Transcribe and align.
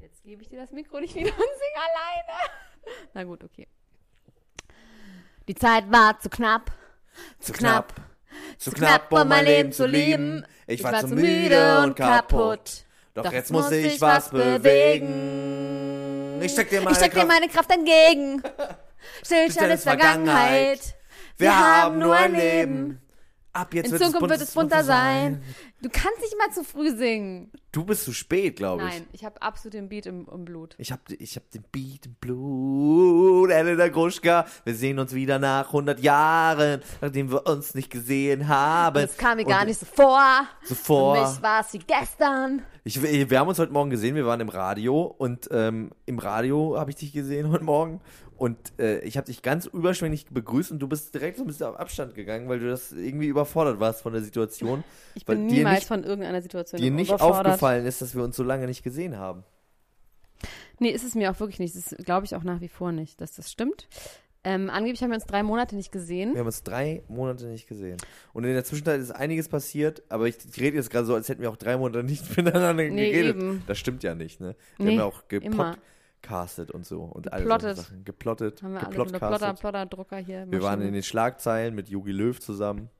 Jetzt 0.00 0.22
gebe 0.22 0.42
ich 0.42 0.48
dir 0.48 0.60
das 0.60 0.70
Mikro 0.72 1.00
nicht 1.00 1.14
wieder 1.14 1.30
und 1.30 1.36
sing 1.36 1.74
alleine. 1.76 2.38
Na 3.14 3.24
gut, 3.24 3.42
okay. 3.44 3.66
Die 5.48 5.54
Zeit 5.54 5.90
war 5.90 6.18
zu 6.20 6.28
knapp. 6.30 6.70
Zu 7.38 7.52
knapp. 7.52 7.92
Zu 8.58 8.70
knapp, 8.70 9.10
um 9.12 9.26
mein 9.28 9.44
Leben 9.44 9.72
zu 9.72 9.84
lieben. 9.86 10.46
Ich 10.66 10.82
war 10.84 11.00
zu 11.00 11.08
müde 11.08 11.80
und 11.82 11.96
kaputt. 11.96 12.84
Doch 13.14 13.32
jetzt 13.32 13.50
muss 13.50 13.70
ich 13.72 14.00
was 14.00 14.30
bewegen. 14.30 15.50
Ich 16.42 16.52
steck 16.52 16.70
dir 16.70 16.80
meine, 16.80 16.92
Ich 16.92 16.96
steck 16.98 17.10
dir 17.12 17.16
Kraft. 17.18 17.28
meine 17.28 17.48
Kraft 17.48 17.70
entgegen. 17.72 18.40
Stillstand 19.24 19.72
ist 19.72 19.82
Vergangenheit. 19.82 20.94
Wir 21.36 21.58
haben 21.58 21.98
nur 21.98 22.14
ein 22.14 22.34
Leben. 22.34 23.00
Ab 23.52 23.74
jetzt 23.74 23.86
In 23.86 23.92
wird 23.92 24.02
es 24.02 24.06
Zukunft 24.08 24.20
bunt, 24.20 24.30
wird 24.30 24.48
es 24.48 24.54
bunter 24.54 24.84
sein. 24.84 25.42
Du 25.82 25.88
kannst 25.88 26.20
nicht 26.20 26.36
mal 26.38 26.52
zu 26.52 26.62
früh 26.62 26.96
singen. 26.96 27.50
Du 27.72 27.84
bist 27.84 28.04
zu 28.04 28.12
spät, 28.12 28.56
glaube 28.56 28.84
ich. 28.84 28.90
Nein, 28.90 29.06
ich 29.12 29.24
habe 29.24 29.42
absolut 29.42 29.74
den 29.74 29.88
Beat 29.88 30.06
im, 30.06 30.28
im 30.32 30.44
Blut. 30.44 30.76
Ich 30.78 30.92
hab, 30.92 31.00
ich 31.10 31.34
hab 31.34 31.50
den 31.50 31.64
Beat 31.72 32.06
im 32.06 32.14
Blut, 32.14 33.50
Elena 33.50 33.88
Gruschka. 33.88 34.46
Wir 34.64 34.74
sehen 34.74 35.00
uns 35.00 35.14
wieder 35.14 35.40
nach 35.40 35.66
100 35.66 35.98
Jahren, 36.00 36.80
nachdem 37.00 37.32
wir 37.32 37.44
uns 37.46 37.74
nicht 37.74 37.90
gesehen 37.90 38.46
haben. 38.46 39.02
Das 39.02 39.16
kam 39.16 39.36
mir 39.36 39.44
gar 39.44 39.62
Und 39.62 39.68
nicht 39.68 39.80
so 39.80 39.86
vor. 39.86 40.46
Zuvor. 40.64 41.16
Für 41.16 41.32
mich 41.32 41.42
war 41.42 41.60
es 41.60 41.72
wie 41.72 41.78
gestern. 41.78 42.62
Ich, 42.84 43.02
wir 43.02 43.38
haben 43.38 43.48
uns 43.48 43.58
heute 43.58 43.72
Morgen 43.72 43.90
gesehen, 43.90 44.14
wir 44.14 44.26
waren 44.26 44.40
im 44.40 44.48
Radio 44.48 45.02
und 45.02 45.48
ähm, 45.50 45.90
im 46.06 46.18
Radio 46.18 46.78
habe 46.78 46.90
ich 46.90 46.96
dich 46.96 47.12
gesehen 47.12 47.50
heute 47.50 47.64
Morgen 47.64 48.00
und 48.40 48.56
äh, 48.78 49.00
ich 49.00 49.18
habe 49.18 49.26
dich 49.26 49.42
ganz 49.42 49.66
überschwänglich 49.66 50.24
begrüßt 50.30 50.72
und 50.72 50.78
du 50.78 50.88
bist 50.88 51.12
direkt 51.14 51.36
so 51.36 51.44
ein 51.44 51.46
bisschen 51.46 51.66
auf 51.66 51.76
Abstand 51.78 52.14
gegangen, 52.14 52.48
weil 52.48 52.58
du 52.58 52.70
das 52.70 52.90
irgendwie 52.90 53.26
überfordert 53.26 53.80
warst 53.80 54.00
von 54.00 54.14
der 54.14 54.22
Situation. 54.22 54.82
Ich 55.14 55.26
bin 55.26 55.44
niemals 55.44 55.80
nicht, 55.80 55.88
von 55.88 56.04
irgendeiner 56.04 56.40
Situation 56.40 56.80
dir 56.80 56.90
nicht 56.90 57.12
aufgefallen 57.12 57.84
ist, 57.84 58.00
dass 58.00 58.14
wir 58.14 58.24
uns 58.24 58.36
so 58.36 58.42
lange 58.42 58.66
nicht 58.66 58.82
gesehen 58.82 59.18
haben. 59.18 59.44
Nee, 60.78 60.88
ist 60.88 61.04
es 61.04 61.14
mir 61.14 61.30
auch 61.30 61.38
wirklich 61.38 61.58
nicht. 61.58 61.76
Das 61.76 61.94
glaube 62.02 62.24
ich 62.24 62.34
auch 62.34 62.42
nach 62.42 62.62
wie 62.62 62.68
vor 62.68 62.92
nicht, 62.92 63.20
dass 63.20 63.32
das 63.34 63.52
stimmt. 63.52 63.88
Ähm, 64.42 64.70
angeblich 64.70 65.02
haben 65.02 65.10
wir 65.10 65.16
uns 65.16 65.26
drei 65.26 65.42
Monate 65.42 65.76
nicht 65.76 65.92
gesehen. 65.92 66.32
Wir 66.32 66.40
haben 66.40 66.46
uns 66.46 66.62
drei 66.62 67.02
Monate 67.08 67.44
nicht 67.46 67.68
gesehen. 67.68 67.98
Und 68.32 68.44
in 68.44 68.54
der 68.54 68.64
Zwischenzeit 68.64 69.00
ist 69.00 69.10
einiges 69.10 69.50
passiert, 69.50 70.02
aber 70.08 70.28
ich, 70.28 70.36
ich 70.50 70.58
rede 70.58 70.78
jetzt 70.78 70.88
gerade 70.88 71.04
so, 71.04 71.14
als 71.14 71.28
hätten 71.28 71.42
wir 71.42 71.50
auch 71.50 71.58
drei 71.58 71.76
Monate 71.76 72.02
nicht 72.04 72.24
miteinander 72.38 72.72
Nee, 72.72 73.10
geredet. 73.10 73.36
eben. 73.36 73.62
Das 73.66 73.76
stimmt 73.76 74.02
ja 74.02 74.14
nicht, 74.14 74.40
ne? 74.40 74.56
Wir 74.78 74.86
Nee, 74.86 74.92
haben 74.92 74.98
ja 74.98 75.04
auch 75.04 75.22
immer. 75.28 75.76
Gepodcastet 76.20 76.70
und 76.70 76.86
so. 76.86 77.02
Und 77.02 77.32
alle 77.32 77.42
Geplottet. 77.42 77.76
so 77.76 77.82
Sachen. 77.82 78.04
Geplottet. 78.04 78.62
Haben 78.62 78.72
wir 78.74 78.86
alle 78.86 78.94
so 78.94 79.02
eine 79.02 79.12
geplotcastet. 79.12 79.40
Plotter, 79.40 79.54
Plotter-Drucker 79.54 80.16
hier. 80.18 80.50
Wir 80.50 80.62
waren 80.62 80.80
in 80.82 80.92
den 80.92 81.02
Schlagzeilen 81.02 81.74
mit 81.74 81.88
Jogi 81.88 82.12
Löw 82.12 82.38
zusammen. 82.38 82.90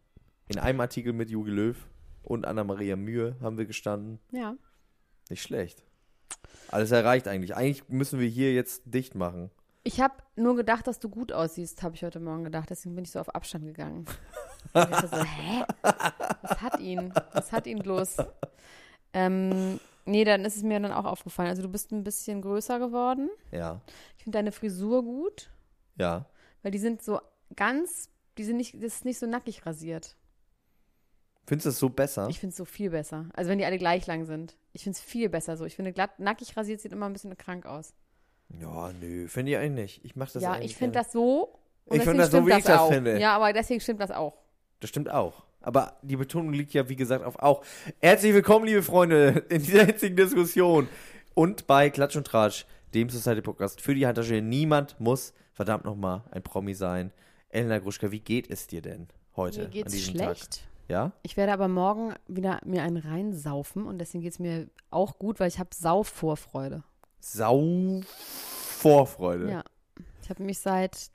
In 0.48 0.58
einem 0.58 0.81
Artikel 0.81 1.12
mit 1.12 1.30
Jogi 1.30 1.50
Löw 1.50 1.76
und 2.22 2.47
Anna-Maria 2.47 2.97
Mühe 2.97 3.36
haben 3.41 3.56
wir 3.56 3.66
gestanden. 3.66 4.19
Ja. 4.32 4.54
Nicht 5.28 5.42
schlecht. 5.42 5.84
Alles 6.69 6.91
erreicht 6.91 7.28
eigentlich. 7.28 7.54
Eigentlich 7.54 7.88
müssen 7.88 8.19
wir 8.19 8.28
hier 8.28 8.53
jetzt 8.53 8.82
dicht 8.86 9.14
machen. 9.14 9.50
Ich 9.82 10.00
habe 10.00 10.14
nur 10.36 10.56
gedacht, 10.56 10.86
dass 10.86 10.98
du 10.98 11.09
gut 11.09 11.32
aussiehst, 11.32 11.82
habe 11.82 11.94
ich 11.94 12.03
heute 12.03 12.20
Morgen 12.20 12.44
gedacht. 12.44 12.69
Deswegen 12.69 12.94
bin 12.94 13.04
ich 13.04 13.12
so 13.12 13.20
auf 13.20 13.34
Abstand 13.34 13.64
gegangen. 13.64 14.04
Ich 14.62 14.72
dachte 14.72 15.09
so, 15.09 15.25
hä? 15.25 15.64
Was 16.42 16.60
hat 16.60 16.80
ihn? 16.80 17.14
Was 17.32 17.50
hat 17.50 17.66
ihn 17.66 17.78
bloß? 17.78 18.19
Ähm, 19.14 19.80
nee, 20.10 20.25
dann 20.25 20.44
ist 20.44 20.56
es 20.56 20.62
mir 20.62 20.78
dann 20.81 20.93
auch 20.93 21.04
aufgefallen. 21.04 21.48
Also 21.48 21.62
du 21.62 21.69
bist 21.69 21.91
ein 21.93 22.04
bisschen 22.04 22.43
größer 22.43 22.78
geworden. 22.78 23.31
Ja. 23.53 23.81
Ich 24.19 24.25
finde 24.25 24.37
deine 24.38 24.53
Frisur 24.53 25.03
gut, 25.04 25.50
Ja. 25.97 26.26
weil 26.62 26.71
die 26.72 26.78
sind 26.78 27.03
so 27.03 27.21
ganz, 27.56 28.10
die 28.38 28.44
sind 28.44 28.56
nicht, 28.59 28.75
das 28.75 28.82
ist 28.97 29.04
nicht 29.04 29.19
so 29.19 29.26
nackig 29.26 29.65
rasiert. 29.66 30.16
Findest 31.47 31.66
du 31.66 31.71
das 31.71 31.78
so 31.78 31.88
besser? 31.88 32.28
Ich 32.28 32.38
finde 32.38 32.50
es 32.53 32.56
so 32.56 32.65
viel 32.65 32.91
besser. 32.91 33.26
Also 33.34 33.50
wenn 33.50 33.59
die 33.59 33.65
alle 33.65 33.78
gleich 33.78 34.06
lang 34.06 34.25
sind. 34.25 34.56
Ich 34.72 34.84
finde 34.84 34.97
es 34.98 35.03
viel 35.03 35.28
besser 35.28 35.56
so. 35.56 35.65
Ich 35.65 35.75
finde 35.75 35.93
glatt, 35.93 36.21
nackig 36.21 36.56
rasiert 36.56 36.81
sieht 36.81 36.92
immer 36.92 37.06
ein 37.06 37.12
bisschen 37.12 37.37
krank 37.37 37.66
aus. 37.66 37.92
ja, 38.60 38.92
nö, 38.92 39.27
finde 39.28 39.53
ich 39.53 39.59
eigentlich 39.59 39.97
nicht. 39.97 40.04
Ich 40.04 40.16
mache 40.16 40.32
das 40.34 40.42
ja, 40.42 40.60
ich 40.60 40.77
finde 40.77 40.98
das 40.98 41.10
so. 41.12 41.59
und 41.87 41.97
Ich 41.97 42.03
finde 42.04 42.19
das 42.22 42.31
so, 42.31 42.47
wie 42.47 42.53
ich 42.53 42.65
das 42.65 42.78
auch. 42.78 42.91
finde. 42.92 43.19
Ja, 43.19 43.34
aber 43.37 43.53
deswegen 43.53 43.81
stimmt 43.81 44.00
das 44.00 44.10
auch. 44.12 44.37
Das 44.80 44.88
stimmt 44.88 45.10
auch. 45.10 45.44
Aber 45.60 45.98
die 46.00 46.16
Betonung 46.16 46.54
liegt 46.54 46.72
ja, 46.72 46.88
wie 46.88 46.96
gesagt, 46.96 47.22
auf 47.22 47.38
auch. 47.38 47.62
Herzlich 48.00 48.32
willkommen, 48.32 48.64
liebe 48.64 48.82
Freunde, 48.82 49.44
in 49.50 49.62
dieser 49.62 49.86
jetzigen 49.86 50.16
Diskussion. 50.16 50.88
Und 51.34 51.66
bei 51.66 51.91
Klatsch 51.91 52.16
und 52.16 52.26
Tratsch, 52.26 52.64
dem 52.94 53.10
Society 53.10 53.42
Podcast 53.42 53.82
für 53.82 53.94
die 53.94 54.06
Handtasche. 54.06 54.41
Niemand 54.41 54.98
muss, 54.98 55.34
verdammt 55.52 55.84
nochmal, 55.84 56.24
ein 56.30 56.42
Promi 56.42 56.72
sein. 56.72 57.12
Elena 57.50 57.78
Gruschka, 57.78 58.10
wie 58.10 58.20
geht 58.20 58.50
es 58.50 58.66
dir 58.68 58.80
denn 58.80 59.08
heute? 59.36 59.64
Mir 59.64 59.68
geht's 59.68 60.00
schlecht. 60.00 60.50
Tag? 60.50 60.68
Ja? 60.88 61.12
Ich 61.22 61.36
werde 61.36 61.52
aber 61.52 61.68
morgen 61.68 62.14
wieder 62.26 62.60
mir 62.64 62.82
einen 62.82 62.97
reinsaufen 62.97 63.84
und 63.84 63.98
deswegen 63.98 64.22
geht 64.22 64.32
es 64.32 64.38
mir 64.38 64.66
auch 64.91 65.18
gut, 65.18 65.41
weil 65.41 65.48
ich 65.48 65.58
habe 65.58 65.70
Saufvorfreude. 65.74 66.82
Sau 67.20 68.00
Vorfreude. 68.78 69.50
Ja. 69.50 69.64
Ich 70.22 70.30
habe 70.30 70.42
mich 70.42 70.58
seit 70.58 71.10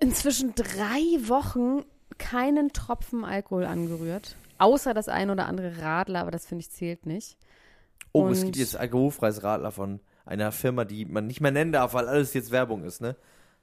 inzwischen 0.00 0.54
drei 0.54 1.00
Wochen 1.28 1.84
keinen 2.18 2.72
Tropfen 2.72 3.24
Alkohol 3.24 3.64
angerührt. 3.64 4.36
Außer 4.58 4.94
das 4.94 5.08
ein 5.08 5.30
oder 5.30 5.46
andere 5.46 5.80
Radler, 5.82 6.20
aber 6.20 6.30
das 6.30 6.46
finde 6.46 6.60
ich 6.62 6.70
zählt 6.70 7.06
nicht. 7.06 7.36
Oh, 8.12 8.28
es 8.28 8.38
Und- 8.40 8.44
gibt 8.46 8.56
jetzt 8.56 8.76
alkoholfreies 8.76 9.42
Radler 9.42 9.70
von 9.72 10.00
einer 10.24 10.52
Firma, 10.52 10.84
die 10.84 11.04
man 11.04 11.26
nicht 11.26 11.40
mehr 11.40 11.50
nennen 11.50 11.72
darf, 11.72 11.94
weil 11.94 12.06
alles 12.08 12.32
jetzt 12.34 12.50
Werbung 12.50 12.84
ist, 12.84 13.00
ne? 13.00 13.16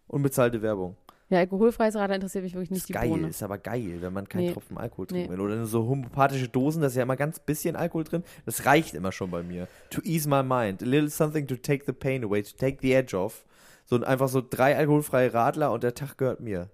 Unbezahlte 0.08 0.62
Werbung. 0.62 0.98
Ja, 1.30 1.40
alkoholfreies 1.40 1.96
Radler 1.96 2.16
interessiert 2.16 2.44
mich 2.44 2.54
wirklich 2.54 2.72
nicht 2.72 2.80
ist 2.82 2.90
die 2.90 2.94
geil, 2.94 3.08
Bohne. 3.08 3.30
ist 3.30 3.42
aber 3.42 3.58
geil, 3.58 4.00
wenn 4.02 4.12
man 4.12 4.28
keinen 4.28 4.48
Nee. 4.48 4.52
Tropfen 4.52 4.78
Alkohol 4.78 5.08
trinken 5.08 5.32
Nee. 5.32 5.38
will. 5.38 5.40
Oder 5.40 5.66
so 5.66 5.88
homöopathische 5.88 6.50
Dosen, 6.50 6.82
da 6.82 6.88
ist 6.88 6.96
ja 6.98 7.04
immer 7.04 7.16
ganz 7.16 7.40
bisschen 7.40 7.78
Alkohol 7.78 8.04
drin. 8.04 8.24
Das 8.46 8.66
reicht 8.66 8.94
immer 8.96 9.14
schon 9.14 9.32
bei 9.32 9.42
mir. 9.42 9.70
To 9.92 10.02
ease 10.04 10.28
my 10.28 10.44
mind. 10.44 10.84
A 10.84 10.86
little 10.86 11.10
something 11.10 11.48
to 11.48 11.56
take 11.56 11.86
the 11.86 11.94
pain 11.94 12.26
away, 12.26 12.44
to 12.44 12.52
take 12.58 12.80
the 12.82 12.92
edge 12.94 13.16
off. 13.18 13.46
So 13.86 13.96
ein- 13.96 14.04
einfach 14.04 14.28
so 14.28 14.42
drei 14.48 14.76
alkoholfreie 14.78 15.34
Radler 15.34 15.72
und 15.72 15.84
der 15.84 15.96
Tag 15.96 16.18
gehört 16.18 16.42
mir. 16.42 16.70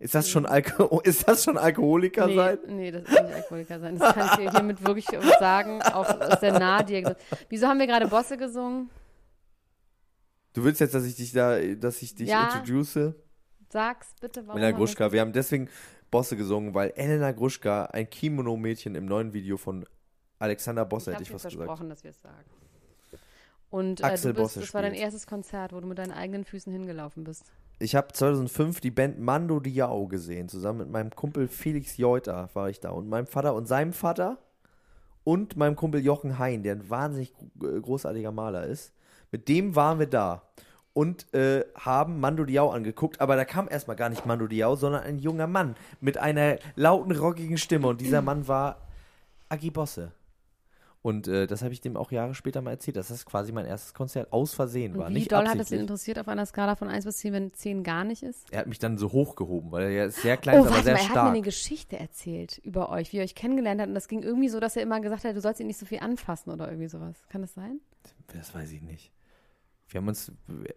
Ist 0.00 0.14
das 0.14 0.28
schon 0.28 0.46
Alko 0.46 1.00
ist 1.04 1.26
das 1.26 1.44
schon 1.44 1.56
Alkoholiker 1.58 2.26
nee, 2.26 2.36
sein? 2.36 2.58
nee, 2.68 2.90
das 2.90 3.02
ist 3.02 3.10
nicht 3.10 3.34
Alkoholiker 3.34 3.80
sein. 3.80 3.98
Das 3.98 4.14
kann 4.14 4.28
ich 4.30 4.36
dir 4.46 4.50
hiermit 4.52 4.84
wirklich 4.86 5.06
sagen, 5.40 5.82
auch 5.82 6.08
aus 6.20 6.40
der 6.40 6.58
Nahdiagnose. 6.58 7.16
Wieso 7.48 7.66
haben 7.66 7.78
wir 7.80 7.86
gerade 7.86 8.06
Bosse 8.08 8.36
gesungen? 8.36 8.90
Du 10.52 10.64
willst 10.64 10.80
jetzt, 10.80 10.94
dass 10.94 11.04
ich 11.04 11.16
dich 11.16 11.32
da, 11.32 11.58
dass 11.76 12.02
ich 12.02 12.14
dich 12.14 12.28
Ja. 12.28 12.44
introduce? 12.54 13.14
Sag's 13.70 14.14
bitte, 14.20 14.46
warum. 14.46 14.56
Elena 14.58 14.68
haben 14.72 14.74
wir- 14.74 14.86
Gruschka. 14.86 15.12
Wir 15.12 15.20
haben 15.20 15.32
deswegen 15.32 15.68
Bosse 16.10 16.36
gesungen, 16.36 16.74
weil 16.74 16.92
Elena 16.96 17.32
Gruschka, 17.32 17.84
ein 17.86 18.08
Kimono-Mädchen 18.08 18.94
im 18.94 19.06
neuen 19.06 19.32
Video 19.32 19.56
von 19.56 19.86
Alexander 20.38 20.84
Bosse, 20.84 21.10
Ich 21.10 21.14
hätte 21.16 21.22
ich 21.24 21.30
fast 21.30 21.44
gesagt. 21.44 21.64
versprochen, 21.66 21.88
dass 21.90 22.02
wir 22.04 22.10
es 22.10 22.20
sagen. 22.22 22.44
Und 23.70 24.00
äh, 24.00 24.04
Axel 24.04 24.32
du 24.32 24.40
bist, 24.42 24.54
Bosse 24.54 24.60
das 24.60 24.72
war 24.74 24.82
dein 24.82 24.92
spielt. 24.92 25.04
erstes 25.04 25.26
Konzert, 25.26 25.72
wo 25.72 25.80
du 25.80 25.86
mit 25.86 25.98
deinen 25.98 26.12
eigenen 26.12 26.44
Füßen 26.44 26.72
hingelaufen 26.72 27.24
bist. 27.24 27.52
Ich 27.80 27.94
habe 27.94 28.12
2005 28.12 28.80
die 28.80 28.90
Band 28.90 29.20
Mando 29.20 29.60
Diao 29.60 30.08
gesehen. 30.08 30.48
Zusammen 30.48 30.80
mit 30.80 30.90
meinem 30.90 31.10
Kumpel 31.10 31.46
Felix 31.48 31.96
Jeuter 31.96 32.50
war 32.54 32.68
ich 32.68 32.80
da. 32.80 32.90
Und 32.90 33.08
meinem 33.08 33.26
Vater 33.26 33.54
und 33.54 33.68
seinem 33.68 33.92
Vater 33.92 34.38
und 35.24 35.56
meinem 35.56 35.76
Kumpel 35.76 36.04
Jochen 36.04 36.38
Hein, 36.38 36.62
der 36.62 36.74
ein 36.74 36.90
wahnsinnig 36.90 37.32
äh, 37.62 37.80
großartiger 37.80 38.32
Maler 38.32 38.64
ist. 38.66 38.92
Mit 39.30 39.48
dem 39.48 39.76
waren 39.76 39.98
wir 39.98 40.06
da. 40.06 40.42
und 40.98 41.32
äh, 41.32 41.64
haben 41.76 42.18
Mando 42.18 42.44
Diao 42.44 42.70
angeguckt, 42.70 43.20
aber 43.20 43.36
da 43.36 43.44
kam 43.44 43.68
erstmal 43.68 43.94
gar 43.94 44.08
nicht 44.08 44.26
Mando 44.26 44.48
Diao, 44.48 44.74
sondern 44.74 45.04
ein 45.04 45.18
junger 45.18 45.46
Mann 45.46 45.76
mit 46.00 46.18
einer 46.18 46.58
lauten, 46.74 47.12
rockigen 47.12 47.56
Stimme 47.56 47.86
und 47.86 48.00
dieser 48.00 48.20
Mann 48.20 48.48
war 48.48 48.88
Agi 49.48 49.70
Bosse. 49.70 50.10
Und 51.00 51.28
äh, 51.28 51.46
das 51.46 51.62
habe 51.62 51.72
ich 51.72 51.80
dem 51.80 51.96
auch 51.96 52.10
Jahre 52.10 52.34
später 52.34 52.60
mal 52.60 52.72
erzählt, 52.72 52.96
dass 52.96 53.08
das 53.08 53.24
quasi 53.24 53.52
mein 53.52 53.66
erstes 53.66 53.94
Konzert 53.94 54.32
aus 54.32 54.54
Versehen 54.54 54.96
war. 54.96 55.06
Und 55.06 55.14
wie 55.14 55.18
nicht 55.20 55.32
doll 55.32 55.46
hat 55.46 55.58
es 55.58 55.70
ihn 55.70 55.80
interessiert 55.80 56.18
auf 56.18 56.28
einer 56.28 56.44
Skala 56.44 56.74
von 56.74 56.88
1 56.88 57.04
bis 57.04 57.18
10, 57.18 57.32
wenn 57.32 57.52
10 57.52 57.84
gar 57.84 58.04
nicht 58.04 58.22
ist? 58.22 58.50
Er 58.50 58.60
hat 58.60 58.66
mich 58.66 58.78
dann 58.78 58.98
so 58.98 59.12
hochgehoben, 59.12 59.70
weil 59.70 59.84
er 59.84 59.90
ja 59.90 60.10
sehr 60.10 60.36
klein 60.36 60.56
ist, 60.56 60.62
oh, 60.62 60.66
aber 60.66 60.74
warte 60.74 60.84
sehr 60.84 60.94
mal, 60.94 60.98
er 60.98 61.04
hat 61.04 61.08
mir 61.08 61.14
stark. 61.14 61.28
eine 61.28 61.42
Geschichte 61.42 61.98
erzählt 61.98 62.58
über 62.58 62.90
euch, 62.90 63.12
wie 63.12 63.18
ihr 63.18 63.22
euch 63.22 63.34
kennengelernt 63.34 63.80
habt. 63.80 63.88
Und 63.88 63.94
das 63.94 64.08
ging 64.08 64.22
irgendwie 64.22 64.48
so, 64.48 64.58
dass 64.58 64.76
er 64.76 64.82
immer 64.82 65.00
gesagt 65.00 65.24
hat, 65.24 65.36
du 65.36 65.40
sollst 65.40 65.60
ihn 65.60 65.68
nicht 65.68 65.78
so 65.78 65.86
viel 65.86 66.00
anfassen 66.00 66.50
oder 66.50 66.68
irgendwie 66.68 66.88
sowas. 66.88 67.16
Kann 67.28 67.42
das 67.42 67.54
sein? 67.54 67.80
Das 68.34 68.54
weiß 68.54 68.72
ich 68.72 68.82
nicht. 68.82 69.12
Wir 69.90 70.00
haben 70.00 70.08
uns, 70.08 70.30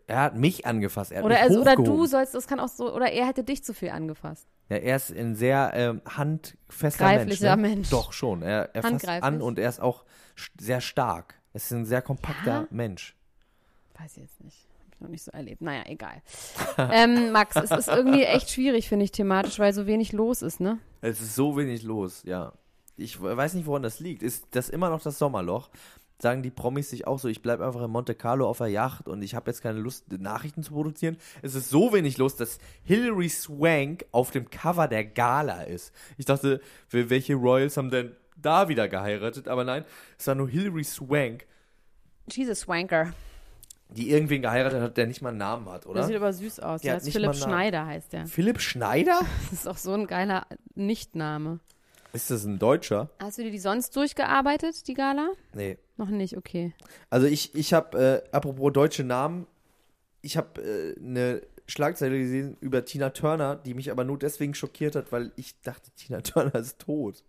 er 0.07 0.21
hat 0.21 0.37
mich 0.37 0.65
angefasst. 0.65 1.11
Er 1.11 1.19
hat 1.19 1.25
Oder, 1.25 1.35
mich 1.35 1.43
also, 1.43 1.61
oder 1.61 1.75
du 1.75 2.05
sollst, 2.05 2.33
das 2.33 2.47
kann 2.47 2.59
auch 2.59 2.69
so, 2.69 2.93
oder 2.93 3.11
er 3.11 3.27
hätte 3.27 3.43
dich 3.43 3.63
zu 3.63 3.73
viel 3.73 3.89
angefasst. 3.89 4.47
Ja, 4.69 4.77
er 4.77 4.95
ist 4.95 5.11
ein 5.11 5.35
sehr 5.35 5.71
ähm, 5.73 6.01
handfester 6.07 7.03
Greiflicher 7.03 7.57
Mensch, 7.57 7.69
ne? 7.69 7.75
Mensch. 7.75 7.89
Doch, 7.89 8.13
schon. 8.13 8.41
Er, 8.41 8.73
er 8.73 8.81
fasst 8.81 8.93
Handgreiflich? 8.93 9.23
an 9.23 9.41
und 9.41 9.59
er 9.59 9.67
ist 9.67 9.81
auch 9.81 10.05
sehr 10.57 10.79
stark. 10.79 11.35
Er 11.51 11.57
ist 11.57 11.71
ein 11.71 11.85
sehr 11.85 12.01
kompakter 12.01 12.61
Ja? 12.61 12.67
Mensch. 12.69 13.17
Weiß 13.99 14.15
ich 14.15 14.23
jetzt 14.23 14.41
nicht. 14.41 14.65
Hab 14.79 14.95
ich 14.95 15.01
noch 15.01 15.09
nicht 15.09 15.23
so 15.23 15.31
erlebt. 15.31 15.61
Naja, 15.61 15.83
egal. 15.87 16.21
ähm, 16.77 17.33
Max, 17.33 17.57
es 17.57 17.71
ist 17.71 17.89
irgendwie 17.89 18.23
echt 18.23 18.49
schwierig, 18.49 18.87
finde 18.87 19.03
ich, 19.03 19.11
thematisch, 19.11 19.59
weil 19.59 19.73
so 19.73 19.87
wenig 19.87 20.13
los 20.13 20.41
ist, 20.41 20.61
ne? 20.61 20.79
Es 21.01 21.19
ist 21.19 21.35
so 21.35 21.57
wenig 21.57 21.83
los, 21.83 22.23
ja. 22.23 22.53
Ich 22.95 23.21
weiß 23.21 23.55
nicht, 23.55 23.65
woran 23.65 23.83
das 23.83 23.99
liegt. 23.99 24.23
Ist 24.23 24.45
das 24.51 24.69
immer 24.69 24.89
noch 24.89 25.01
das 25.01 25.17
Sommerloch? 25.17 25.69
Sagen 26.21 26.43
die 26.43 26.51
Promis 26.51 26.89
sich 26.91 27.07
auch 27.07 27.17
so, 27.17 27.27
ich 27.27 27.41
bleibe 27.41 27.65
einfach 27.65 27.81
in 27.81 27.89
Monte 27.89 28.13
Carlo 28.13 28.47
auf 28.47 28.59
der 28.59 28.67
Yacht 28.67 29.07
und 29.07 29.23
ich 29.23 29.33
habe 29.33 29.49
jetzt 29.49 29.61
keine 29.63 29.79
Lust, 29.79 30.11
Nachrichten 30.11 30.61
zu 30.61 30.71
produzieren. 30.73 31.17
Es 31.41 31.55
ist 31.55 31.69
so 31.71 31.91
wenig 31.93 32.17
los, 32.19 32.35
dass 32.35 32.59
Hilary 32.83 33.27
Swank 33.29 34.05
auf 34.11 34.29
dem 34.29 34.49
Cover 34.51 34.87
der 34.87 35.03
Gala 35.03 35.63
ist. 35.63 35.91
Ich 36.17 36.25
dachte, 36.25 36.61
wel- 36.91 37.09
welche 37.09 37.33
Royals 37.33 37.75
haben 37.77 37.89
denn 37.89 38.15
da 38.39 38.69
wieder 38.69 38.87
geheiratet? 38.87 39.47
Aber 39.47 39.63
nein, 39.63 39.83
es 40.19 40.27
war 40.27 40.35
nur 40.35 40.47
Hilary 40.47 40.83
Swank, 40.83 41.45
Jesus 42.29 42.59
Swanker. 42.61 43.13
die 43.89 44.11
irgendwen 44.11 44.43
geheiratet 44.43 44.79
hat, 44.81 44.97
der 44.97 45.07
nicht 45.07 45.21
mal 45.23 45.29
einen 45.29 45.39
Namen 45.39 45.67
hat, 45.69 45.85
Der 45.85 45.91
oder? 45.91 46.03
sieht 46.03 46.15
aber 46.15 46.31
süß 46.33 46.59
aus. 46.59 46.81
Der 46.81 46.93
Der 46.99 47.01
heißt 47.01 47.11
Philipp. 47.11 47.33
Schneider, 47.35 47.85
heißt 47.87 48.13
der. 48.13 48.27
Philipp 48.27 48.61
Schneider? 48.61 49.19
Das 49.49 49.53
ist 49.61 49.67
auch 49.67 49.77
so 49.77 49.91
ein 49.93 50.05
geiler 50.07 50.45
Nichtname. 50.75 51.59
Ist 52.13 52.29
das 52.29 52.43
ein 52.43 52.59
Deutscher? 52.59 53.09
Hast 53.19 53.37
du 53.37 53.43
dir 53.43 53.51
die 53.51 53.59
sonst 53.59 53.95
durchgearbeitet, 53.95 54.87
die 54.87 54.93
Gala? 54.93 55.29
Nee. 55.53 55.77
Noch 56.01 56.09
nicht, 56.09 56.35
okay. 56.35 56.73
Also 57.11 57.27
ich, 57.27 57.53
ich 57.53 57.73
habe, 57.73 58.23
äh, 58.25 58.35
apropos 58.35 58.73
deutsche 58.73 59.03
Namen, 59.03 59.45
ich 60.23 60.35
habe 60.35 60.59
äh, 60.59 60.99
eine 60.99 61.43
Schlagzeile 61.67 62.17
gesehen 62.17 62.57
über 62.59 62.83
Tina 62.85 63.11
Turner, 63.11 63.55
die 63.55 63.75
mich 63.75 63.91
aber 63.91 64.03
nur 64.03 64.17
deswegen 64.17 64.55
schockiert 64.55 64.95
hat, 64.95 65.11
weil 65.11 65.31
ich 65.35 65.61
dachte, 65.61 65.91
Tina 65.95 66.21
Turner 66.21 66.55
ist 66.55 66.79
tot. 66.79 67.23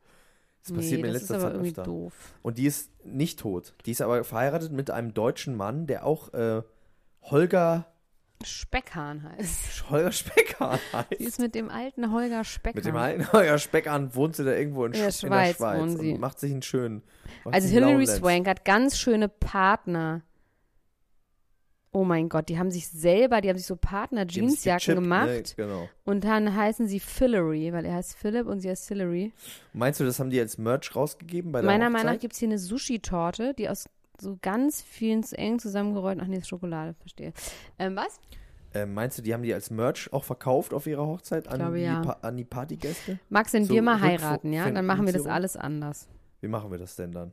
Das 0.63 0.73
passiert 0.73 0.93
nee, 0.93 1.03
mir 1.03 1.09
in 1.09 1.13
letzter 1.13 1.39
Zeit 1.39 1.55
öfter. 1.55 1.83
doof. 1.83 2.15
Und 2.41 2.57
die 2.57 2.65
ist 2.65 2.89
nicht 3.05 3.41
tot. 3.41 3.75
Die 3.85 3.91
ist 3.91 4.01
aber 4.01 4.25
verheiratet 4.25 4.73
mit 4.73 4.91
einem 4.91 5.13
deutschen 5.13 5.55
Mann, 5.55 5.87
der 5.87 6.07
auch 6.07 6.33
äh, 6.33 6.63
Holger, 7.25 7.92
Speckhahn 8.45 9.23
heißt. 9.23 9.91
Holger 9.91 10.13
Speckhahn 10.13 10.79
Sie 11.11 11.25
ist 11.25 11.27
heißt. 11.33 11.41
mit 11.41 11.55
dem 11.55 11.69
alten 11.71 12.13
Holger 12.13 12.45
Speckhahn. 12.45 12.77
Mit 12.77 12.85
dem 12.87 12.97
alten 12.97 13.33
Holger 13.33 13.59
Speckhahn 13.59 14.15
wohnt 14.15 14.37
sie 14.37 14.45
da 14.45 14.53
irgendwo 14.53 14.85
in, 14.87 14.93
In 14.93 15.01
der 15.01 15.11
Sch- 15.13 15.27
Schweiz 15.27 15.27
in 15.27 15.31
der 15.31 15.55
Schweiz 15.55 15.81
wohnen 15.81 15.99
sie. 15.99 16.13
und 16.13 16.21
macht 16.21 16.39
sich 16.41 16.53
einen 16.53 16.63
schönen. 16.63 17.03
Also 17.45 17.69
Hilary. 17.69 18.07
Swank 18.07 18.47
hat 18.49 18.65
ganz 18.65 18.99
schöne 18.99 19.29
Partner. 19.29 20.23
Oh 21.95 22.05
mein 22.05 22.31
Gott, 22.31 22.49
die 22.49 22.59
haben 22.59 22.71
sich 22.71 22.89
selber, 22.89 23.43
die 23.43 23.51
haben 23.51 23.59
sich 23.59 23.67
so 23.67 23.77
Partner-Jeansjacken 23.77 24.79
Chip, 24.81 24.95
gemacht 24.95 25.27
Ne, 25.29 25.43
genau. 25.57 25.89
und 26.05 26.25
dann 26.25 26.57
heißen 26.57 26.87
sie 26.87 26.99
Hillary, 26.99 27.71
weil 27.75 27.85
er 27.85 27.97
heißt 27.97 28.17
Philip 28.17 28.47
und 28.47 28.61
sie 28.61 28.71
heißt 28.71 28.89
Hillary. 28.89 29.31
Meinst 29.75 30.01
du, 30.01 30.05
das 30.05 30.19
haben 30.19 30.31
die 30.31 30.41
als 30.41 30.57
Merch 30.57 30.97
rausgegeben 30.97 31.53
bei 31.53 31.61
der 31.61 31.67
Meiner 31.71 31.85
Hochzeit? 31.85 31.93
Meinung 32.05 32.15
nach 32.15 32.21
gibt 32.21 32.33
es 32.33 32.39
hier 32.39 32.49
eine 32.49 32.59
Sushi-Torte, 32.59 33.53
die 33.53 33.69
aus 33.69 33.91
so 34.23 34.39
ganz 34.41 34.81
vielen 34.81 35.23
zu 35.23 35.37
eng 35.37 35.59
zusammengerollten, 35.59 36.23
ach 36.23 36.29
nee, 36.29 36.39
ist 36.39 36.49
Schokolade, 36.49 36.95
verstehe. 36.95 37.33
Ähm, 37.79 37.97
was? 37.97 38.21
Ähm, 38.75 38.95
meinst 38.95 39.19
du, 39.19 39.23
die 39.23 39.35
haben 39.35 39.43
die 39.43 39.53
als 39.53 39.71
Merch 39.71 40.11
auch 40.13 40.25
verkauft 40.25 40.73
auf 40.73 40.87
ihrer 40.87 41.07
Hochzeit 41.07 41.47
an, 41.49 41.59
glaube, 41.59 41.77
die, 41.77 41.83
ja. 41.83 42.01
Pa- 42.01 42.19
an 42.23 42.37
die 42.37 42.45
Partygäste? 42.45 43.19
Max, 43.29 43.53
wenn 43.53 43.65
So 43.65 43.75
wir 43.75 43.83
mal 43.83 44.01
heiraten, 44.01 44.53
ja, 44.53 44.71
dann 44.71 44.87
machen 44.87 45.05
wir 45.05 45.13
das 45.13 45.27
alles 45.27 45.57
anders. 45.57 46.09
Wie 46.41 46.49
machen 46.49 46.71
wir 46.71 46.79
das 46.79 46.97
denn 46.97 47.13
dann? 47.13 47.33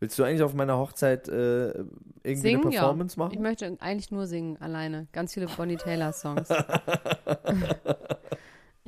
Willst 0.00 0.18
du 0.18 0.22
eigentlich 0.22 0.42
auf 0.42 0.54
meiner 0.54 0.78
Hochzeit 0.78 1.28
äh, 1.28 1.68
irgendwie 1.70 2.36
Singen, 2.36 2.60
eine 2.60 2.70
Performance 2.70 3.18
ja. 3.18 3.26
Ich 3.26 3.32
machen? 3.32 3.42
möchte 3.42 3.76
eigentlich 3.80 4.10
nur 4.10 4.26
singen, 4.26 4.56
alleine. 4.58 5.08
Ganz 5.12 5.34
viele 5.34 5.46
Bonnie 5.46 5.76
Taylor 5.76 6.12
Songs. 6.12 6.48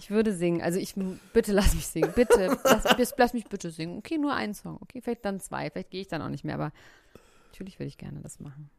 ich 0.01 0.11
würde 0.11 0.33
singen. 0.33 0.63
Also 0.63 0.79
ich, 0.79 0.95
bitte 1.33 1.53
lass 1.53 1.75
mich 1.75 1.87
singen. 1.87 2.13
Bitte, 2.15 2.59
lass, 2.65 3.15
lass 3.17 3.35
mich 3.35 3.45
bitte 3.45 3.71
singen. 3.71 3.99
Okay, 3.99 4.17
nur 4.19 4.33
einen 4.35 4.55
Song. 4.55 4.79
Okay, 4.81 5.01
vielleicht 5.03 5.25
dann 5.25 5.41
zwei. 5.41 5.71
Vielleicht 5.71 5.91
gehe 5.91 6.01
ich 6.01 6.09
dann 6.09 6.23
auch 6.23 6.31
nicht 6.31 6.43
mehr, 6.45 6.55
aber 6.55 6.73
natürlich 7.51 7.79
würde 7.79 7.89
ich 7.89 7.99
gerne 7.99 8.21
das 8.21 8.41
machen. 8.41 8.71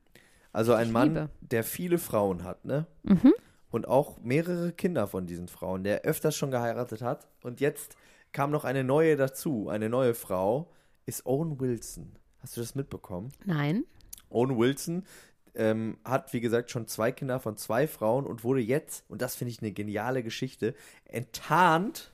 Also 0.52 0.74
ein 0.74 0.88
Ich 0.88 0.94
Mann, 0.94 1.10
liebe. 1.10 1.30
der 1.42 1.64
viele 1.64 1.98
Frauen 1.98 2.44
hat, 2.44 2.66
ne? 2.66 2.88
Mhm. 3.04 3.34
Und 3.70 3.88
auch 3.88 4.20
mehrere 4.20 4.74
Kinder 4.74 5.08
von 5.08 5.28
diesen 5.28 5.48
Frauen, 5.48 5.84
der 5.84 6.02
öfters 6.02 6.36
schon 6.36 6.52
geheiratet 6.52 7.02
hat. 7.02 7.28
Und 7.44 7.62
jetzt 7.62 7.96
kam 8.34 8.52
noch 8.52 8.66
eine 8.66 8.84
neue 8.84 9.16
dazu. 9.16 9.70
Eine 9.70 9.88
neue 9.90 10.14
Frau 10.14 10.72
ist 11.06 11.26
Owen 11.26 11.60
Wilson. 11.60 12.12
Hast 12.40 12.58
du 12.58 12.62
das 12.62 12.76
mitbekommen? 12.76 13.30
Nein. 13.46 13.86
Owen 14.30 14.58
Wilson 14.58 15.06
ähm, 15.56 15.98
hat, 16.04 16.34
wie 16.34 16.42
gesagt, 16.42 16.72
schon 16.72 16.88
zwei 16.88 17.12
Kinder 17.12 17.40
von 17.40 17.58
zwei 17.58 17.88
Frauen 17.88 18.26
und 18.26 18.44
wurde 18.44 18.62
jetzt, 18.62 19.04
und 19.10 19.22
das 19.22 19.36
finde 19.36 19.52
ich 19.52 19.62
eine 19.62 19.72
geniale 19.72 20.24
Geschichte, 20.24 20.74
enttarnt, 21.06 22.14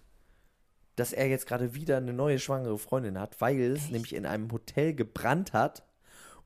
dass 0.95 1.13
er 1.13 1.27
jetzt 1.27 1.45
gerade 1.45 1.75
wieder 1.75 1.97
eine 1.97 2.13
neue 2.13 2.39
schwangere 2.39 2.77
Freundin 2.77 3.19
hat, 3.19 3.39
weil 3.39 3.59
es 3.61 3.89
nämlich 3.89 4.15
in 4.15 4.25
einem 4.25 4.51
Hotel 4.51 4.93
gebrannt 4.93 5.53
hat 5.53 5.83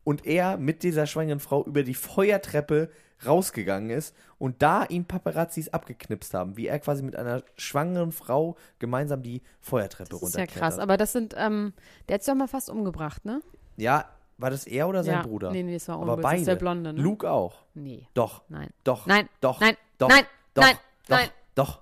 und 0.04 0.26
er 0.26 0.58
mit 0.58 0.84
dieser 0.84 1.08
schwangeren 1.08 1.40
Frau 1.40 1.64
über 1.66 1.84
die 1.84 1.94
Feuertreppe 1.94 2.90
rausgegangen 3.26 3.92
ist 3.92 4.16
und 4.40 4.62
da 4.62 4.84
ihn 4.86 5.06
Paparazzis 5.06 5.70
abgeknipst 5.70 6.34
haben, 6.34 6.58
wie 6.58 6.68
er 6.68 6.80
quasi 6.80 7.04
mit 7.04 7.16
einer 7.16 7.44
schwangeren 7.56 8.12
Frau 8.12 8.58
gemeinsam 8.80 9.22
die 9.22 9.42
Feuertreppe 9.60 10.10
Das 10.10 10.22
ist 10.24 10.36
ja 10.36 10.48
krass. 10.48 10.80
Aber 10.80 10.98
das 10.98 11.12
sind, 11.12 11.36
ähm, 11.38 11.74
der 12.10 12.16
hat 12.16 12.24
sich 12.24 12.32
doch 12.32 12.38
mal 12.38 12.48
fast 12.48 12.70
umgebracht, 12.70 13.24
ne? 13.26 13.42
Ja, 13.78 14.10
war 14.42 14.50
das 14.50 14.66
er 14.66 14.88
oder 14.88 15.04
sein 15.04 15.16
ja. 15.16 15.22
Bruder? 15.22 15.52
Nee, 15.52 15.64
nee, 15.64 15.74
das 15.74 15.88
war 15.88 15.96
Aber 15.96 16.04
Owen 16.04 16.10
Wilson. 16.10 16.22
Das 16.22 16.32
beide. 16.32 16.42
ist 16.42 16.48
der 16.48 16.56
Blonde, 16.56 16.94
ne? 16.94 17.02
Luke 17.02 17.30
auch. 17.30 17.64
Nee. 17.74 18.08
Doch. 18.14 18.42
Nein. 18.50 18.70
Doch. 18.84 19.06
Nein. 19.06 19.28
Doch. 19.40 19.60
Nein. 19.60 19.76
Doch. 19.98 20.10
Nein. 20.10 20.26
Doch. 20.54 20.64
Nein. 20.64 20.76
Doch. 21.08 21.18
Nein. 21.18 21.30
Doch. 21.56 21.82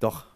Doch. 0.00 0.26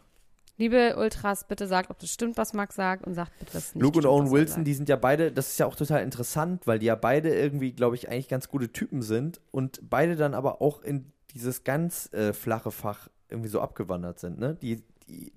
Liebe 0.59 0.97
Ultras, 0.97 1.49
bitte 1.49 1.67
sagt, 1.67 1.91
ob 1.91 1.99
das 1.99 2.11
stimmt, 2.11 2.37
was 2.37 2.53
Max 2.53 2.77
sagt 2.77 3.07
und 3.07 3.15
sagt 3.15 3.37
bitte, 3.39 3.55
was 3.55 3.75
nicht 3.75 3.83
Luke 3.83 3.99
und 3.99 4.07
Owen 4.07 4.31
Wilson, 4.31 4.65
die 4.65 4.75
sind 4.75 4.89
ja 4.89 4.97
beide, 4.97 5.33
das 5.33 5.49
ist 5.49 5.59
ja 5.59 5.67
auch 5.67 5.75
total 5.75 6.03
interessant, 6.03 6.67
weil 6.67 6.79
die 6.79 6.87
ja 6.87 6.95
beide 6.95 7.35
irgendwie, 7.35 7.73
glaube 7.73 7.97
ich, 7.97 8.09
eigentlich 8.09 8.29
ganz 8.29 8.49
gute 8.49 8.71
Typen 8.71 9.03
sind 9.03 9.41
und 9.51 9.81
beide 9.89 10.15
dann 10.15 10.35
aber 10.35 10.63
auch 10.63 10.83
in 10.83 11.11
dieses 11.35 11.65
ganz 11.65 12.13
äh, 12.13 12.33
flache 12.33 12.71
Fach 12.71 13.09
irgendwie 13.29 13.49
so 13.49 13.61
abgewandert 13.61 14.21
sind, 14.21 14.39
ne? 14.39 14.55
Die, 14.61 14.85
die, 15.09 15.33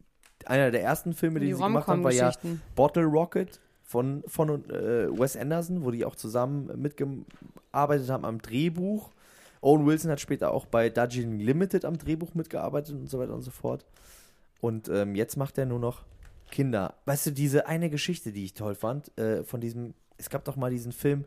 einer 0.45 0.69
der 0.69 0.83
ersten 0.83 1.13
Filme, 1.13 1.39
die, 1.39 1.47
die 1.47 1.53
sie 1.53 1.63
gemacht 1.63 1.87
haben, 1.87 2.03
war 2.03 2.11
ja. 2.11 2.31
Bottle 2.75 3.05
Rocket 3.05 3.59
von, 3.85 4.23
von 4.27 4.49
äh, 4.69 5.07
Wes 5.17 5.37
Anderson, 5.37 5.85
wo 5.85 5.91
die 5.91 6.05
auch 6.05 6.15
zusammen 6.15 6.69
mitgearbeitet 6.75 8.09
haben 8.09 8.25
am 8.25 8.41
Drehbuch. 8.41 9.11
Owen 9.61 9.85
Wilson 9.85 10.11
hat 10.11 10.19
später 10.19 10.51
auch 10.51 10.65
bei 10.65 10.89
Darjeeling 10.89 11.39
Limited 11.39 11.85
am 11.85 11.97
Drehbuch 11.97 12.33
mitgearbeitet 12.33 12.95
und 12.95 13.09
so 13.09 13.19
weiter 13.19 13.33
und 13.33 13.41
so 13.41 13.51
fort. 13.51 13.85
Und 14.59 14.89
ähm, 14.89 15.15
jetzt 15.15 15.37
macht 15.37 15.57
er 15.57 15.65
nur 15.65 15.79
noch 15.79 16.03
Kinder. 16.51 16.95
Weißt 17.05 17.27
du, 17.27 17.31
diese 17.31 17.67
eine 17.67 17.89
Geschichte, 17.89 18.31
die 18.31 18.45
ich 18.45 18.53
toll 18.53 18.75
fand, 18.75 19.15
äh, 19.17 19.43
von 19.43 19.61
diesem, 19.61 19.93
es 20.17 20.29
gab 20.29 20.45
doch 20.45 20.55
mal 20.55 20.71
diesen 20.71 20.91
Film 20.91 21.25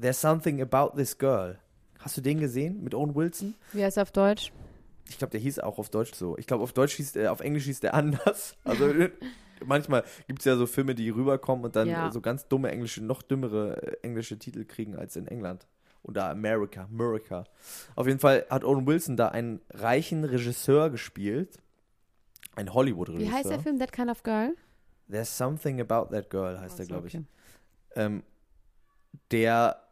There's 0.00 0.20
Something 0.20 0.62
About 0.62 0.96
This 0.96 1.18
Girl. 1.18 1.58
Hast 1.98 2.16
du 2.16 2.20
den 2.20 2.38
gesehen 2.38 2.82
mit 2.82 2.94
Owen 2.94 3.14
Wilson? 3.14 3.54
Wie 3.72 3.82
heißt 3.82 3.96
er 3.96 4.04
auf 4.04 4.12
Deutsch? 4.12 4.52
Ich 5.08 5.18
glaube, 5.18 5.32
der 5.32 5.40
hieß 5.40 5.58
auch 5.60 5.78
auf 5.78 5.88
Deutsch 5.88 6.14
so. 6.14 6.36
Ich 6.38 6.46
glaube, 6.46 6.62
auf 6.62 6.72
Deutsch 6.72 6.94
hieß 6.94 7.12
der, 7.12 7.32
auf 7.32 7.40
Englisch 7.40 7.64
hieß 7.64 7.80
der 7.80 7.94
anders. 7.94 8.56
Also 8.64 8.92
manchmal 9.64 10.04
gibt 10.26 10.40
es 10.40 10.44
ja 10.44 10.56
so 10.56 10.66
Filme, 10.66 10.94
die 10.94 11.10
rüberkommen 11.10 11.64
und 11.64 11.76
dann 11.76 11.88
Ja. 11.88 12.10
so 12.10 12.20
ganz 12.20 12.46
dumme 12.48 12.70
englische, 12.70 13.02
noch 13.04 13.22
dümmere 13.22 13.82
äh, 13.82 13.96
englische 14.02 14.38
Titel 14.38 14.64
kriegen 14.64 14.96
als 14.96 15.16
in 15.16 15.26
England. 15.26 15.66
Oder 16.02 16.30
America, 16.30 16.84
America. 16.84 17.44
Auf 17.96 18.06
jeden 18.06 18.20
Fall 18.20 18.46
hat 18.48 18.64
Owen 18.64 18.86
Wilson 18.86 19.16
da 19.16 19.28
einen 19.28 19.60
reichen 19.70 20.24
Regisseur 20.24 20.90
gespielt. 20.90 21.58
Ein 22.54 22.72
Hollywood-Regisseur. 22.72 23.28
Wie 23.30 23.34
heißt 23.34 23.50
der 23.50 23.60
Film 23.60 23.78
That 23.78 23.92
Kind 23.92 24.10
of 24.10 24.22
Girl? 24.22 24.54
There's 25.10 25.36
Something 25.36 25.80
About 25.80 26.14
That 26.14 26.30
Girl 26.30 26.58
heißt 26.60 26.74
Ach 26.74 26.76
der, 26.78 26.86
glaube 26.86 27.08
ich. 27.08 27.14
okay. 27.16 27.24
Ähm, 27.94 28.22
der 29.30 29.82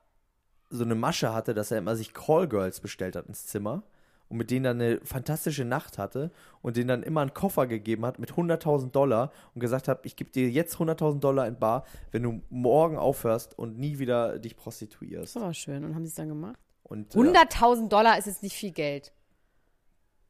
so 0.71 0.85
eine 0.85 0.95
Masche 0.95 1.33
hatte, 1.33 1.55
dass 1.55 1.71
er 1.71 1.79
immer 1.79 1.97
sich 1.97 2.13
Callgirls 2.13 2.81
bestellt 2.81 3.17
hat 3.17 3.27
ins 3.27 3.47
Zimmer 3.47 3.83
und 4.29 4.39
mit 4.39 4.51
denen 4.51 4.65
dann 4.65 4.81
eine 4.81 5.01
fantastische 5.05 5.65
Nacht 5.65 5.99
hatte 5.99 6.31
und 6.63 6.77
denen 6.77 6.89
dann 6.89 7.03
immer 7.03 7.21
einen 7.21 7.33
Koffer 7.35 7.67
gegeben 7.67 8.05
hat 8.05 8.19
mit 8.19 8.33
100.000 8.33 8.91
Dollar 8.91 9.31
und 9.55 9.61
gesagt 9.61 9.87
hat, 9.89 10.05
ich 10.05 10.17
gebe 10.17 10.31
dir 10.31 10.49
jetzt 10.51 10.77
100.000 10.77 11.21
Dollar 11.21 11.47
in 11.47 11.59
Bar, 11.59 11.85
wenn 12.11 12.23
du 12.25 12.43
morgen 12.51 12.97
aufhörst 12.99 13.57
und 13.59 13.79
nie 13.79 13.99
wieder 13.99 14.39
dich 14.39 14.55
Das 14.55 14.63
prostituierst. 14.65 15.37
ist 15.37 15.43
aber 15.43 15.55
schön. 15.55 15.85
Und 15.85 15.95
haben 15.95 16.05
sie 16.05 16.11
es 16.11 16.15
dann 16.17 16.29
gemacht? 16.29 16.59
Und 16.83 17.15
äh, 17.15 17.19
100.000 17.19 17.89
Dollar 17.89 18.19
ist 18.19 18.27
jetzt 18.27 18.43
nicht 18.43 18.55
viel 18.57 18.73
Geld. 18.73 19.13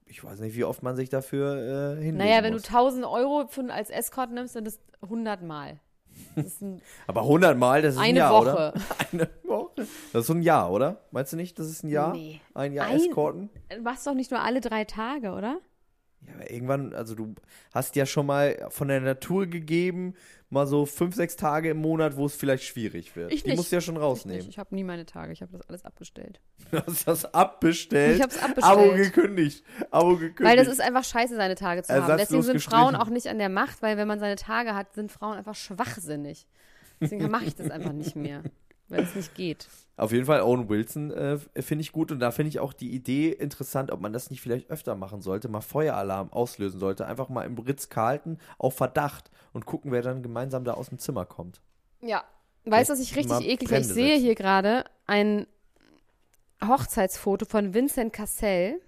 ich 0.06 0.22
weiß 0.22 0.40
nicht, 0.40 0.54
wie 0.56 0.64
oft 0.64 0.82
man 0.82 0.94
sich 0.96 1.08
dafür 1.08 1.96
äh, 1.98 2.12
Naja, 2.12 2.42
wenn 2.42 2.52
muss. 2.52 2.62
du 2.62 2.68
1000 2.68 3.04
Euro 3.06 3.46
für, 3.48 3.72
als 3.72 3.90
Escort 3.90 4.30
nimmst, 4.30 4.56
dann 4.56 4.66
ist 4.66 4.80
100 5.02 5.42
Mal. 5.42 5.80
Aber 7.06 7.22
100 7.22 7.56
Mal, 7.58 7.82
das 7.82 7.94
ist 7.94 8.00
ein 8.00 8.06
eine 8.10 8.18
Jahr, 8.18 8.32
Woche. 8.32 8.50
oder? 8.52 8.74
Eine 9.12 9.28
Woche. 9.44 9.72
Das 10.12 10.20
ist 10.22 10.26
so 10.26 10.34
ein 10.34 10.42
Jahr, 10.42 10.70
oder? 10.70 11.00
Meinst 11.10 11.32
du 11.32 11.36
nicht, 11.36 11.58
das 11.58 11.68
ist 11.68 11.82
ein 11.84 11.88
Jahr? 11.88 12.12
Nee. 12.12 12.40
Ein 12.54 12.72
Jahr 12.72 12.86
Ein- 12.86 12.96
Escorten? 12.96 13.50
Du 13.74 13.80
machst 13.82 14.06
doch 14.06 14.14
nicht 14.14 14.30
nur 14.30 14.40
alle 14.40 14.60
drei 14.60 14.84
Tage, 14.84 15.32
oder? 15.32 15.58
Ja, 16.26 16.34
aber 16.34 16.50
irgendwann, 16.50 16.92
also 16.94 17.14
du 17.14 17.34
hast 17.72 17.94
ja 17.96 18.04
schon 18.06 18.26
mal 18.26 18.66
von 18.70 18.88
der 18.88 19.00
Natur 19.00 19.46
gegeben, 19.46 20.14
mal 20.50 20.66
so 20.66 20.86
fünf, 20.86 21.14
sechs 21.14 21.36
Tage 21.36 21.70
im 21.70 21.76
Monat, 21.78 22.16
wo 22.16 22.26
es 22.26 22.34
vielleicht 22.34 22.64
schwierig 22.64 23.14
wird. 23.16 23.32
Ich 23.32 23.42
Die 23.42 23.50
nicht. 23.50 23.56
musst 23.58 23.70
du 23.72 23.76
ja 23.76 23.80
schon 23.80 23.96
Ich, 23.96 24.00
rausnehmen. 24.02 24.38
nicht. 24.38 24.48
ich 24.48 24.58
habe 24.58 24.74
nie 24.74 24.84
meine 24.84 25.06
Tage. 25.06 25.32
Ich 25.32 25.42
habe 25.42 25.52
das 25.52 25.62
alles 25.68 25.84
abgestellt. 25.84 26.40
Du 26.72 26.84
hast 26.84 27.06
das 27.06 27.32
abbestellt. 27.32 28.16
Ich 28.16 28.22
hab's 28.22 28.38
abbestellt. 28.42 28.64
Abo 28.78 28.92
gekündigt. 28.94 29.64
Abo 29.92 30.16
gekündigt. 30.16 30.40
Weil 30.40 30.56
das 30.56 30.66
ist 30.66 30.80
einfach 30.80 31.04
scheiße, 31.04 31.36
seine 31.36 31.54
Tage 31.54 31.82
zu 31.84 31.92
haben. 31.94 32.16
Deswegen 32.18 32.42
sind 32.42 32.60
Frauen 32.60 32.92
gestrichen. 32.92 32.96
auch 33.08 33.10
nicht 33.12 33.28
an 33.28 33.38
der 33.38 33.48
Macht, 33.48 33.82
weil 33.82 33.96
wenn 33.96 34.08
man 34.08 34.18
seine 34.18 34.34
Tage 34.36 34.74
hat, 34.74 34.92
sind 34.94 35.12
Frauen 35.12 35.36
einfach 35.36 35.54
schwachsinnig. 35.54 36.46
Deswegen 37.00 37.30
mache 37.30 37.44
ich 37.44 37.54
das 37.54 37.70
einfach 37.70 37.92
nicht 37.92 38.16
mehr, 38.16 38.42
weil 38.88 39.02
es 39.02 39.14
nicht 39.14 39.34
geht. 39.34 39.68
Auf 39.96 40.12
jeden 40.12 40.26
Fall 40.26 40.42
Owen 40.42 40.68
Wilson 40.68 41.10
äh, 41.10 41.38
finde 41.62 41.82
ich 41.82 41.92
gut 41.92 42.12
und 42.12 42.20
da 42.20 42.30
finde 42.30 42.50
ich 42.50 42.60
auch 42.60 42.74
die 42.74 42.90
Idee 42.90 43.30
interessant, 43.30 43.90
ob 43.90 44.00
man 44.00 44.12
das 44.12 44.30
nicht 44.30 44.42
vielleicht 44.42 44.70
öfter 44.70 44.94
machen 44.94 45.22
sollte, 45.22 45.48
mal 45.48 45.62
Feueralarm 45.62 46.32
auslösen 46.32 46.78
sollte, 46.78 47.06
einfach 47.06 47.30
mal 47.30 47.46
im 47.46 47.56
Ritz-Carlton 47.56 48.38
auf 48.58 48.76
Verdacht 48.76 49.30
und 49.54 49.64
gucken, 49.64 49.92
wer 49.92 50.02
dann 50.02 50.22
gemeinsam 50.22 50.64
da 50.64 50.74
aus 50.74 50.90
dem 50.90 50.98
Zimmer 50.98 51.24
kommt. 51.24 51.62
Ja. 52.02 52.24
Weißt 52.66 52.90
du, 52.90 52.94
was 52.94 53.00
ich 53.00 53.16
richtig 53.16 53.48
eklig 53.48 53.70
Ich 53.70 53.86
sehe 53.86 54.18
hier 54.18 54.34
gerade 54.34 54.84
ein 55.06 55.46
Hochzeitsfoto 56.64 57.46
von 57.46 57.74
Vincent 57.74 58.12
Cassel. 58.12 58.80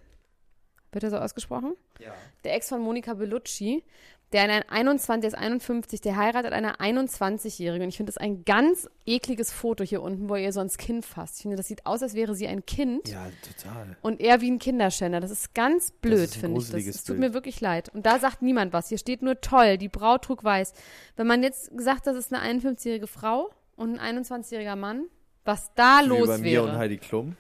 Wird 0.93 1.05
er 1.05 1.11
so 1.11 1.19
ausgesprochen? 1.19 1.75
Ja. 2.01 2.13
Der 2.45 2.55
Ex 2.55 2.69
von 2.69 2.81
Monica 2.81 3.15
Bellucci. 3.15 3.85
Der, 4.33 4.45
in 4.45 4.51
ein 4.51 4.69
21, 4.69 5.21
der 5.23 5.29
ist 5.29 5.39
51, 5.39 6.03
der 6.03 6.17
heiratet 6.17 6.53
eine 6.53 6.77
21-Jährige. 6.77 7.83
Und 7.83 7.89
ich 7.89 7.97
finde 7.97 8.13
das 8.13 8.19
ein 8.19 8.45
ganz 8.45 8.89
ekliges 9.07 9.51
Foto 9.51 9.85
hier 9.85 10.03
unten, 10.03 10.29
wo 10.29 10.35
er 10.35 10.43
ihr 10.43 10.53
so 10.53 10.61
ans 10.61 10.77
Kinn 10.77 11.03
fasst. 11.03 11.37
Ich 11.37 11.43
finde, 11.43 11.57
das 11.57 11.69
sieht 11.69 11.87
aus, 11.87 12.03
als 12.03 12.13
wäre 12.13 12.35
sie 12.35 12.47
ein 12.47 12.67
Kind. 12.67 13.09
Ja, 13.09 13.27
total. 13.43 13.97
Und 14.03 14.21
er 14.21 14.43
wie 14.43 14.51
ein 14.51 14.59
Kinderschänder. 14.59 15.21
Das 15.21 15.31
ist 15.31 15.55
ganz 15.55 15.93
blöd, 15.93 16.29
finde 16.29 16.61
ich. 16.61 16.71
Das, 16.71 16.85
es 16.85 17.05
tut 17.05 17.19
mir 17.19 17.33
wirklich 17.33 17.63
leid. 17.63 17.89
Und 17.95 18.05
da 18.05 18.19
sagt 18.19 18.43
niemand 18.43 18.75
was. 18.75 18.91
Hier 18.91 18.99
steht 18.99 19.23
nur 19.23 19.41
toll, 19.41 19.79
die 19.79 19.89
Braut 19.89 20.25
trug 20.25 20.45
weiß. 20.45 20.75
Wenn 21.17 21.27
man 21.27 21.43
jetzt 21.43 21.75
gesagt, 21.75 22.07
das 22.07 22.15
ist 22.17 22.31
eine 22.33 22.61
51-jährige 22.61 23.07
Frau 23.07 23.51
und 23.77 23.99
ein 23.99 24.23
21-jähriger 24.23 24.77
Mann, 24.77 25.07
was 25.47 25.73
da 25.75 26.01
Wie 26.03 26.09
los 26.09 26.29
bei 26.29 26.37
mir 26.39 26.45
wäre. 26.45 26.65
und 26.65 26.77
Heidi 26.77 26.99
Klum. 26.99 27.35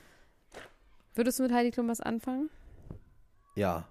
Würdest 1.14 1.38
du 1.38 1.42
mit 1.42 1.52
Heidi 1.52 1.71
Klum 1.71 1.88
was 1.88 2.00
anfangen? 2.00 2.49
Ja. 3.57 3.85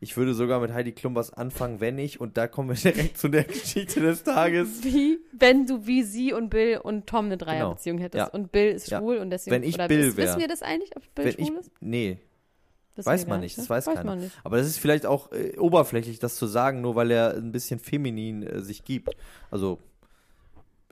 Ich 0.00 0.16
würde 0.16 0.34
sogar 0.34 0.60
mit 0.60 0.72
Heidi 0.72 0.92
Klum 0.92 1.14
was 1.14 1.32
anfangen, 1.32 1.80
wenn 1.80 1.98
ich, 1.98 2.20
und 2.20 2.36
da 2.36 2.46
kommen 2.48 2.68
wir 2.68 2.76
direkt 2.92 3.18
zu 3.18 3.28
der 3.28 3.44
Geschichte 3.44 4.00
des 4.00 4.22
Tages. 4.24 4.82
Wie, 4.84 5.18
wenn 5.32 5.66
du 5.66 5.86
wie 5.86 6.02
sie 6.02 6.32
und 6.32 6.50
Bill 6.50 6.78
und 6.82 7.06
Tom 7.06 7.26
eine 7.26 7.36
Dreierbeziehung 7.38 7.98
hättest 7.98 8.18
Ja. 8.18 8.26
und 8.32 8.52
Bill 8.52 8.72
ist 8.72 8.88
Ja. 8.90 8.98
schwul 8.98 9.16
und 9.18 9.30
deswegen 9.30 9.54
Wenn 9.56 9.62
ich 9.62 9.74
oder 9.74 9.88
Bill 9.88 10.06
wiss- 10.08 10.16
wär. 10.16 10.24
Wissen 10.28 10.40
wir 10.40 10.48
das 10.48 10.62
eigentlich, 10.62 10.94
ob 10.96 11.02
Bill 11.14 11.24
Wenn 11.24 11.32
schwul 11.32 11.42
ich, 11.44 11.60
ist? 11.66 11.70
nee, 11.80 12.18
Wissen 12.94 13.06
weiß 13.10 13.26
man 13.26 13.40
nicht, 13.40 13.56
das 13.58 13.64
ne? 13.64 13.70
weiß, 13.70 13.84
keiner. 13.86 14.04
man 14.04 14.20
nicht. 14.20 14.36
Aber 14.44 14.56
das 14.58 14.66
ist 14.66 14.78
vielleicht 14.78 15.04
auch 15.06 15.30
äh, 15.32 15.56
oberflächlich, 15.58 16.18
das 16.18 16.36
zu 16.36 16.46
sagen, 16.46 16.80
nur 16.80 16.94
weil 16.94 17.10
er 17.10 17.34
ein 17.34 17.52
bisschen 17.52 17.78
feminin 17.78 18.42
äh, 18.42 18.60
sich 18.62 18.84
gibt. 18.84 19.10
Also, 19.50 19.78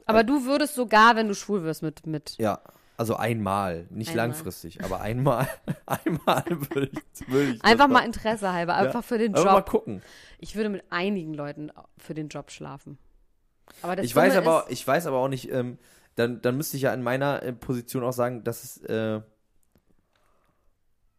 Aber 0.06 0.22
du 0.24 0.44
würdest 0.44 0.74
sogar, 0.74 1.16
wenn 1.16 1.28
du 1.28 1.34
schwul 1.34 1.62
wirst, 1.64 1.82
mit, 1.82 2.06
mit 2.06 2.36
ja, 2.38 2.60
also 2.96 3.16
einmal, 3.16 3.86
nicht 3.90 4.10
Einmal. 4.10 4.28
langfristig, 4.28 4.84
aber 4.84 5.00
einmal, 5.00 5.48
einmal 5.86 6.44
würde 6.46 6.90
ich, 6.92 7.28
würde 7.28 7.50
ich 7.52 7.64
einfach 7.64 7.88
mal. 7.88 8.04
Interesse 8.04 8.52
halber, 8.52 8.76
einfach 8.76 9.02
für 9.02 9.18
den 9.18 9.34
Einfach 9.34 9.52
mal 9.52 9.58
Job. 9.58 9.68
gucken. 9.70 10.02
Ich 10.38 10.54
würde 10.54 10.68
mit 10.68 10.84
einigen 10.90 11.34
Leuten 11.34 11.70
für 11.98 12.14
den 12.14 12.28
Job 12.28 12.50
schlafen. 12.50 12.98
Aber 13.82 13.96
das 13.96 14.06
Ich 14.06 14.14
weiß 14.14 14.36
aber, 14.36 14.66
ich 14.68 14.86
weiß 14.86 15.06
aber 15.06 15.18
auch 15.18 15.28
nicht, 15.28 15.50
ähm, 15.50 15.78
dann, 16.14 16.40
dann 16.42 16.56
müsste 16.56 16.76
ich 16.76 16.84
ja 16.84 16.94
in 16.94 17.02
meiner 17.02 17.42
äh, 17.42 17.52
Position 17.52 18.04
auch 18.04 18.12
sagen, 18.12 18.44
dass 18.44 18.62
es, 18.62 18.82
äh, 18.84 19.20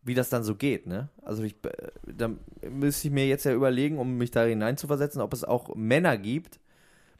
wie 0.03 0.13
das 0.13 0.29
dann 0.29 0.43
so 0.43 0.55
geht, 0.55 0.85
ne? 0.87 1.09
Also 1.23 1.43
ich, 1.43 1.55
äh, 1.65 1.91
dann 2.05 2.39
müsste 2.69 3.07
ich 3.07 3.13
mir 3.13 3.27
jetzt 3.27 3.43
ja 3.43 3.51
überlegen, 3.53 3.97
um 3.97 4.17
mich 4.17 4.31
da 4.31 4.43
hineinzuversetzen, 4.43 5.21
ob 5.21 5.33
es 5.33 5.43
auch 5.43 5.75
Männer 5.75 6.17
gibt, 6.17 6.59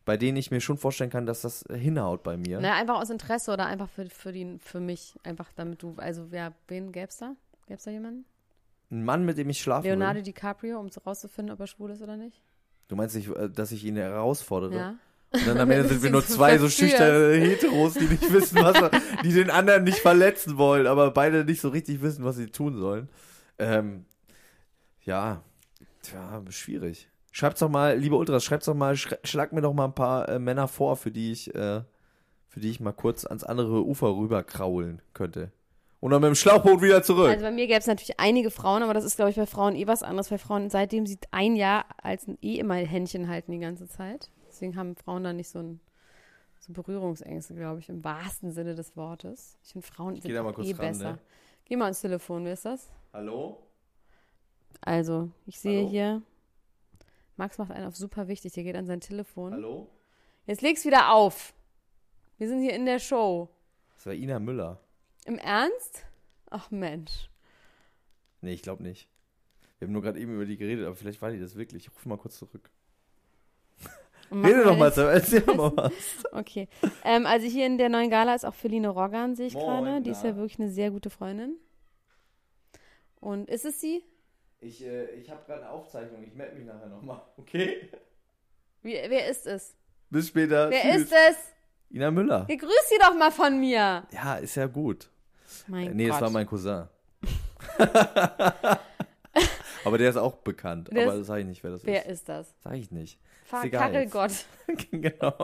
bei 0.06 0.18
denen 0.18 0.38
ich 0.38 0.52
mir 0.52 0.62
schon 0.62 0.78
vorstellen 0.78 1.10
kann, 1.10 1.26
dass 1.26 1.42
das 1.42 1.64
äh, 1.64 1.78
hinhaut 1.78 2.24
bei 2.24 2.38
mir. 2.38 2.60
na, 2.62 2.76
einfach 2.76 3.02
aus 3.02 3.10
Interesse 3.10 3.52
oder 3.52 3.66
einfach 3.66 3.90
für, 3.90 4.06
für, 4.06 4.32
die, 4.32 4.58
für 4.60 4.80
mich. 4.80 5.16
Einfach 5.24 5.52
damit 5.56 5.82
du, 5.82 5.96
also 5.98 6.28
wer, 6.30 6.54
wen 6.68 6.92
gäb's 6.92 7.18
da? 7.18 7.36
Gäb's 7.68 7.84
da 7.84 7.92
jemanden? 7.92 8.26
Ein 8.92 9.04
Mann, 9.04 9.26
mit 9.26 9.38
dem 9.38 9.50
ich 9.50 9.60
schlafen 9.60 9.88
Leonardo 9.88 10.18
will. 10.18 10.24
DiCaprio, 10.24 10.80
um 10.80 10.90
rauszufinden, 11.06 11.54
ob 11.54 11.60
er 11.60 11.68
schwul 11.68 11.90
ist 11.90 12.04
oder 12.04 12.18
nicht? 12.18 12.42
Du 12.88 12.96
meinst, 12.96 13.16
nicht, 13.16 13.30
äh, 13.30 13.50
dass 13.50 13.72
ich 13.72 13.84
ihn 13.84 13.96
herausfordere? 13.96 14.76
Ja. 14.76 14.96
Und 15.32 15.48
dann 15.48 15.58
am 15.58 15.72
Ende 15.72 15.90
sind 15.90 16.04
wir 16.04 16.12
nur 16.12 16.24
zwei 16.24 16.60
so 16.60 16.70
schüchterne 16.70 17.34
Heteros, 17.34 17.96
die 17.96 18.06
nicht 18.06 18.32
wissen, 18.32 18.62
was 18.62 18.80
er, 18.80 18.92
die 19.24 19.34
den 19.34 19.50
anderen 19.50 19.84
nicht 19.84 19.98
verletzen 19.98 20.58
wollen, 20.58 20.86
aber 20.86 21.10
beide 21.12 21.44
nicht 21.46 21.62
so 21.62 21.70
richtig 21.70 22.04
wissen, 22.04 22.24
was 22.24 22.36
sie 22.36 22.48
tun 22.48 22.78
sollen. 22.78 23.10
Ähm, 23.58 24.06
ja, 25.02 25.42
tja, 26.04 26.44
schwierig. 26.50 27.10
Schreibt's 27.36 27.60
doch 27.60 27.68
mal, 27.68 27.98
liebe 27.98 28.16
Ultras, 28.16 28.46
schreibt's 28.46 28.66
doch 28.66 28.76
mal, 28.76 28.96
schlag 28.96 29.52
mir 29.52 29.60
doch 29.60 29.74
mal 29.74 29.84
ein 29.84 29.94
paar 29.94 30.30
äh, 30.30 30.40
Männer 30.40 30.70
vor, 30.70 30.96
für 30.96 31.12
die 31.12 31.34
ich, 31.34 31.54
äh, 31.54 31.82
für 32.48 32.62
die 32.62 32.70
ich 32.70 32.80
mal 32.80 32.94
kurz 32.94 33.26
ans 33.26 33.44
andere 33.44 33.86
Ufer 33.86 34.16
rüber 34.16 34.42
kraulen 34.42 35.02
könnte. 35.14 35.52
Und 36.00 36.12
dann 36.12 36.22
mit 36.22 36.30
dem 36.30 36.36
Schlauchboot 36.36 36.82
wieder 36.82 37.04
zurück. 37.04 37.28
Also 37.28 37.44
bei 37.44 37.52
mir 37.52 37.68
gäbe 37.68 37.80
es 37.80 37.88
natürlich 37.88 38.22
einige 38.22 38.52
Frauen, 38.52 38.84
aber 38.84 38.94
das 38.94 39.04
ist, 39.04 39.18
glaube 39.18 39.32
ich, 39.32 39.36
bei 39.36 39.48
Frauen 39.48 39.76
eh 39.76 39.86
was 39.86 40.02
anderes. 40.02 40.30
Bei 40.30 40.38
Frauen, 40.38 40.70
seitdem 40.70 41.06
sie 41.06 41.20
ein 41.32 41.58
Jahr 41.58 41.84
als 42.02 42.26
ein 42.26 42.38
eh 42.42 42.56
immer 42.56 42.76
Händchen 42.76 43.28
halten 43.28 43.52
die 43.52 43.60
ganze 43.60 43.90
Zeit. 43.90 44.32
Deswegen 44.48 44.78
haben 44.78 44.96
Frauen 44.96 45.26
da 45.26 45.34
nicht 45.34 45.50
so 45.50 45.60
ein 45.60 45.82
so 46.62 46.72
Berührungsängste, 46.72 47.54
glaube 47.54 47.82
ich, 47.82 47.90
im 47.90 48.02
wahrsten 48.02 48.54
Sinne 48.54 48.76
des 48.76 48.96
Wortes. 48.96 49.58
Ich 49.62 49.74
finde, 49.74 49.86
Frauen 49.86 50.16
sind 50.22 50.38
auch 50.38 50.54
kurz 50.54 50.70
eh 50.70 50.72
ran, 50.72 50.88
besser. 50.88 51.12
ne? 51.12 51.20
Geh 51.66 51.76
mal 51.76 51.88
ans 51.88 52.00
Telefon, 52.00 52.46
wer 52.46 52.54
ist 52.54 52.64
das? 52.64 52.90
Hallo? 53.12 53.58
Also, 54.80 55.32
ich 55.46 55.60
sehe 55.60 55.80
Hallo? 55.82 55.90
hier, 55.90 56.22
Max 57.38 57.58
macht 57.58 57.72
einen 57.72 57.88
auf 57.88 57.96
super 57.96 58.28
wichtig, 58.28 58.54
der 58.54 58.64
geht 58.64 58.76
an 58.76 58.86
sein 58.86 59.02
Telefon. 59.02 59.54
Hallo? 59.54 59.90
Jetzt 60.46 60.62
leg's 60.62 60.86
wieder 60.86 61.12
auf. 61.14 61.54
Wir 62.38 62.48
sind 62.48 62.62
hier 62.62 62.74
in 62.74 62.86
der 62.86 63.00
Show. 63.00 63.50
Das 63.96 64.06
war 64.06 64.14
Ina 64.14 64.40
Müller. 64.40 64.80
Im 65.26 65.38
Ernst? 65.38 66.06
Ach 66.50 66.72
Mensch. 66.72 67.30
Nee, 68.42 68.54
ich 68.54 68.62
glaube 68.62 68.84
nicht. 68.84 69.10
Wir 69.80 69.88
haben 69.88 69.94
nur 69.94 70.02
gerade 70.02 70.20
eben 70.20 70.34
über 70.36 70.46
die 70.46 70.58
geredet, 70.58 70.86
aber 70.86 70.96
vielleicht 70.96 71.22
war 71.22 71.32
die 71.32 71.40
das 71.40 71.56
wirklich. 71.56 71.88
Ich 71.88 71.96
rufe 71.96 72.08
mal 72.08 72.18
kurz 72.18 72.38
zurück. 72.38 72.70
Rede 74.32 74.64
doch 74.64 74.78
mal, 74.78 74.92
erzähl 74.92 75.42
doch 75.42 75.56
mal 75.56 75.72
was. 75.76 75.94
Okay. 76.32 76.68
Ähm, 77.04 77.26
also 77.26 77.46
hier 77.48 77.66
in 77.66 77.78
der 77.78 77.90
neuen 77.90 78.10
Gala 78.10 78.34
ist 78.34 78.46
auch 78.46 78.56
Feline 78.56 78.90
Roggan, 78.90 79.36
sehe 79.36 79.48
ich 79.48 79.54
gerade. 79.54 80.02
Die 80.02 80.10
ist 80.10 80.24
ja 80.24 80.36
wirklich 80.36 80.60
eine 80.60 80.70
sehr 80.70 80.92
gute 80.92 81.10
Freundin. 81.10 81.58
Und 83.20 83.50
ist 83.50 83.66
es 83.66 83.80
sie? 83.80 84.04
Ich, 84.60 84.84
äh, 84.84 85.06
ich 85.12 85.30
habe 85.30 85.44
gerade 85.46 85.62
eine 85.62 85.70
Aufzeichnung. 85.72 86.24
Ich 86.24 86.34
melde 86.34 86.56
mich 86.56 86.66
nachher 86.66 86.88
nochmal. 86.88 87.22
Okay? 87.38 87.90
Wie, 88.82 88.94
wer 88.94 89.28
ist 89.30 89.46
es? 89.48 89.76
Bis 90.10 90.28
später. 90.28 90.70
Wer 90.70 90.82
Tschüss. 90.82 91.02
ist 91.04 91.12
es? 91.14 91.38
Ina 91.90 92.12
Müller. 92.12 92.46
Ja, 92.50 92.56
grüß 92.56 92.90
sie 92.90 92.98
doch 93.00 93.16
mal 93.16 93.32
von 93.32 93.60
mir. 93.60 94.06
Ja, 94.12 94.36
ist 94.36 94.56
ja 94.56 94.68
gut. 94.68 95.10
Mein 95.68 95.88
Äh, 95.92 95.94
nee, 95.96 96.08
Gott. 96.08 96.16
es 96.16 96.22
war 96.22 96.30
mein 96.30 96.46
Cousin. 96.46 96.88
aber 99.84 99.98
der 99.98 100.10
ist 100.10 100.18
auch 100.18 100.36
bekannt. 100.38 100.90
Der 100.92 101.04
aber 101.04 101.14
ist- 101.14 101.20
das 101.22 101.28
sage 101.28 101.42
ich 101.42 101.48
nicht, 101.48 101.64
wer 101.64 101.72
das 101.72 101.86
wer 101.86 102.06
ist. 102.06 102.12
ist 102.12 102.30
das? 102.30 102.54
Sag 102.64 102.74
ich 102.74 102.92
nicht. 102.92 103.20
Kachelgott. 103.50 104.32
genau. 104.92 105.36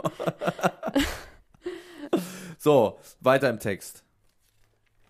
so, 2.58 3.00
weiter 3.20 3.50
im 3.50 3.60
Text. 3.60 4.04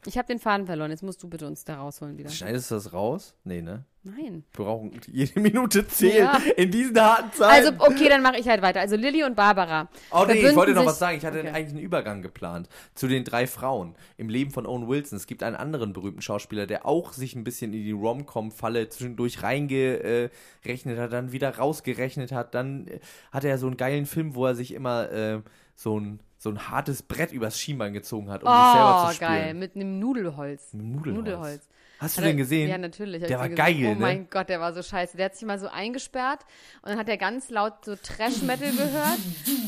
Ich 0.08 0.18
habe 0.18 0.28
den 0.28 0.40
Faden 0.40 0.66
verloren. 0.66 0.90
Jetzt 0.90 1.04
musst 1.04 1.22
du 1.22 1.30
bitte 1.30 1.46
uns 1.46 1.64
da 1.64 1.76
rausholen 1.78 2.18
wieder. 2.18 2.30
Schneidest 2.30 2.72
du 2.72 2.76
das 2.76 2.92
raus? 2.92 3.36
Nee, 3.44 3.62
ne? 3.62 3.86
Nein. 4.04 4.44
Wir 4.54 4.66
brauchen 4.66 5.00
jede 5.12 5.40
Minute 5.40 5.88
zählen 5.88 6.26
Ja. 6.26 6.42
in 6.58 6.72
diesen 6.72 7.00
harten 7.00 7.32
Zeiten. 7.34 7.68
Also, 7.68 7.72
okay, 7.86 8.10
dann 8.10 8.24
mache 8.24 8.38
ich 8.40 8.48
halt 8.48 8.64
weiter. 8.64 8.80
Also 8.80 8.96
Lilly 8.96 9.24
und 9.24 9.36
Barbara. 9.36 9.90
Oh 10.12 10.26
nee, 10.28 10.34
ich 10.44 10.56
wollte 10.56 10.74
noch 10.74 10.88
was 10.88 10.98
sagen. 10.98 11.18
Ich 11.18 11.26
hatte 11.26 11.40
Okay. 11.42 11.50
eigentlich 11.50 11.70
einen 11.76 11.84
Übergang 11.86 12.24
geplant 12.24 12.68
zu 12.96 13.08
den 13.08 13.24
drei 13.24 13.46
Frauen 13.46 13.94
im 14.18 14.30
Leben 14.30 14.50
von 14.50 14.66
Owen 14.66 14.88
Wilson. 14.88 15.18
Es 15.18 15.28
gibt 15.28 15.44
einen 15.44 15.56
anderen 15.56 15.94
berühmten 15.94 16.24
Schauspieler, 16.24 16.66
der 16.66 16.88
auch 16.88 17.14
sich 17.14 17.36
ein 17.36 17.44
bisschen 17.44 17.72
in 17.74 17.84
die 17.84 17.92
Rom-Com-Falle 17.92 18.90
zwischendurch 18.90 19.44
reingerechnet 19.44 20.98
hat, 20.98 21.14
dann 21.14 21.32
wieder 21.32 21.56
rausgerechnet 21.58 22.32
hat. 22.32 22.56
Dann 22.56 22.88
äh, 22.88 23.00
hatte 23.32 23.50
er 23.50 23.60
so 23.60 23.68
einen 23.68 23.78
geilen 23.78 24.08
Film, 24.08 24.34
wo 24.34 24.48
er 24.48 24.56
sich 24.56 24.74
immer 24.74 25.12
äh, 25.12 25.42
so 25.76 26.00
ein 26.00 26.20
so 26.44 26.50
ein 26.50 26.70
hartes 26.70 27.04
Brett 27.04 27.32
übers 27.32 27.60
Schienbein 27.60 27.94
gezogen 27.94 28.32
hat, 28.32 28.42
um 28.44 28.50
sich 28.50 28.72
selber 28.74 29.04
Oh, 29.04 29.08
zu 29.10 29.16
spüren. 29.16 29.30
geil. 29.32 29.54
Mit 29.54 29.76
einem 29.76 30.00
Nudelholz. 30.00 30.74
Mit 30.74 31.06
Nudelholz. 31.06 31.70
Hast 32.00 32.18
du 32.18 32.22
Hat 32.22 32.26
er- 32.26 32.32
den 32.34 32.38
gesehen? 32.38 32.68
Ja, 32.68 32.80
natürlich. 32.80 33.22
Der 33.24 33.38
war 33.38 33.48
gesehen. 33.48 33.64
geil, 33.64 33.86
Oh 33.86 33.94
ne? 33.94 33.96
mein 34.00 34.28
Gott, 34.32 34.50
der 34.50 34.60
war 34.60 34.74
so 34.74 34.82
scheiße. 34.82 35.18
Der 35.18 35.26
hat 35.28 35.36
sich 35.36 35.46
mal 35.48 35.60
so 35.60 35.68
eingesperrt 35.68 36.40
und 36.82 36.90
dann 36.90 36.98
hat 36.98 37.08
er 37.10 37.18
ganz 37.18 37.52
laut 37.52 37.86
so 37.86 37.96
Trash-Metal 37.96 38.72
gehört 38.72 39.20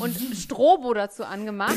und 0.01 0.15
Strobo 0.35 0.95
dazu 0.95 1.25
angemacht 1.25 1.75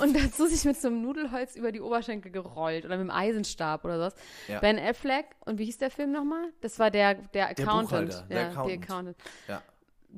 und 0.00 0.14
dazu 0.16 0.46
sich 0.46 0.64
mit 0.64 0.80
so 0.80 0.86
einem 0.86 1.02
Nudelholz 1.02 1.56
über 1.56 1.72
die 1.72 1.80
Oberschenkel 1.80 2.30
gerollt 2.30 2.84
oder 2.84 2.96
mit 2.96 3.10
einem 3.10 3.10
Eisenstab 3.10 3.84
oder 3.84 3.96
sowas. 3.98 4.14
Ja. 4.46 4.60
Ben 4.60 4.78
Affleck 4.78 5.26
und 5.40 5.58
wie 5.58 5.64
hieß 5.64 5.78
der 5.78 5.90
Film 5.90 6.12
nochmal? 6.12 6.52
Das 6.60 6.78
war 6.78 6.92
der, 6.92 7.14
der 7.14 7.48
Accountant. 7.50 8.24
Der 8.30 8.40
ja, 8.40 8.48
Accountant. 8.50 8.82
Accountant. 8.84 9.16
Ja. 9.48 9.62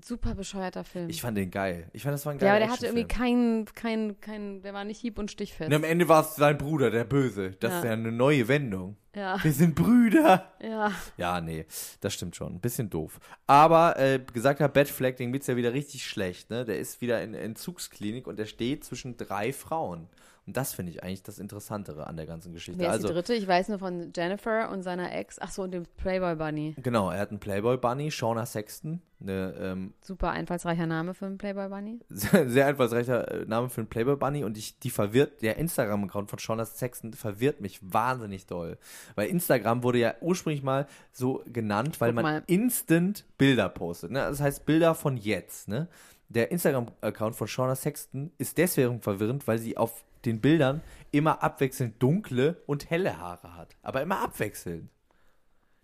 Super 0.05 0.35
bescheuerter 0.35 0.85
Film. 0.85 1.09
Ich 1.09 1.23
fand 1.23 1.37
den 1.39 1.51
geil. 1.51 1.89
Ich 1.93 2.03
fand, 2.03 2.13
das 2.15 2.27
war 2.27 2.33
ein 2.33 2.39
ja, 2.39 2.47
geiler 2.47 2.55
aber 2.57 2.65
der 2.67 2.73
hatte 2.73 2.87
irgendwie 2.87 3.09
keinen, 3.09 3.65
kein, 3.67 4.21
kein, 4.21 4.63
der 4.63 4.75
war 4.75 4.85
nicht 4.85 5.01
hieb- 5.01 5.19
und 5.19 5.31
stichfest. 5.31 5.69
Und 5.69 5.75
am 5.75 5.85
Ende 5.85 6.09
war 6.09 6.23
es 6.23 6.37
sein 6.37 6.59
Bruder, 6.59 6.91
der 6.91 7.05
Böse. 7.05 7.53
Das 7.61 7.71
Ja. 7.73 7.79
ist 7.79 7.85
ja 7.85 7.93
eine 7.93 8.13
neue 8.13 8.47
Wendung. 8.49 8.97
Ja, 9.15 9.43
Wir 9.43 9.53
sind 9.53 9.75
Brüder. 9.75 10.53
ja. 10.63 10.93
Ja, 11.17 11.41
nee, 11.41 11.65
das 12.01 12.13
stimmt 12.13 12.37
schon. 12.37 12.55
Ein 12.57 12.61
bisschen 12.61 12.91
doof. 12.91 13.19
Aber 13.47 13.99
äh, 13.99 14.21
gesagt 14.33 14.61
hat 14.61 14.75
Batfleck, 14.75 15.17
dem 15.17 15.33
geht's 15.33 15.47
ja 15.47 15.57
wieder 15.57 15.73
richtig 15.73 16.05
schlecht. 16.07 16.51
Ne? 16.51 16.65
Der 16.67 16.79
ist 16.79 17.01
wieder 17.01 17.23
in 17.23 17.33
der 17.33 17.43
Entzugsklinik 17.43 18.27
und 18.27 18.39
der 18.39 18.47
steht 18.47 18.85
zwischen 18.85 19.17
drei 19.17 19.53
Frauen. 19.55 20.09
Und 20.47 20.57
das 20.57 20.73
finde 20.75 20.93
ich 20.93 21.03
eigentlich 21.03 21.25
das 21.25 21.41
Interessantere 21.41 22.07
an 22.07 22.17
der 22.17 22.27
ganzen 22.27 22.53
Geschichte. 22.53 22.79
Wer 22.79 22.89
ist 22.89 22.93
also, 22.95 23.09
die 23.09 23.15
dritte? 23.15 23.35
Ich 23.35 23.49
weiß 23.49 23.69
nur 23.69 23.81
von 23.81 24.13
Jennifer 24.15 24.71
und 24.71 24.83
seiner 24.83 25.13
Ex. 25.13 25.39
Ach 25.41 25.51
so, 25.51 25.63
und 25.63 25.73
dem 25.73 25.87
Playboy 25.97 26.37
Bunny. 26.37 26.77
genau, 26.83 27.11
er 27.11 27.19
hat 27.19 27.31
einen 27.31 27.41
Playboy 27.41 27.77
Bunny, 27.77 28.13
Shauna 28.13 28.47
Sexton, 28.47 29.03
eine 29.21 29.55
ähm, 29.61 29.95
Super 30.03 30.31
einfallsreicher 30.31 30.87
Name 30.87 31.15
für 31.15 31.27
einen 31.27 31.37
Playboy 31.37 31.69
Bunny. 31.69 31.99
sehr, 32.11 32.49
sehr 32.49 32.67
einfallsreicher 32.67 33.43
äh, 33.43 33.45
Name 33.47 33.69
für 33.71 33.81
einen 33.81 33.89
Playboy 33.89 34.15
Bunny 34.15 34.45
und 34.45 34.57
ich, 34.57 34.79
die 34.79 34.91
verwirrt, 34.91 35.43
der 35.43 35.57
Instagram-Account 35.57 36.31
von 36.31 36.39
Shauna 36.39 36.65
Sexton 36.65 37.13
verwirrt 37.13 37.61
mich 37.61 37.81
wahnsinnig 37.83 38.47
doll. 38.47 38.79
Weil 39.17 39.29
Instagram 39.29 39.83
wurde 39.83 39.99
ja 39.99 40.15
ursprünglich 40.21 40.63
mal 40.63 40.87
so 41.11 41.43
genannt, 41.47 42.01
weil 42.01 42.11
Guck 42.11 42.23
man 42.23 42.25
mal. 42.25 42.43
instant 42.47 43.25
Bilder 43.37 43.69
postet. 43.69 44.13
Ne? 44.13 44.21
Das 44.21 44.41
heißt 44.41 44.65
Bilder 44.65 44.95
von 44.95 45.17
jetzt. 45.17 45.67
Ne? 45.67 45.89
Der 46.29 46.53
Instagram-Account 46.53 47.35
von 47.35 47.49
Shauna 47.49 47.75
Sexton 47.75 48.31
ist 48.39 48.59
deswegen 48.59 49.01
verwirrend, 49.01 49.49
weil 49.49 49.59
sie 49.59 49.77
auf 49.77 50.05
den 50.27 50.41
Bildern 50.41 50.83
immer 51.13 51.43
abwechselnd 51.43 52.03
dunkle 52.03 52.63
und 52.67 52.91
helle 52.91 53.19
Haare 53.19 53.55
hat. 53.57 53.77
Aber 53.83 54.03
immer 54.03 54.21
abwechselnd. 54.21 54.91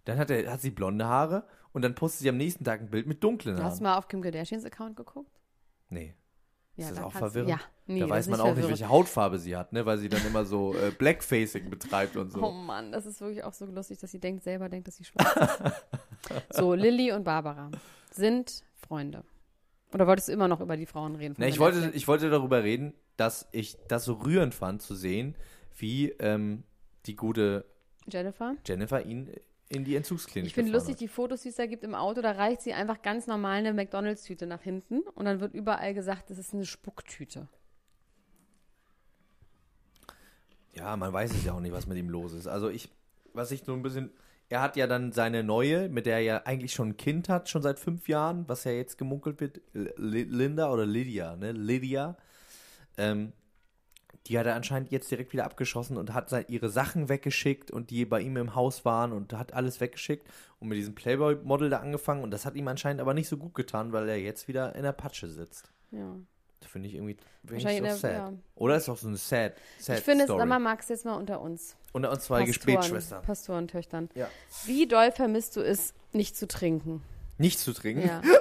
Dann 0.04 0.18
hat, 0.18 0.30
er, 0.30 0.50
hat 0.52 0.60
sie 0.60 0.70
blonde 0.70 1.06
Haare 1.06 1.44
und 1.72 1.82
dann 1.82 1.94
postet 1.94 2.22
sie 2.22 2.28
am 2.28 2.36
nächsten 2.36 2.64
Tag 2.64 2.80
ein 2.80 2.90
Bild 2.90 3.06
mit 3.06 3.22
dunklen 3.22 3.54
Hast 3.56 3.62
du 3.62 3.64
Haaren. 3.64 3.82
mal 3.94 3.96
auf 3.98 4.08
Kim 4.08 4.20
Kardashians 4.20 4.64
Account 4.64 4.96
geguckt? 4.96 5.40
Nee. 5.88 6.14
Ja, 6.74 6.86
Ist 6.86 6.90
das 6.92 6.98
da 7.00 7.04
auch 7.04 7.12
verwirrend? 7.12 7.50
Ja, 7.50 7.60
nee, 7.86 8.00
da 8.00 8.08
weiß 8.08 8.28
man 8.28 8.40
auch 8.40 8.44
nicht, 8.46 8.54
verwirrend. 8.54 8.70
welche 8.80 8.88
Hautfarbe 8.88 9.38
sie 9.38 9.54
hat, 9.56 9.72
ne? 9.74 9.84
weil 9.84 9.98
sie 9.98 10.08
dann 10.08 10.24
immer 10.26 10.44
so 10.46 10.74
äh, 10.74 10.90
Blackfacing 10.90 11.68
betreibt 11.70 12.16
und 12.16 12.34
Oh 12.34 12.40
so. 12.40 12.50
Mann, 12.50 12.92
das 12.92 13.04
ist 13.06 13.20
wirklich 13.20 13.44
auch 13.44 13.52
so 13.52 13.66
lustig, 13.66 13.98
dass 13.98 14.10
sie 14.10 14.18
denkt, 14.20 14.42
selber 14.42 14.68
denkt, 14.70 14.88
dass 14.88 14.96
sie 14.96 15.04
schwarz 15.04 15.34
ist. 15.36 16.46
so, 16.56 16.72
Lilly 16.74 17.12
und 17.12 17.24
Barbara 17.24 17.70
sind 18.10 18.64
Freunde. 18.86 19.22
Oder 19.92 20.06
wolltest 20.06 20.28
du 20.28 20.32
immer 20.32 20.48
noch 20.48 20.60
über 20.60 20.76
die 20.76 20.86
Frauen 20.86 21.16
reden? 21.16 21.34
von 21.34 21.44
Ne, 21.44 21.50
ich, 21.50 21.58
wollte, 21.58 21.90
ich 21.94 22.08
wollte 22.08 22.30
darüber 22.30 22.62
reden, 22.62 22.94
dass 23.16 23.48
ich 23.52 23.76
das 23.88 24.04
so 24.04 24.14
rührend 24.14 24.54
fand 24.54 24.82
zu 24.82 24.94
sehen, 24.94 25.36
wie 25.76 26.10
ähm, 26.18 26.64
die 27.06 27.16
gute 27.16 27.64
Jennifer? 28.10 28.56
Jennifer 28.66 29.04
ihn 29.04 29.30
in 29.68 29.84
die 29.84 29.96
Entzugsklinik 29.96 30.48
Ich 30.48 30.54
finde 30.54 30.72
lustig, 30.72 30.96
die 30.96 31.08
Fotos, 31.08 31.42
die 31.42 31.48
es 31.48 31.56
da 31.56 31.66
gibt 31.66 31.82
im 31.82 31.94
Auto, 31.94 32.20
da 32.20 32.32
reicht 32.32 32.62
sie 32.62 32.74
einfach 32.74 33.00
ganz 33.00 33.26
normal 33.26 33.58
eine 33.58 33.72
McDonalds-Tüte 33.72 34.46
nach 34.46 34.60
hinten 34.60 35.00
und 35.14 35.24
dann 35.24 35.40
wird 35.40 35.54
überall 35.54 35.94
gesagt, 35.94 36.30
das 36.30 36.38
ist 36.38 36.52
eine 36.52 36.66
Spucktüte. 36.66 37.42
hat. 37.42 37.48
Ja, 40.74 40.96
man 40.96 41.12
weiß 41.12 41.32
es 41.32 41.44
ja 41.44 41.52
auch 41.52 41.60
nicht, 41.60 41.72
was 41.72 41.86
mit 41.86 41.98
ihm 41.98 42.08
los 42.08 42.32
ist. 42.32 42.46
Also 42.46 42.68
ich, 42.68 42.90
was 43.34 43.50
ich 43.50 43.64
so 43.64 43.72
ein 43.72 43.82
bisschen, 43.82 44.10
er 44.48 44.60
hat 44.60 44.76
ja 44.76 44.86
dann 44.86 45.12
seine 45.12 45.42
neue, 45.42 45.88
mit 45.88 46.06
der 46.06 46.14
er 46.16 46.20
ja 46.22 46.36
eigentlich 46.44 46.72
schon 46.72 46.90
ein 46.90 46.96
Kind 46.96 47.28
hat, 47.28 47.48
schon 47.48 47.62
seit 47.62 47.78
fünf 47.78 48.08
Jahren, 48.08 48.48
was 48.48 48.64
ja 48.64 48.72
jetzt 48.72 48.98
gemunkelt 48.98 49.40
wird, 49.40 49.60
Linda 49.96 50.70
oder 50.70 50.84
Lydia, 50.86 51.36
ne? 51.36 51.52
Lydia. 51.52 52.16
Ähm, 52.98 53.32
die 54.28 54.38
hat 54.38 54.46
er 54.46 54.54
anscheinend 54.54 54.92
jetzt 54.92 55.10
direkt 55.10 55.32
wieder 55.32 55.44
abgeschossen 55.44 55.96
und 55.96 56.12
hat 56.14 56.28
sein, 56.28 56.44
ihre 56.46 56.68
Sachen 56.68 57.08
weggeschickt 57.08 57.70
und 57.72 57.90
die 57.90 58.04
bei 58.04 58.20
ihm 58.20 58.36
im 58.36 58.54
Haus 58.54 58.84
waren 58.84 59.10
und 59.12 59.32
hat 59.32 59.52
alles 59.54 59.80
weggeschickt 59.80 60.28
und 60.60 60.68
mit 60.68 60.78
diesem 60.78 60.94
Playboy-Model 60.94 61.70
da 61.70 61.78
angefangen 61.78 62.22
und 62.22 62.30
das 62.30 62.46
hat 62.46 62.54
ihm 62.54 62.68
anscheinend 62.68 63.00
aber 63.00 63.14
nicht 63.14 63.28
so 63.28 63.36
gut 63.36 63.54
getan, 63.54 63.92
weil 63.92 64.08
er 64.08 64.18
jetzt 64.20 64.46
wieder 64.46 64.76
in 64.76 64.84
der 64.84 64.92
Patsche 64.92 65.26
sitzt. 65.28 65.72
Ja. 65.90 66.14
Das 66.60 66.70
finde 66.70 66.88
ich 66.88 66.94
irgendwie 66.94 67.16
wenig 67.42 67.64
in 67.64 67.76
so 67.78 67.82
der- 67.82 67.96
sad. 67.96 68.12
ja. 68.12 68.32
Oder 68.54 68.76
ist 68.76 68.88
auch 68.88 68.96
so 68.96 69.08
eine 69.08 69.16
sad, 69.16 69.54
sad 69.80 69.98
Ich 69.98 70.04
finde, 70.04 70.24
Story. 70.24 70.38
sag 70.38 70.48
mal, 70.48 70.60
Max, 70.60 70.88
jetzt 70.88 71.04
mal 71.04 71.14
unter 71.16 71.40
uns. 71.40 71.74
Und 71.92 72.04
uns 72.04 72.24
zwei 72.24 72.44
Gebetsschwestern. 72.44 73.22
Pastorentöchtern. 73.22 74.08
Ja. 74.14 74.28
Wie 74.64 74.86
doll 74.86 75.12
vermisst 75.12 75.56
du 75.56 75.60
es, 75.60 75.94
nicht 76.12 76.36
zu 76.36 76.48
trinken? 76.48 77.02
Nicht 77.38 77.58
zu 77.58 77.72
trinken? 77.72 78.06
Ja. 78.06 78.22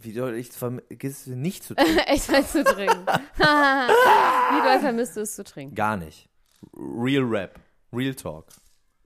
Wie 0.00 0.12
soll 0.12 0.36
ich 0.36 0.52
vergiss 0.52 1.26
nicht 1.26 1.64
zu 1.64 1.74
trinken? 1.74 1.98
Echt 2.06 2.30
mal 2.30 2.46
zu 2.46 2.62
trinken. 2.62 3.06
Wie 3.36 4.62
doll 4.62 4.80
vermisst 4.80 5.16
du 5.16 5.20
es 5.22 5.34
zu 5.34 5.42
trinken? 5.44 5.74
Gar 5.74 5.96
nicht. 5.96 6.28
Real 6.76 7.24
Rap. 7.24 7.58
Real 7.92 8.14
Talk. 8.14 8.46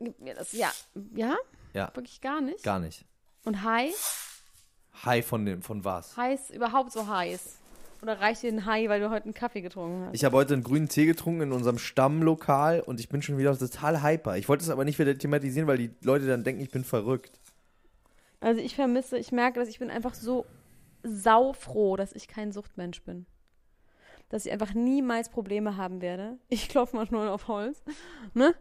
Gib 0.00 0.20
mir 0.20 0.34
das. 0.34 0.52
Ja. 0.52 0.70
Ja? 1.14 1.36
Ja, 1.72 1.90
Wirklich 1.94 2.20
gar 2.20 2.40
nicht? 2.40 2.62
gar 2.62 2.78
nicht. 2.78 3.04
Und 3.44 3.62
heiß? 3.62 4.30
High 5.04 5.24
von 5.24 5.46
dem, 5.46 5.62
von 5.62 5.84
was? 5.84 6.16
Heiß, 6.16 6.50
überhaupt 6.50 6.92
so 6.92 7.06
heiß? 7.06 7.58
Oder 8.02 8.20
reicht 8.20 8.42
dir 8.42 8.48
ein 8.52 8.66
High, 8.66 8.88
weil 8.88 9.00
du 9.00 9.10
heute 9.10 9.24
einen 9.26 9.34
Kaffee 9.34 9.60
getrunken 9.60 10.06
hast? 10.06 10.14
Ich 10.14 10.24
habe 10.24 10.36
heute 10.36 10.54
einen 10.54 10.64
grünen 10.64 10.88
Tee 10.88 11.06
getrunken 11.06 11.42
in 11.42 11.52
unserem 11.52 11.78
Stammlokal 11.78 12.80
und 12.80 12.98
ich 12.98 13.08
bin 13.08 13.22
schon 13.22 13.38
wieder 13.38 13.56
total 13.56 14.02
hyper. 14.02 14.36
Ich 14.36 14.48
wollte 14.48 14.64
es 14.64 14.70
aber 14.70 14.84
nicht 14.84 14.98
wieder 14.98 15.16
thematisieren, 15.16 15.68
weil 15.68 15.78
die 15.78 15.90
Leute 16.02 16.26
dann 16.26 16.42
denken, 16.42 16.60
ich 16.62 16.70
bin 16.70 16.82
verrückt. 16.82 17.38
Also 18.40 18.60
ich 18.60 18.74
vermisse, 18.74 19.18
ich 19.18 19.30
merke, 19.30 19.60
dass 19.60 19.68
ich 19.68 19.78
bin 19.78 19.88
einfach 19.88 20.14
so 20.14 20.44
saufroh, 21.04 21.94
dass 21.96 22.12
ich 22.12 22.26
kein 22.26 22.50
Suchtmensch 22.50 23.02
bin. 23.02 23.24
Dass 24.30 24.46
ich 24.46 24.52
einfach 24.52 24.74
niemals 24.74 25.28
Probleme 25.28 25.76
haben 25.76 26.00
werde. 26.00 26.38
Ich 26.48 26.68
klopfe 26.68 26.96
mal 26.96 27.06
schnell 27.06 27.28
auf 27.28 27.46
Holz. 27.46 27.82
Ne? 28.34 28.52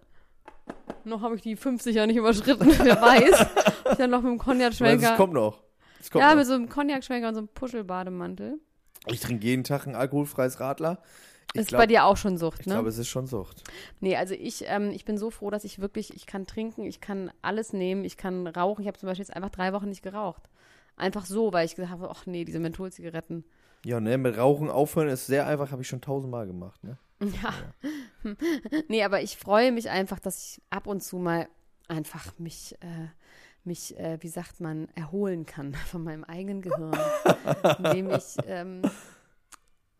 Noch 1.03 1.21
habe 1.21 1.35
ich 1.35 1.41
die 1.41 1.55
50 1.55 1.95
ja 1.95 2.05
nicht 2.05 2.17
überschritten, 2.17 2.67
wer 2.83 3.01
weiß. 3.01 3.47
Ich 3.91 3.97
dann 3.97 4.11
noch 4.11 4.21
mit 4.21 4.33
dem 4.33 4.37
Cognac-Schwenker. 4.37 5.11
Es 5.13 5.17
kommt 5.17 5.33
noch. 5.33 5.63
Es 5.99 6.11
kommt 6.11 6.21
Ja, 6.21 6.29
noch. 6.31 6.35
mit 6.37 6.45
so 6.45 6.53
einem 6.53 6.69
Cognac-Schwenker 6.69 7.29
und 7.29 7.33
so 7.33 7.39
einem 7.39 7.47
Puschelbademantel. 7.47 8.59
Ich 9.07 9.19
trinke 9.19 9.45
jeden 9.45 9.63
Tag 9.63 9.87
ein 9.87 9.95
alkoholfreies 9.95 10.59
Radler. 10.59 10.99
Ich 11.53 11.61
ist 11.61 11.67
glaub- 11.69 11.81
bei 11.81 11.87
dir 11.87 12.05
auch 12.05 12.15
schon 12.17 12.37
Sucht, 12.37 12.61
Ich 12.61 12.67
ne? 12.67 12.75
glaube, 12.75 12.89
es 12.89 12.97
ist 12.97 13.09
schon 13.09 13.27
Sucht. 13.27 13.63
Nee, 13.99 14.15
also 14.15 14.33
ich, 14.33 14.63
ähm, 14.67 14.91
ich 14.91 15.03
bin 15.03 15.17
so 15.17 15.29
froh, 15.31 15.49
dass 15.49 15.63
ich 15.65 15.79
wirklich, 15.79 16.13
ich 16.15 16.25
kann 16.25 16.45
trinken, 16.47 16.85
ich 16.85 17.01
kann 17.01 17.31
alles 17.41 17.73
nehmen, 17.73 18.05
ich 18.05 18.15
kann 18.15 18.47
rauchen. 18.47 18.81
Ich 18.81 18.87
habe 18.87 18.97
zum 18.97 19.07
Beispiel 19.07 19.25
jetzt 19.25 19.35
einfach 19.35 19.49
drei 19.49 19.73
Wochen 19.73 19.89
nicht 19.89 20.01
geraucht. 20.03 20.43
Einfach 20.95 21.25
so, 21.25 21.51
weil 21.51 21.65
ich 21.65 21.75
gesagt 21.75 21.91
habe, 21.91 22.09
ach 22.09 22.25
nee, 22.25 22.45
diese 22.45 22.59
Mentholzigaretten. 22.59 23.43
Ja, 23.83 23.99
ne, 23.99 24.17
mit 24.17 24.37
Rauchen 24.37 24.69
aufhören 24.69 25.09
ist 25.09 25.25
sehr 25.25 25.47
einfach, 25.47 25.71
habe 25.71 25.81
ich 25.81 25.87
schon 25.87 26.01
tausendmal 26.01 26.47
gemacht, 26.47 26.83
ne? 26.83 26.97
Ja. 27.43 27.53
nee, 28.87 29.03
aber 29.03 29.21
ich 29.21 29.37
freue 29.37 29.71
mich 29.71 29.89
einfach, 29.89 30.19
dass 30.19 30.55
ich 30.55 30.61
ab 30.69 30.87
und 30.87 31.01
zu 31.01 31.17
mal 31.17 31.47
einfach 31.87 32.37
mich, 32.39 32.75
äh, 32.81 33.07
mich, 33.65 33.97
äh, 33.97 34.17
wie 34.21 34.27
sagt 34.27 34.59
man, 34.59 34.87
erholen 34.95 35.45
kann 35.45 35.73
von 35.91 36.03
meinem 36.03 36.23
eigenen 36.23 36.61
Gehirn. 36.61 36.97
indem 37.77 38.09
ich, 38.11 38.37
ähm, 38.47 38.81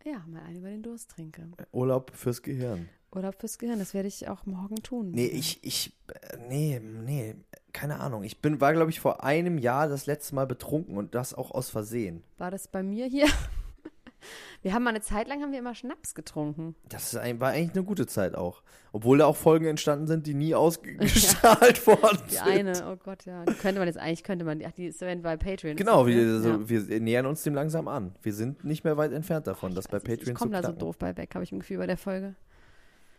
ja, 0.03 0.23
mal 0.27 0.41
einen 0.43 0.57
über 0.57 0.69
den 0.69 0.83
Durst 0.83 1.11
trinke. 1.11 1.49
Urlaub 1.71 2.11
fürs 2.15 2.41
Gehirn. 2.41 2.89
Oder 3.13 3.33
fürs 3.33 3.57
Gehirn, 3.57 3.79
das 3.79 3.93
werde 3.93 4.07
ich 4.07 4.29
auch 4.29 4.45
morgen 4.45 4.75
tun. 4.77 5.11
Nee, 5.11 5.27
ich, 5.27 5.63
ich, 5.63 5.93
äh, 6.07 6.37
nee, 6.47 6.79
nee, 6.79 7.35
keine 7.73 7.99
Ahnung. 7.99 8.23
Ich 8.23 8.41
bin, 8.41 8.61
war, 8.61 8.73
glaube 8.73 8.89
ich, 8.89 9.01
vor 9.01 9.23
einem 9.23 9.57
Jahr 9.57 9.89
das 9.89 10.05
letzte 10.05 10.35
Mal 10.35 10.47
betrunken 10.47 10.97
und 10.97 11.13
das 11.13 11.33
auch 11.33 11.51
aus 11.51 11.69
Versehen. 11.69 12.23
War 12.37 12.51
das 12.51 12.67
bei 12.67 12.83
mir 12.83 13.07
hier? 13.07 13.27
Wir 14.61 14.73
haben 14.73 14.83
mal 14.83 14.91
eine 14.91 15.01
Zeit 15.01 15.27
lang 15.27 15.41
haben 15.41 15.51
wir 15.51 15.59
immer 15.59 15.75
Schnaps 15.75 16.13
getrunken. 16.15 16.75
Das 16.89 17.13
ist 17.13 17.19
ein, 17.19 17.39
war 17.39 17.51
eigentlich 17.51 17.73
eine 17.73 17.83
gute 17.83 18.07
Zeit 18.07 18.35
auch. 18.35 18.61
Obwohl 18.93 19.19
da 19.19 19.25
auch 19.25 19.35
Folgen 19.35 19.65
entstanden 19.65 20.07
sind, 20.07 20.27
die 20.27 20.33
nie 20.33 20.53
ausgestrahlt 20.53 21.87
worden 21.87 22.19
Die 22.29 22.33
sind. 22.33 22.47
eine, 22.47 22.91
oh 22.91 22.97
Gott, 22.97 23.25
ja. 23.25 23.45
Die 23.45 23.53
könnte 23.53 23.79
man 23.79 23.87
jetzt 23.87 23.97
eigentlich, 23.97 24.23
könnte 24.23 24.43
man, 24.43 24.61
ach, 24.65 24.71
die 24.73 24.87
ist 24.87 24.99
wenn 25.01 25.21
bei 25.21 25.37
Patreon. 25.37 25.77
Genau, 25.77 26.05
wir, 26.05 26.33
das, 26.33 26.43
so, 26.43 26.57
ne? 26.57 26.69
wir 26.69 26.99
nähern 26.99 27.25
uns 27.25 27.43
dem 27.43 27.53
langsam 27.53 27.87
an. 27.87 28.13
Wir 28.21 28.33
sind 28.33 28.63
nicht 28.63 28.83
mehr 28.83 28.97
weit 28.97 29.13
entfernt 29.13 29.47
davon, 29.47 29.73
das 29.73 29.87
bei 29.87 29.97
ja. 29.97 30.03
Patreon 30.03 30.33
Ich 30.33 30.35
komme 30.35 30.51
da 30.51 30.63
so 30.63 30.73
doof 30.73 30.97
bei 30.97 31.15
weg, 31.15 31.33
habe 31.33 31.43
ich 31.43 31.51
im 31.51 31.59
Gefühl 31.59 31.77
bei 31.77 31.87
der 31.87 31.97
Folge. 31.97 32.35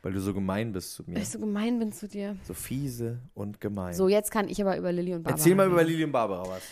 Weil 0.03 0.13
du 0.13 0.21
so 0.21 0.35
gemein 0.35 0.73
bist 0.73 0.95
zu 0.95 1.05
mir. 1.05 1.15
Weil 1.15 1.23
ich 1.23 1.31
so 1.31 1.39
gemein 1.39 1.79
bin 1.79 1.93
zu 1.93 2.09
dir. 2.09 2.37
So 2.43 2.55
fiese 2.55 3.21
und 3.35 3.61
gemein. 3.61 3.95
So, 3.95 4.09
jetzt 4.09 4.33
kann 4.33 4.49
ich 4.49 4.61
aber 4.61 4.77
über 4.77 4.91
Lilly 4.91 5.15
und 5.15 5.23
Barbara. 5.23 5.39
Erzähl 5.39 5.55
mal 5.55 5.69
über 5.69 5.79
reden. 5.79 5.91
Lili 5.91 6.05
und 6.05 6.13
Barbara 6.13 6.43
was. 6.49 6.63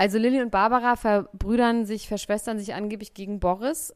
Also 0.00 0.16
Lilly 0.16 0.40
und 0.40 0.50
Barbara 0.50 0.96
verbrüdern 0.96 1.84
sich, 1.84 2.08
verschwestern 2.08 2.58
sich 2.58 2.72
angeblich 2.72 3.12
gegen 3.12 3.38
Boris. 3.38 3.94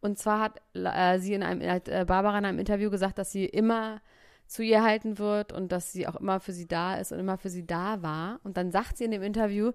Und 0.00 0.18
zwar 0.18 0.40
hat 0.40 0.60
äh, 0.74 1.20
sie 1.20 1.32
in 1.32 1.44
einem, 1.44 1.62
hat, 1.70 1.86
äh, 1.86 2.04
Barbara 2.04 2.36
in 2.38 2.44
einem 2.44 2.58
Interview 2.58 2.90
gesagt, 2.90 3.18
dass 3.18 3.30
sie 3.30 3.44
immer 3.44 4.00
zu 4.48 4.64
ihr 4.64 4.82
halten 4.82 5.16
wird 5.16 5.52
und 5.52 5.70
dass 5.70 5.92
sie 5.92 6.08
auch 6.08 6.16
immer 6.16 6.40
für 6.40 6.50
sie 6.50 6.66
da 6.66 6.96
ist 6.96 7.12
und 7.12 7.20
immer 7.20 7.38
für 7.38 7.50
sie 7.50 7.64
da 7.64 8.02
war. 8.02 8.40
Und 8.42 8.56
dann 8.56 8.72
sagt 8.72 8.98
sie 8.98 9.04
in 9.04 9.12
dem 9.12 9.22
Interview, 9.22 9.70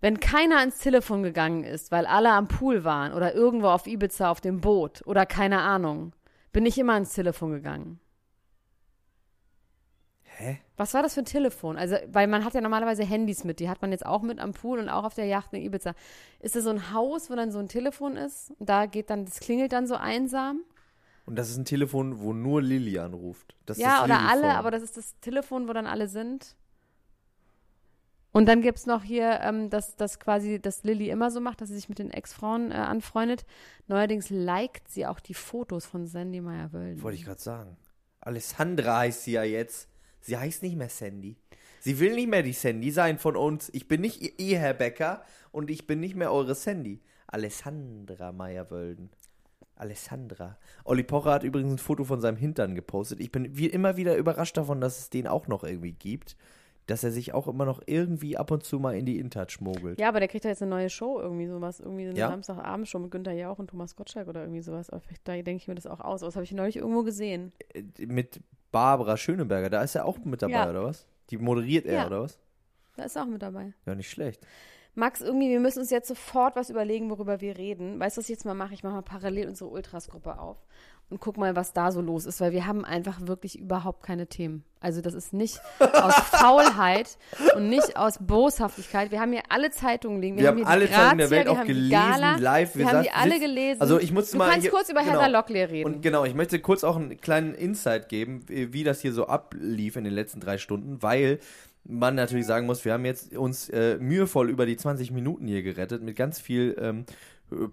wenn 0.00 0.20
keiner 0.20 0.58
ans 0.58 0.78
Telefon 0.78 1.24
gegangen 1.24 1.64
ist, 1.64 1.90
weil 1.90 2.06
alle 2.06 2.30
am 2.30 2.46
Pool 2.46 2.84
waren 2.84 3.14
oder 3.14 3.34
irgendwo 3.34 3.70
auf 3.70 3.88
Ibiza 3.88 4.30
auf 4.30 4.40
dem 4.40 4.60
Boot 4.60 5.04
oder 5.04 5.26
keine 5.26 5.62
Ahnung, 5.62 6.12
bin 6.52 6.64
ich 6.64 6.78
immer 6.78 6.92
ans 6.92 7.12
Telefon 7.12 7.50
gegangen. 7.50 7.98
Hä? 10.36 10.58
Was 10.76 10.94
war 10.94 11.02
das 11.02 11.14
für 11.14 11.20
ein 11.20 11.26
Telefon? 11.26 11.76
Also, 11.76 11.96
weil 12.08 12.26
man 12.26 12.44
hat 12.44 12.54
ja 12.54 12.60
normalerweise 12.60 13.04
Handys 13.04 13.44
mit, 13.44 13.60
die 13.60 13.68
hat 13.68 13.82
man 13.82 13.92
jetzt 13.92 14.06
auch 14.06 14.22
mit 14.22 14.38
am 14.38 14.52
Pool 14.52 14.78
und 14.78 14.88
auch 14.88 15.04
auf 15.04 15.14
der 15.14 15.26
Yacht 15.26 15.52
in 15.52 15.62
Ibiza. 15.62 15.94
Ist 16.40 16.56
das 16.56 16.64
so 16.64 16.70
ein 16.70 16.92
Haus, 16.92 17.30
wo 17.30 17.34
dann 17.34 17.52
so 17.52 17.58
ein 17.58 17.68
Telefon 17.68 18.16
ist? 18.16 18.52
Und 18.58 18.68
da 18.68 18.86
geht 18.86 19.10
dann, 19.10 19.24
das 19.24 19.40
klingelt 19.40 19.72
dann 19.72 19.86
so 19.86 19.94
einsam? 19.94 20.62
Und 21.24 21.36
das 21.36 21.50
ist 21.50 21.56
ein 21.56 21.64
Telefon, 21.64 22.20
wo 22.20 22.32
nur 22.32 22.62
Lilly 22.62 22.98
anruft. 22.98 23.54
Das 23.66 23.78
ja, 23.78 23.98
das 23.98 24.04
oder 24.04 24.20
alle, 24.20 24.54
aber 24.54 24.70
das 24.70 24.82
ist 24.82 24.96
das 24.96 25.18
Telefon, 25.20 25.68
wo 25.68 25.72
dann 25.72 25.86
alle 25.86 26.08
sind. 26.08 26.56
Und 28.32 28.46
dann 28.46 28.62
gibt's 28.62 28.86
noch 28.86 29.02
hier, 29.02 29.40
ähm, 29.42 29.68
dass 29.68 29.94
das 29.94 30.18
quasi, 30.18 30.58
das 30.58 30.82
Lilly 30.84 31.10
immer 31.10 31.30
so 31.30 31.40
macht, 31.40 31.60
dass 31.60 31.68
sie 31.68 31.76
sich 31.76 31.90
mit 31.90 31.98
den 31.98 32.10
Ex-Frauen 32.10 32.72
äh, 32.72 32.76
anfreundet. 32.76 33.44
Neuerdings 33.86 34.30
liked 34.30 34.88
sie 34.88 35.06
auch 35.06 35.20
die 35.20 35.34
Fotos 35.34 35.84
von 35.84 36.06
Sandy 36.06 36.40
Meyer-Wölden. 36.40 37.02
Wollte 37.02 37.18
ich 37.18 37.24
gerade 37.26 37.40
sagen. 37.40 37.76
Alessandra 38.20 39.00
heißt 39.00 39.24
sie 39.24 39.32
ja 39.32 39.42
jetzt. 39.42 39.88
Sie 40.22 40.36
heißt 40.36 40.62
nicht 40.62 40.76
mehr 40.76 40.88
Sandy. 40.88 41.36
Sie 41.80 41.98
will 41.98 42.14
nicht 42.14 42.28
mehr 42.28 42.42
die 42.42 42.52
Sandy 42.52 42.90
sein 42.92 43.18
von 43.18 43.36
uns. 43.36 43.68
Ich 43.74 43.88
bin 43.88 44.00
nicht 44.00 44.22
ihr, 44.22 44.32
ihr 44.38 44.58
Herr 44.58 44.74
Becker 44.74 45.24
und 45.50 45.68
ich 45.68 45.86
bin 45.86 46.00
nicht 46.00 46.14
mehr 46.14 46.32
eure 46.32 46.54
Sandy. 46.54 47.00
Alessandra 47.26 48.32
Meyer-Wölden. 48.32 49.10
Alessandra. 49.74 50.58
Olli 50.84 51.02
Pocher 51.02 51.32
hat 51.32 51.42
übrigens 51.42 51.72
ein 51.72 51.78
Foto 51.78 52.04
von 52.04 52.20
seinem 52.20 52.36
Hintern 52.36 52.74
gepostet. 52.76 53.20
Ich 53.20 53.32
bin 53.32 53.56
wie 53.56 53.66
immer 53.66 53.96
wieder 53.96 54.16
überrascht 54.16 54.56
davon, 54.56 54.80
dass 54.80 54.98
es 54.98 55.10
den 55.10 55.26
auch 55.26 55.48
noch 55.48 55.64
irgendwie 55.64 55.92
gibt. 55.92 56.36
Dass 56.86 57.04
er 57.04 57.10
sich 57.12 57.32
auch 57.32 57.46
immer 57.48 57.64
noch 57.64 57.80
irgendwie 57.86 58.36
ab 58.36 58.50
und 58.50 58.64
zu 58.64 58.78
mal 58.78 58.96
in 58.96 59.06
die 59.06 59.18
Intouch 59.18 59.50
schmuggelt. 59.50 60.00
Ja, 60.00 60.08
aber 60.08 60.18
der 60.18 60.28
kriegt 60.28 60.44
ja 60.44 60.50
jetzt 60.50 60.62
eine 60.62 60.70
neue 60.70 60.90
Show, 60.90 61.20
irgendwie 61.20 61.46
sowas, 61.46 61.78
irgendwie 61.78 62.08
eine 62.08 62.18
Ja? 62.18 62.28
Samstagabendshow 62.28 62.98
mit 62.98 63.10
Günther 63.12 63.32
Jauch 63.32 63.58
und 63.58 63.70
Thomas 63.70 63.94
Gottschalk 63.94 64.28
oder 64.28 64.42
irgendwie 64.42 64.62
sowas. 64.62 64.90
Aber 64.90 65.00
vielleicht, 65.00 65.26
da 65.26 65.32
denke 65.34 65.56
ich 65.62 65.68
mir 65.68 65.76
das 65.76 65.86
auch 65.86 66.00
aus. 66.00 66.22
Aber 66.22 66.28
das 66.28 66.36
habe 66.36 66.44
ich 66.44 66.52
neulich 66.52 66.76
irgendwo 66.76 67.02
gesehen. 67.02 67.52
Äh, 67.72 68.06
Mit 68.06 68.40
Barbara 68.72 69.16
Schöneberger, 69.16 69.70
da 69.70 69.82
ist 69.82 69.94
er 69.94 70.04
auch 70.06 70.18
mit 70.24 70.42
dabei, 70.42 70.52
Ja. 70.54 70.70
oder 70.70 70.84
was? 70.84 71.06
Die 71.30 71.38
moderiert 71.38 71.86
er, 71.86 71.94
Ja. 71.94 72.06
oder 72.08 72.22
was? 72.22 72.38
Da 72.96 73.04
ist 73.04 73.16
er 73.16 73.22
auch 73.22 73.26
mit 73.26 73.40
dabei. 73.42 73.72
Ja, 73.86 73.94
nicht 73.94 74.10
schlecht. 74.10 74.44
Max, 74.94 75.20
irgendwie, 75.22 75.48
wir 75.48 75.60
müssen 75.60 75.78
uns 75.78 75.88
jetzt 75.90 76.08
sofort 76.08 76.54
was 76.56 76.68
überlegen, 76.68 77.08
worüber 77.08 77.40
wir 77.40 77.56
reden. 77.56 77.98
Weißt 77.98 78.16
du, 78.16 78.20
was 78.20 78.26
ich 78.26 78.34
jetzt 78.34 78.44
mal 78.44 78.52
mache? 78.54 78.74
Ich 78.74 78.82
mache 78.82 78.94
mal 78.94 79.02
parallel 79.02 79.48
unsere 79.48 79.70
Ultras-Gruppe 79.70 80.38
auf 80.38 80.58
und 81.12 81.20
guck 81.20 81.36
mal, 81.36 81.54
was 81.54 81.72
da 81.72 81.92
so 81.92 82.00
los 82.00 82.26
ist, 82.26 82.40
weil 82.40 82.52
wir 82.52 82.66
haben 82.66 82.84
einfach 82.84 83.26
wirklich 83.26 83.58
überhaupt 83.58 84.02
keine 84.02 84.26
Themen. 84.26 84.64
Also 84.80 85.00
das 85.00 85.14
ist 85.14 85.32
nicht 85.32 85.60
aus 85.92 86.14
Faulheit 86.32 87.18
und 87.54 87.68
nicht 87.68 87.96
aus 87.96 88.18
Boshaftigkeit. 88.18 89.12
Wir 89.12 89.20
haben 89.20 89.30
hier 89.32 89.42
alle 89.48 89.70
Zeitungen 89.70 90.20
liegen. 90.20 90.38
Wir, 90.38 90.48
haben 90.48 90.56
hier 90.56 90.66
alle 90.66 90.86
die 90.86 90.92
Zeitungen 90.92 91.18
der 91.18 91.28
Grazia, 91.28 91.36
Welt 91.36 91.46
wir 91.46 91.52
auch 91.52 91.58
haben 91.58 91.66
gelesen, 91.68 91.90
Gala, 91.90 92.36
live. 92.36 92.76
Wir, 92.76 92.86
haben 92.88 93.02
die 93.02 93.10
alle 93.10 93.38
gelesen. 93.38 93.80
Also 93.80 94.00
ich 94.00 94.10
musste 94.10 94.32
du 94.32 94.38
mal 94.38 94.50
kannst 94.50 94.62
hier- 94.62 94.70
kurz 94.70 94.88
über 94.88 95.02
genau. 95.02 95.20
Heather 95.20 95.28
Lockley 95.28 95.62
reden. 95.62 95.94
Und 95.94 96.02
genau, 96.02 96.24
ich 96.24 96.34
möchte 96.34 96.58
kurz 96.58 96.82
auch 96.82 96.96
einen 96.96 97.20
kleinen 97.20 97.54
Insight 97.54 98.08
geben, 98.08 98.44
wie 98.48 98.82
das 98.82 99.00
hier 99.00 99.12
so 99.12 99.26
ablief 99.26 99.96
in 99.96 100.04
den 100.04 100.14
letzten 100.14 100.40
drei 100.40 100.58
Stunden, 100.58 101.02
weil 101.02 101.38
man 101.84 102.14
natürlich 102.14 102.46
sagen 102.46 102.66
muss, 102.66 102.84
wir 102.84 102.92
haben 102.92 103.04
jetzt 103.04 103.36
uns 103.36 103.68
äh, 103.68 103.98
mühevoll 103.98 104.50
über 104.50 104.66
die 104.66 104.76
20 104.76 105.10
Minuten 105.10 105.46
hier 105.46 105.62
gerettet 105.62 106.02
mit 106.02 106.16
ganz 106.16 106.40
viel 106.40 106.76
ähm, 106.80 107.00
äh, 107.00 107.12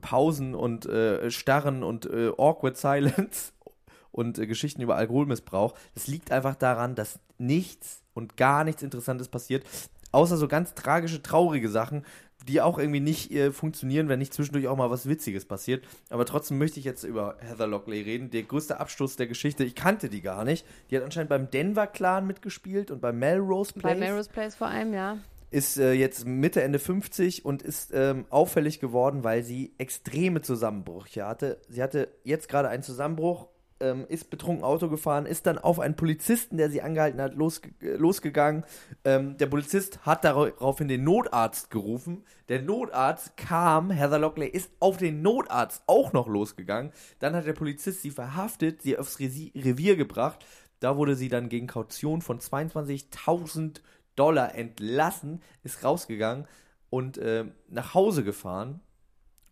Pausen 0.01 0.55
und 0.55 0.85
äh, 0.85 1.31
Starren 1.31 1.83
und 1.83 2.05
äh, 2.05 2.31
awkward 2.37 2.77
Silence 2.77 3.53
und 4.11 4.37
äh, 4.39 4.47
Geschichten 4.47 4.81
über 4.81 4.95
Alkoholmissbrauch. 4.95 5.73
Das 5.93 6.07
liegt 6.07 6.31
einfach 6.31 6.55
daran, 6.55 6.95
dass 6.95 7.19
nichts 7.37 8.03
und 8.13 8.37
gar 8.37 8.63
nichts 8.63 8.83
Interessantes 8.83 9.29
passiert, 9.29 9.65
außer 10.11 10.37
so 10.37 10.47
ganz 10.47 10.73
tragische, 10.73 11.21
traurige 11.21 11.69
Sachen, 11.69 12.03
die 12.47 12.61
auch 12.61 12.79
irgendwie 12.79 12.99
nicht 12.99 13.31
äh, 13.31 13.51
funktionieren, 13.51 14.07
wenn 14.07 14.19
nicht 14.19 14.33
zwischendurch 14.33 14.67
auch 14.67 14.77
mal 14.77 14.89
was 14.89 15.07
Witziges 15.07 15.45
passiert. 15.45 15.85
Aber 16.09 16.25
trotzdem 16.25 16.57
möchte 16.57 16.79
ich 16.79 16.85
jetzt 16.85 17.03
über 17.03 17.37
Heather 17.39 17.67
Lockley 17.67 18.01
reden, 18.01 18.29
der 18.31 18.43
größte 18.43 18.79
Abstoß 18.79 19.17
der 19.17 19.27
Geschichte. 19.27 19.63
Ich 19.63 19.75
kannte 19.75 20.09
die 20.09 20.21
gar 20.21 20.45
nicht. 20.45 20.65
Die 20.89 20.97
hat 20.97 21.03
anscheinend 21.03 21.29
beim 21.29 21.51
Denver 21.51 21.87
Clan 21.87 22.25
mitgespielt 22.25 22.91
und 22.91 23.01
bei 23.01 23.11
Melrose 23.11 23.73
Bei 23.75 23.81
Place. 23.81 23.99
Melrose 23.99 24.29
Place 24.29 24.55
vor 24.55 24.67
allem, 24.67 24.93
ja. 24.93 25.17
Ist 25.51 25.77
äh, 25.77 25.93
jetzt 25.93 26.25
Mitte, 26.25 26.61
Ende 26.61 26.79
50 26.79 27.45
und 27.45 27.61
ist 27.61 27.91
ähm, 27.93 28.25
auffällig 28.29 28.79
geworden, 28.79 29.23
weil 29.23 29.43
sie 29.43 29.73
extreme 29.77 30.41
Zusammenbrüche 30.41 31.25
hatte. 31.25 31.59
Sie 31.67 31.81
hatte 31.81 32.09
jetzt 32.23 32.49
gerade 32.49 32.69
einen 32.69 32.83
Zusammenbruch, 32.83 33.47
ähm, 33.79 34.05
ist 34.09 34.29
betrunken 34.29 34.63
Auto 34.63 34.89
gefahren, 34.89 35.25
ist 35.25 35.45
dann 35.45 35.57
auf 35.57 35.79
einen 35.79 35.95
Polizisten, 35.95 36.57
der 36.57 36.69
sie 36.69 36.81
angehalten 36.81 37.21
hat, 37.21 37.35
losge 37.35 37.69
äh, 37.81 37.95
losgegangen. 37.95 38.63
Ähm, 39.03 39.37
der 39.37 39.47
Polizist 39.47 40.05
hat 40.05 40.23
daraufhin 40.23 40.87
den 40.87 41.03
Notarzt 41.03 41.71
gerufen. 41.71 42.23
Der 42.49 42.61
Notarzt 42.61 43.37
kam, 43.37 43.89
Heather 43.89 44.19
Lockley 44.19 44.47
ist 44.47 44.69
auf 44.79 44.97
den 44.97 45.21
Notarzt 45.21 45.83
auch 45.87 46.13
noch 46.13 46.27
losgegangen. 46.27 46.91
Dann 47.19 47.35
hat 47.35 47.47
der 47.47 47.53
Polizist 47.53 48.01
sie 48.01 48.11
verhaftet, 48.11 48.81
sie 48.81 48.97
aufs 48.97 49.19
Revier 49.19 49.95
gebracht. 49.95 50.45
Da 50.79 50.95
wurde 50.95 51.15
sie 51.15 51.27
dann 51.27 51.49
gegen 51.49 51.67
Kaution 51.67 52.21
von 52.21 52.39
22.000 52.39 53.81
Dollar 54.19 54.55
entlassen, 54.55 55.41
ist 55.63 55.83
rausgegangen 55.83 56.45
und 56.89 57.17
äh, 57.17 57.45
nach 57.69 57.93
Hause 57.93 58.23
gefahren, 58.23 58.81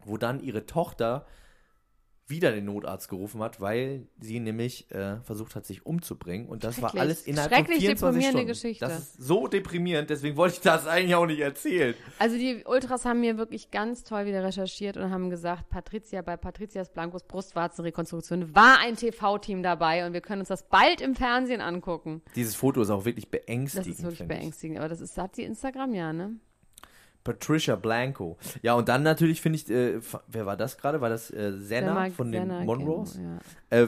wo 0.03 0.17
dann 0.17 0.41
ihre 0.41 0.65
Tochter 0.65 1.25
wieder 2.29 2.51
den 2.51 2.65
Notarzt 2.65 3.07
gerufen 3.09 3.41
hat, 3.41 3.61
weil 3.61 4.07
sie 4.19 4.39
nämlich 4.39 4.91
äh, 4.91 5.17
versucht 5.21 5.55
hat, 5.55 5.65
sich 5.65 5.85
umzubringen. 5.85 6.47
Und 6.47 6.63
das 6.63 6.81
war 6.81 6.93
alles 6.95 7.23
innerhalb 7.25 7.51
von 7.51 7.59
Schrecklich 7.65 7.79
24 7.79 7.99
deprimierende 8.23 8.55
Stunden. 8.55 8.69
Geschichte. 8.69 8.85
Das 8.85 8.99
ist 8.99 9.23
so 9.23 9.47
deprimierend, 9.47 10.09
deswegen 10.09 10.35
wollte 10.35 10.55
ich 10.55 10.61
das 10.61 10.87
eigentlich 10.87 11.15
auch 11.15 11.25
nicht 11.25 11.39
erzählen. 11.39 11.95
Also 12.19 12.37
die 12.37 12.63
Ultras 12.65 13.05
haben 13.05 13.21
mir 13.21 13.37
wirklich 13.37 13.71
ganz 13.71 14.03
toll 14.03 14.25
wieder 14.25 14.43
recherchiert 14.43 14.97
und 14.97 15.09
haben 15.09 15.29
gesagt, 15.29 15.69
Patricia 15.69 16.21
bei 16.21 16.35
Patricias 16.37 16.89
Blancos 16.91 17.23
Brustwarzenrekonstruktion 17.23 18.53
war 18.55 18.79
ein 18.79 18.95
TV-Team 18.95 19.63
dabei 19.63 20.05
und 20.05 20.13
wir 20.13 20.21
können 20.21 20.39
uns 20.41 20.49
das 20.49 20.67
bald 20.67 21.01
im 21.01 21.15
Fernsehen 21.15 21.61
angucken. 21.61 22.21
Dieses 22.35 22.55
Foto 22.55 22.81
ist 22.81 22.89
auch 22.89 23.05
wirklich 23.05 23.25
Das 23.25 23.31
beängstigend. 23.31 23.87
ist 23.87 24.03
wirklich 24.03 24.27
beängstigend, 24.27 24.79
aber 24.79 24.89
das 24.89 25.01
ist, 25.01 25.17
hat 25.17 25.37
die 25.37 25.43
Instagram 25.43 25.93
ja, 25.93 26.13
ne? 26.13 26.35
Patricia 27.27 27.75
Blanco. 27.75 28.37
Ja, 28.61 28.73
und 28.73 28.87
dann 28.89 29.03
natürlich 29.03 29.41
finde 29.41 29.57
ich, 29.57 29.69
äh, 29.69 29.99
wer 30.27 30.45
war 30.45 30.57
das 30.57 30.77
gerade? 30.77 31.01
War 31.01 31.09
das 31.09 31.29
äh, 31.31 31.53
Senna 31.57 32.09
von 32.09 32.31
den 32.31 32.43
Senna, 32.47 32.63
Monroes? 32.63 33.13
genau, 33.13 33.39
ja. 33.71 33.77
Äh, 33.83 33.87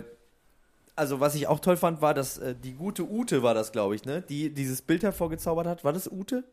also 0.96 1.20
was 1.22 1.34
ich 1.36 1.48
auch 1.48 1.60
toll 1.60 1.78
fand, 1.78 2.02
war, 2.02 2.14
dass 2.14 2.38
äh, 2.38 2.54
die 2.62 2.74
gute 2.74 3.10
Ute 3.10 3.42
war 3.42 3.54
das, 3.54 3.72
glaube 3.72 3.96
ich, 3.96 4.04
ne? 4.04 4.22
Die 4.22 4.54
dieses 4.54 4.82
Bild 4.82 5.04
hervorgezaubert 5.04 5.66
hat. 5.66 5.84
War 5.86 5.94
das 5.94 6.12
Ute? 6.12 6.44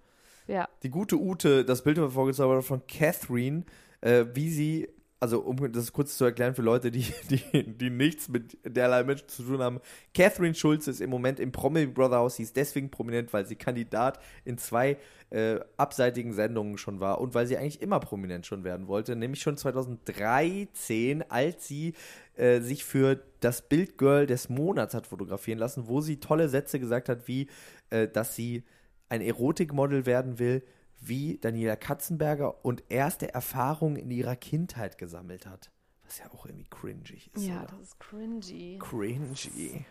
Ja, 0.46 0.68
Die 0.85 0.90
gute 0.90 1.16
Ute 1.20 1.64
das 1.64 1.83
Bild 1.83 1.99
hervorgezaubert 1.99 2.59
hat 2.59 2.64
von 2.64 2.87
Catherine, 2.87 3.64
äh, 4.01 4.25
wie 4.35 4.49
sie, 4.49 4.88
also 5.18 5.40
um 5.40 5.72
das 5.72 5.92
kurz 5.92 6.18
zu 6.18 6.24
erklären 6.24 6.55
für 6.55 6.62
Leute, 6.62 6.90
die, 6.90 7.07
die, 7.31 7.76
die 7.76 7.90
nichts 7.90 8.29
mit 8.29 8.59
derlei 8.64 9.02
Menschen 9.02 9.29
zu 9.29 9.42
tun 9.42 9.61
haben. 9.61 9.81
Catherine 10.14 10.55
Schulze 10.55 10.90
ist 10.90 11.00
im 11.00 11.11
Moment 11.11 11.40
im 11.40 11.52
Promi 11.52 11.87
Brother 11.87 12.16
House. 12.16 12.37
Sie 12.37 12.42
ist 12.42 12.57
deswegen 12.57 12.90
prominent, 12.90 13.33
weil 13.33 13.46
sie 13.46 13.57
Kandidat 13.57 14.20
in 14.44 14.59
zwei 14.59 14.98
äh, 15.31 15.59
abseitigen 15.76 16.33
Sendungen 16.33 16.79
schon 16.79 17.00
war 17.00 17.20
und 17.20 17.35
weil 17.35 17.46
sie 17.46 17.57
eigentlich 17.57 17.81
immer 17.81 17.98
prominent 17.98 18.46
schon 18.46 18.62
werden 18.62 18.88
wollte, 18.88 19.16
nämlich 19.16 19.40
schon 19.40 19.57
2013, 19.57 21.24
als 21.31 21.66
sie 21.66 21.94
äh, 22.37 22.61
sich 22.61 22.85
für 22.85 23.20
das 23.40 23.62
Bildgirl 23.62 24.26
des 24.26 24.48
Monats 24.48 24.94
hat 24.94 25.07
fotografieren 25.07 25.59
lassen, 25.59 25.88
wo 25.88 26.00
sie 26.00 26.20
tolle 26.20 26.48
Sätze 26.48 26.79
gesagt 26.79 27.09
hat, 27.09 27.26
wie, 27.26 27.48
äh, 27.90 28.07
dass 28.07 28.37
sie 28.37 28.64
ein 29.09 29.20
Erotikmodel 29.20 30.05
werden 30.05 30.38
will, 30.38 30.62
wie 31.01 31.39
Daniela 31.39 31.77
Katzenberger 31.77 32.65
und 32.65 32.85
erste 32.89 33.33
Erfahrungen 33.33 33.97
in 33.97 34.11
ihrer 34.11 34.37
Kindheit 34.37 34.99
gesammelt 34.99 35.47
hat. 35.47 35.71
Was 36.05 36.19
ja 36.19 36.27
auch 36.33 36.47
irgendwie 36.47 36.69
cringig 36.71 37.31
ist. 37.35 37.47
ja, 37.47 37.63
oder? 37.63 37.73
das 37.73 37.81
ist 37.89 38.01
cringy. 38.01 38.79
Cringy. 38.79 39.85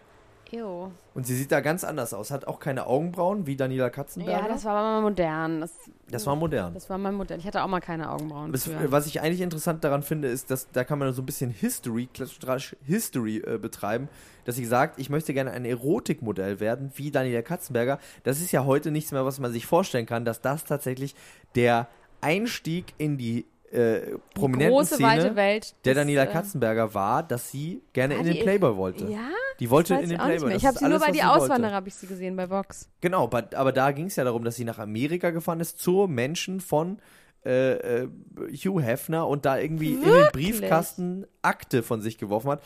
Ew. 0.53 0.91
Und 1.13 1.25
sie 1.25 1.35
sieht 1.35 1.51
da 1.51 1.61
ganz 1.61 1.83
anders 1.83 2.13
aus. 2.13 2.31
Hat 2.31 2.45
auch 2.47 2.59
keine 2.59 2.87
Augenbrauen 2.87 3.45
wie 3.47 3.55
Daniela 3.55 3.89
Katzenberger. 3.89 4.41
Ja, 4.41 4.47
das 4.47 4.65
war 4.65 4.73
mal 4.73 5.01
modern. 5.01 5.61
Das, 5.61 5.71
Das 6.09 6.25
war 6.25 6.35
modern. 6.35 6.73
das 6.73 6.89
war 6.89 6.97
mal 6.97 7.11
modern. 7.11 7.39
Ich 7.39 7.45
hatte 7.47 7.63
auch 7.63 7.67
mal 7.67 7.79
keine 7.79 8.11
Augenbrauen. 8.11 8.51
Das, 8.51 8.69
was 8.87 9.07
ich 9.07 9.21
eigentlich 9.21 9.41
interessant 9.41 9.83
daran 9.83 10.03
finde, 10.03 10.27
ist, 10.27 10.51
dass 10.51 10.69
da 10.71 10.83
kann 10.83 10.99
man 10.99 11.11
so 11.13 11.21
ein 11.21 11.25
bisschen 11.25 11.49
History, 11.49 12.07
klassisch 12.13 12.75
History 12.83 13.37
äh, 13.37 13.57
betreiben, 13.57 14.07
dass 14.45 14.55
sie 14.55 14.65
sagt, 14.65 14.99
ich 14.99 15.09
möchte 15.09 15.33
gerne 15.33 15.51
ein 15.51 15.65
Erotikmodell 15.65 16.59
werden, 16.59 16.91
wie 16.95 17.11
Daniela 17.11 17.41
Katzenberger. 17.41 17.99
Das 18.23 18.41
ist 18.41 18.51
ja 18.51 18.65
heute 18.65 18.91
nichts 18.91 19.11
mehr, 19.11 19.25
was 19.25 19.39
man 19.39 19.51
sich 19.51 19.65
vorstellen 19.65 20.05
kann, 20.05 20.25
dass 20.25 20.41
das 20.41 20.63
tatsächlich 20.63 21.15
der 21.55 21.87
Einstieg 22.21 22.93
in 22.97 23.17
die 23.17 23.45
äh, 23.75 24.17
prominenten 24.33 24.75
große, 24.75 24.95
Szene 24.95 25.35
Welt 25.35 25.75
der 25.85 25.93
des, 25.93 26.01
Daniela 26.01 26.23
äh, 26.23 26.27
Katzenberger 26.27 26.93
war, 26.93 27.23
dass 27.23 27.51
sie 27.51 27.81
gerne 27.93 28.15
in 28.15 28.23
den 28.23 28.39
Playboy 28.39 28.75
wollte. 28.75 29.05
Ja? 29.05 29.29
Die 29.59 29.69
wollte 29.69 29.95
in 29.95 30.09
den 30.09 30.17
Playboy. 30.17 30.55
Ich 30.55 30.65
habe 30.65 30.77
sie 30.77 30.85
nur 30.85 30.93
alles, 30.93 31.01
bei 31.03 31.09
was 31.09 31.17
die. 31.17 31.23
Auswanderer 31.23 31.73
habe 31.73 31.87
ich 31.87 31.95
sie 31.95 32.07
gesehen 32.07 32.35
bei 32.35 32.49
Vox. 32.49 32.89
Genau, 33.01 33.25
aber, 33.25 33.71
da 33.71 33.91
ging 33.91 34.07
es 34.07 34.15
ja 34.15 34.23
darum, 34.23 34.43
dass 34.43 34.55
sie 34.55 34.65
nach 34.65 34.79
Amerika 34.79 35.31
gefahren 35.31 35.59
ist 35.59 35.79
zur 35.79 36.07
Menschen 36.07 36.61
von 36.61 36.99
äh, 37.45 37.73
äh, 37.73 38.07
Hugh 38.53 38.81
Hefner 38.81 39.27
und 39.27 39.45
da 39.45 39.57
irgendwie 39.57 39.93
in 39.93 40.01
den 40.01 40.09
Wirklich? 40.09 40.59
Briefkasten 40.59 41.25
Akte 41.41 41.83
von 41.83 42.01
sich 42.01 42.17
geworfen 42.17 42.51
hat. 42.51 42.63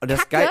Und 0.00 0.10
das 0.10 0.20
Kacke? 0.20 0.44
geil. 0.44 0.48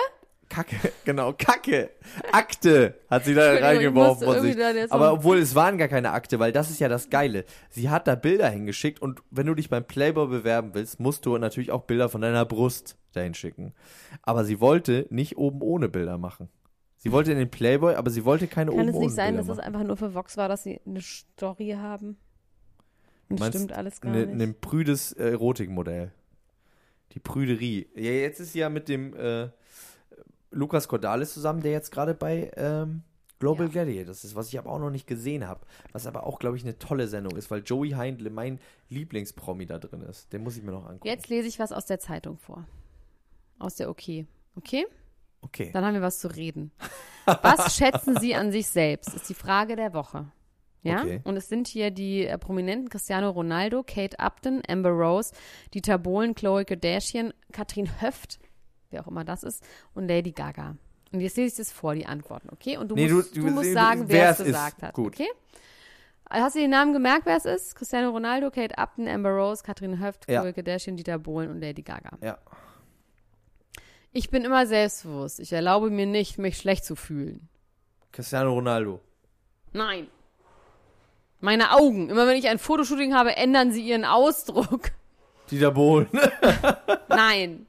Kacke, 0.50 0.76
genau, 1.06 1.34
Kacke. 1.34 1.90
Akte 2.32 2.96
hat 3.10 3.26
sie 3.26 3.34
da 3.34 3.54
reingeworfen 3.54 4.26
von 4.26 4.42
sich. 4.42 4.58
Aber 4.92 5.14
obwohl 5.14 5.40
es 5.40 5.56
waren 5.56 5.78
gar 5.78 5.88
keine 5.88 6.12
Akte, 6.12 6.40
weil 6.40 6.52
das 6.52 6.70
ist 6.70 6.80
ja 6.80 6.90
das 6.90 7.10
Geile. 7.10 7.46
Sie 7.70 7.90
hat 7.90 8.08
da 8.08 8.16
Bilder 8.16 8.50
hingeschickt 8.50 9.02
und 9.02 9.22
wenn 9.32 9.48
du 9.48 9.56
dich 9.56 9.70
beim 9.70 9.84
Playboy 9.84 10.28
bewerben 10.28 10.72
willst, 10.74 11.00
musst 11.00 11.26
du 11.26 11.38
natürlich 11.38 11.72
auch 11.72 11.84
Bilder 11.84 12.10
von 12.10 12.22
deiner 12.22 12.46
Brust 12.46 12.98
dahin 13.14 13.34
schicken. 13.34 13.74
Aber 14.22 14.46
sie 14.46 14.60
wollte 14.60 15.08
nicht 15.10 15.38
oben 15.38 15.62
ohne 15.62 15.90
Bilder 15.90 16.18
machen. 16.18 16.50
Sie 16.98 17.12
wollte 17.12 17.34
in 17.34 17.38
den 17.38 17.52
Playboy, 17.52 17.96
aber 17.96 18.10
sie 18.10 18.24
wollte 18.24 18.48
keine 18.48 18.72
Kann 18.72 18.80
oben 18.80 18.90
es 18.90 18.96
nicht 18.96 19.16
sein, 19.16 19.36
dass 19.36 19.48
machen. 19.48 19.60
es 19.60 19.66
einfach 19.66 19.84
nur 19.84 19.98
für 19.98 20.14
Vox 20.14 20.38
war, 20.38 20.48
dass 20.48 20.64
sie 20.64 20.80
eine 20.86 21.02
Story 21.02 21.76
haben? 21.78 22.18
Das 23.30 23.40
Meinst 23.40 23.58
stimmt 23.58 23.74
alles 23.74 24.00
gar 24.00 24.12
ne, 24.12 24.26
nicht. 24.26 24.42
Ein 24.42 24.60
prüdes 24.60 25.12
äh, 25.14 25.32
Erotikmodell. 25.32 26.12
Die 27.14 27.20
Prüderie. 27.20 27.88
Ja, 27.96 28.12
jetzt 28.12 28.40
ist 28.40 28.54
sie 28.54 28.60
ja 28.60 28.70
mit 28.70 28.88
dem 28.88 29.14
äh, 29.16 29.50
Lukas 30.54 30.88
Cordalis 30.88 31.34
zusammen, 31.34 31.62
der 31.62 31.72
jetzt 31.72 31.92
gerade 31.92 32.14
bei 32.14 32.52
ähm, 32.56 33.04
Global 33.40 33.66
Ja. 33.66 33.72
Gladiators 33.72 34.24
ist, 34.24 34.36
was 34.36 34.48
ich 34.48 34.58
aber 34.58 34.70
auch 34.72 34.80
noch 34.80 34.90
nicht 34.90 35.08
gesehen 35.08 35.48
habe. 35.48 35.62
Was 35.92 36.08
aber 36.08 36.26
auch, 36.26 36.40
glaube 36.40 36.56
ich, 36.56 36.64
eine 36.64 36.80
tolle 36.80 37.08
Sendung 37.08 37.36
ist, 37.36 37.52
weil 37.52 37.62
Joey 37.62 37.92
Heindle 37.92 38.30
mein 38.30 38.60
Lieblingspromi 38.90 39.66
da 39.66 39.80
drin 39.80 40.02
ist. 40.02 40.32
Den 40.32 40.44
muss 40.44 40.56
ich 40.56 40.64
mir 40.64 40.72
noch 40.72 40.86
angucken. 40.86 41.08
Jetzt 41.08 41.28
lese 41.28 41.48
ich 41.48 41.60
was 41.60 41.72
aus 41.74 41.86
der 41.86 42.00
Zeitung 42.00 42.38
vor. 42.38 42.66
Aus 43.60 43.76
der 43.76 43.90
OK. 43.90 44.26
Okay? 44.56 44.86
Okay. 45.42 45.72
Dann 45.74 45.84
haben 45.84 45.94
wir 45.94 46.02
was 46.02 46.20
zu 46.20 46.30
reden. 46.30 46.72
Was 47.26 47.76
schätzen 47.78 48.18
Sie 48.20 48.34
an 48.34 48.52
sich 48.52 48.68
selbst? 48.68 49.14
Ist 49.14 49.30
die 49.30 49.34
Frage 49.34 49.76
der 49.76 49.94
Woche. 49.94 50.32
Ja? 50.84 51.02
Okay. 51.02 51.22
Und 51.24 51.36
es 51.36 51.50
sind 51.50 51.68
hier 51.68 51.92
die 51.92 52.26
äh, 52.26 52.38
Prominenten 52.38 52.90
Cristiano 52.90 53.30
Ronaldo, 53.30 53.84
Kate 53.84 54.20
Upton, 54.20 54.62
Amber 54.68 54.92
Rose, 54.92 55.34
Dieter 55.74 55.98
Bohlen, 55.98 56.36
Chloe 56.36 56.66
Kardashian, 56.66 57.34
Katrin 57.52 57.90
Höft, 58.02 58.40
wer 58.94 59.02
auch 59.04 59.08
immer 59.08 59.24
das 59.26 59.44
ist, 59.44 59.64
und 59.94 60.08
Lady 60.08 60.32
Gaga. 60.32 60.76
Und 61.12 61.20
jetzt 61.20 61.38
lese 61.38 61.48
ich 61.62 61.68
das 61.68 61.72
vor, 61.74 61.94
die 61.96 62.06
Antworten, 62.06 62.50
okay? 62.52 62.78
Und 62.78 62.88
du 62.90 62.96
Nee, 62.96 63.08
musst, 63.10 63.36
du- 63.36 63.42
du, 63.42 63.48
du- 63.48 63.54
musst 63.54 63.74
sagen, 63.74 64.06
wer 64.08 64.16
wer 64.22 64.30
es 64.30 64.40
es 64.40 64.40
ist. 64.40 64.46
gesagt 64.48 64.82
hat. 64.84 64.94
Gut. 64.96 65.14
Okay? 65.14 65.28
Hast 66.30 66.56
du 66.56 66.60
den 66.62 66.72
Namen 66.72 66.94
gemerkt, 66.94 67.26
wer 67.28 67.36
es 67.38 67.46
ist? 67.46 67.76
Cristiano 67.76 68.10
Ronaldo, 68.10 68.50
Kate 68.50 68.76
Upton, 68.78 69.08
Amber 69.08 69.30
Rose, 69.32 69.62
Katrin 69.62 70.00
Höft, 70.00 70.28
Ja. 70.32 70.42
Chloe 70.42 70.54
Kardashian, 70.54 70.96
Dieter 70.98 71.20
Bohlen 71.20 71.52
und 71.52 71.60
Lady 71.62 71.84
Gaga. 71.84 72.18
Ja. 72.22 72.38
Ich 74.12 74.30
bin 74.30 74.44
immer 74.46 74.66
selbstbewusst. 74.66 75.40
Ich 75.40 75.52
erlaube 75.54 75.90
mir 75.90 76.06
nicht, 76.06 76.38
mich 76.38 76.58
schlecht 76.58 76.86
zu 76.86 76.96
fühlen. 76.96 77.50
Cristiano 78.12 78.54
Ronaldo. 78.54 79.00
Nein. 79.74 80.08
Meine 81.40 81.72
Augen. 81.74 82.10
Immer 82.10 82.26
wenn 82.28 82.38
ich 82.38 82.48
ein 82.48 82.60
Fotoshooting 82.60 83.14
habe, 83.14 83.36
ändern 83.36 83.72
sie 83.72 83.82
ihren 83.82 84.06
Ausdruck. 84.06 84.92
Dieter 85.52 85.72
Bohlen. 85.72 86.08
Nein. 87.10 87.66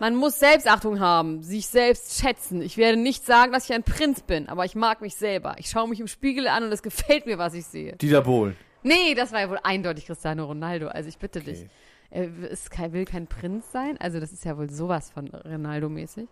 Man 0.00 0.16
muss 0.16 0.38
Selbstachtung 0.38 1.00
haben, 1.00 1.42
sich 1.42 1.66
selbst 1.66 2.20
schätzen. 2.20 2.60
Ich 2.62 2.76
werde 2.76 2.98
nicht 2.98 3.24
sagen, 3.24 3.52
dass 3.52 3.64
ich 3.68 3.74
ein 3.74 3.84
Prinz 3.84 4.20
bin, 4.20 4.48
aber 4.48 4.64
ich 4.64 4.74
mag 4.74 5.00
mich 5.00 5.14
selber. 5.14 5.54
Ich 5.58 5.70
schaue 5.70 5.88
mich 5.88 6.00
im 6.00 6.08
Spiegel 6.08 6.48
an 6.48 6.64
und 6.64 6.72
es 6.72 6.82
gefällt 6.82 7.26
mir, 7.26 7.38
was 7.38 7.54
ich 7.54 7.66
sehe. 7.66 7.96
Dieter 7.96 8.22
Bohlen. 8.22 8.56
Nee, 8.82 9.14
das 9.14 9.32
war 9.32 9.40
ja 9.40 9.50
wohl 9.50 9.60
eindeutig 9.62 10.06
Cristiano 10.06 10.44
Ronaldo. 10.44 10.88
Also 10.88 11.08
ich 11.08 11.18
bitte 11.18 11.40
dich. 11.40 11.60
Okay. 11.60 11.70
Er 12.10 12.50
ist 12.50 12.70
will 12.92 13.04
kein 13.04 13.26
Prinz 13.26 13.72
sein. 13.72 13.96
Also 13.98 14.20
das 14.20 14.32
ist 14.32 14.44
ja 14.44 14.58
wohl 14.58 14.68
sowas 14.70 15.10
von 15.10 15.28
Ronaldo-mäßig. 15.28 16.28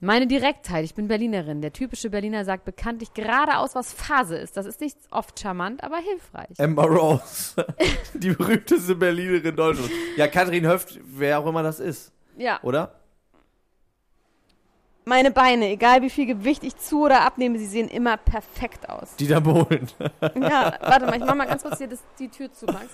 Meine 0.00 0.26
Direktheit, 0.26 0.84
ich 0.84 0.94
bin 0.94 1.08
Berlinerin. 1.08 1.62
Der 1.62 1.72
typische 1.72 2.10
Berliner 2.10 2.44
sagt 2.44 2.66
bekanntlich 2.66 3.14
geradeaus, 3.14 3.74
was 3.74 3.94
Phase 3.94 4.36
ist. 4.36 4.58
Das 4.58 4.66
ist 4.66 4.82
nicht 4.82 4.98
oft 5.10 5.40
charmant, 5.40 5.82
aber 5.82 5.96
hilfreich. 5.96 6.60
Amber 6.60 6.84
Rose. 6.84 7.64
Die 8.14 8.30
berühmteste 8.30 8.94
Berlinerin 8.94 9.56
Deutschlands. 9.56 9.90
Ja, 10.16 10.28
Katrin 10.28 10.66
Höft, 10.66 11.00
wer 11.02 11.38
auch 11.38 11.46
immer 11.46 11.62
das 11.62 11.80
ist. 11.80 12.12
Ja. 12.36 12.60
Oder? 12.62 13.00
Meine 15.06 15.30
Beine, 15.30 15.68
egal 15.68 16.02
wie 16.02 16.10
viel 16.10 16.26
Gewicht 16.26 16.62
ich 16.62 16.76
zu 16.76 17.04
oder 17.04 17.22
abnehme, 17.22 17.58
sie 17.58 17.66
sehen 17.66 17.88
immer 17.88 18.18
perfekt 18.18 18.90
aus. 18.90 19.16
Dieter 19.16 19.40
Bohlen. 19.40 19.88
Ja, 20.34 20.76
warte 20.80 21.06
mal, 21.06 21.16
ich 21.16 21.24
mach 21.24 21.36
mal 21.36 21.46
ganz 21.46 21.62
kurz 21.62 21.78
hier 21.78 21.86
das, 21.86 22.02
die 22.18 22.28
Tür 22.28 22.52
zu, 22.52 22.66
Max. 22.66 22.88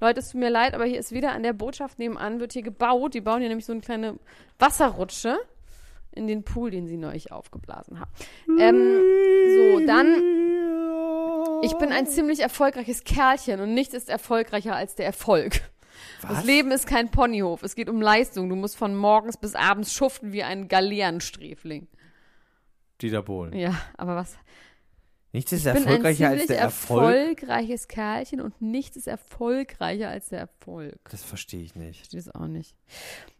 Leute, 0.00 0.20
es 0.20 0.30
tut 0.30 0.40
mir 0.40 0.50
leid, 0.50 0.74
aber 0.74 0.84
hier 0.84 0.98
ist 0.98 1.12
wieder 1.12 1.32
an 1.32 1.44
der 1.44 1.54
Botschaft 1.54 1.98
nebenan, 1.98 2.40
wird 2.40 2.52
hier 2.52 2.62
gebaut. 2.62 3.14
Die 3.14 3.22
bauen 3.22 3.40
hier 3.40 3.48
nämlich 3.48 3.64
so 3.64 3.72
eine 3.72 3.80
kleine 3.80 4.18
Wasserrutsche 4.58 5.38
in 6.14 6.26
den 6.26 6.44
Pool, 6.44 6.70
den 6.70 6.86
sie 6.86 6.96
neulich 6.96 7.32
aufgeblasen 7.32 8.00
haben. 8.00 8.10
Ähm, 8.58 9.00
so, 9.56 9.86
dann, 9.86 11.62
ich 11.62 11.72
bin 11.74 11.92
ein 11.92 12.06
ziemlich 12.06 12.40
erfolgreiches 12.40 13.04
Kerlchen 13.04 13.60
und 13.60 13.74
nichts 13.74 13.94
ist 13.94 14.08
erfolgreicher 14.08 14.76
als 14.76 14.94
der 14.94 15.06
Erfolg. 15.06 15.60
Das 16.22 16.38
Was? 16.38 16.44
Leben 16.44 16.70
ist 16.70 16.86
kein 16.86 17.10
Ponyhof, 17.10 17.62
es 17.62 17.74
geht 17.74 17.88
um 17.88 18.00
Leistung. 18.00 18.48
Du 18.48 18.56
musst 18.56 18.76
von 18.76 18.94
morgens 18.94 19.36
bis 19.36 19.54
abends 19.54 19.92
schuften 19.92 20.32
wie 20.32 20.42
ein 20.42 20.68
Galeerensträfling. 20.68 21.88
Dieter 23.00 23.22
Bohlen. 23.22 23.52
Ja, 23.54 23.74
aber 23.96 24.16
was? 24.16 24.36
Nichts 25.32 25.52
ist 25.52 25.64
Ich 25.66 25.72
bin 25.72 25.82
ein 25.82 25.88
erfolgreicher 25.88 26.28
als 26.28 26.46
der 26.46 26.58
Erfolg. 26.58 27.38
erfolgreiches 27.38 27.88
Kerlchen 27.88 28.40
und 28.40 28.60
nichts 28.60 28.96
ist 28.96 29.06
erfolgreicher 29.06 30.10
als 30.10 30.28
der 30.28 30.40
Erfolg. 30.40 30.98
Das 31.10 31.22
verstehe 31.24 31.62
ich 31.62 31.74
nicht. 31.74 32.00
verstehe 32.00 32.20
das 32.20 32.34
auch 32.34 32.48
nicht. 32.48 32.76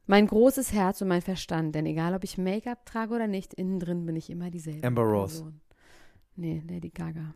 Mein 0.07 0.27
großes 0.27 0.73
Herz 0.73 1.03
und 1.03 1.09
mein 1.09 1.21
Verstand, 1.21 1.75
denn 1.75 1.85
egal 1.85 2.15
ob 2.15 2.25
ich 2.25 2.39
Make-up 2.39 2.87
trage 2.87 3.15
oder 3.15 3.27
nicht, 3.27 3.53
innen 3.55 3.79
drin 3.79 4.07
bin 4.07 4.17
ich 4.17 4.31
immer 4.31 4.51
dieselbe. 4.51 4.87
Amber 4.87 5.03
Rose. 5.03 5.43
Person. 5.43 5.61
Nee, 6.37 6.63
Lady 6.67 6.89
Gaga. 6.89 7.35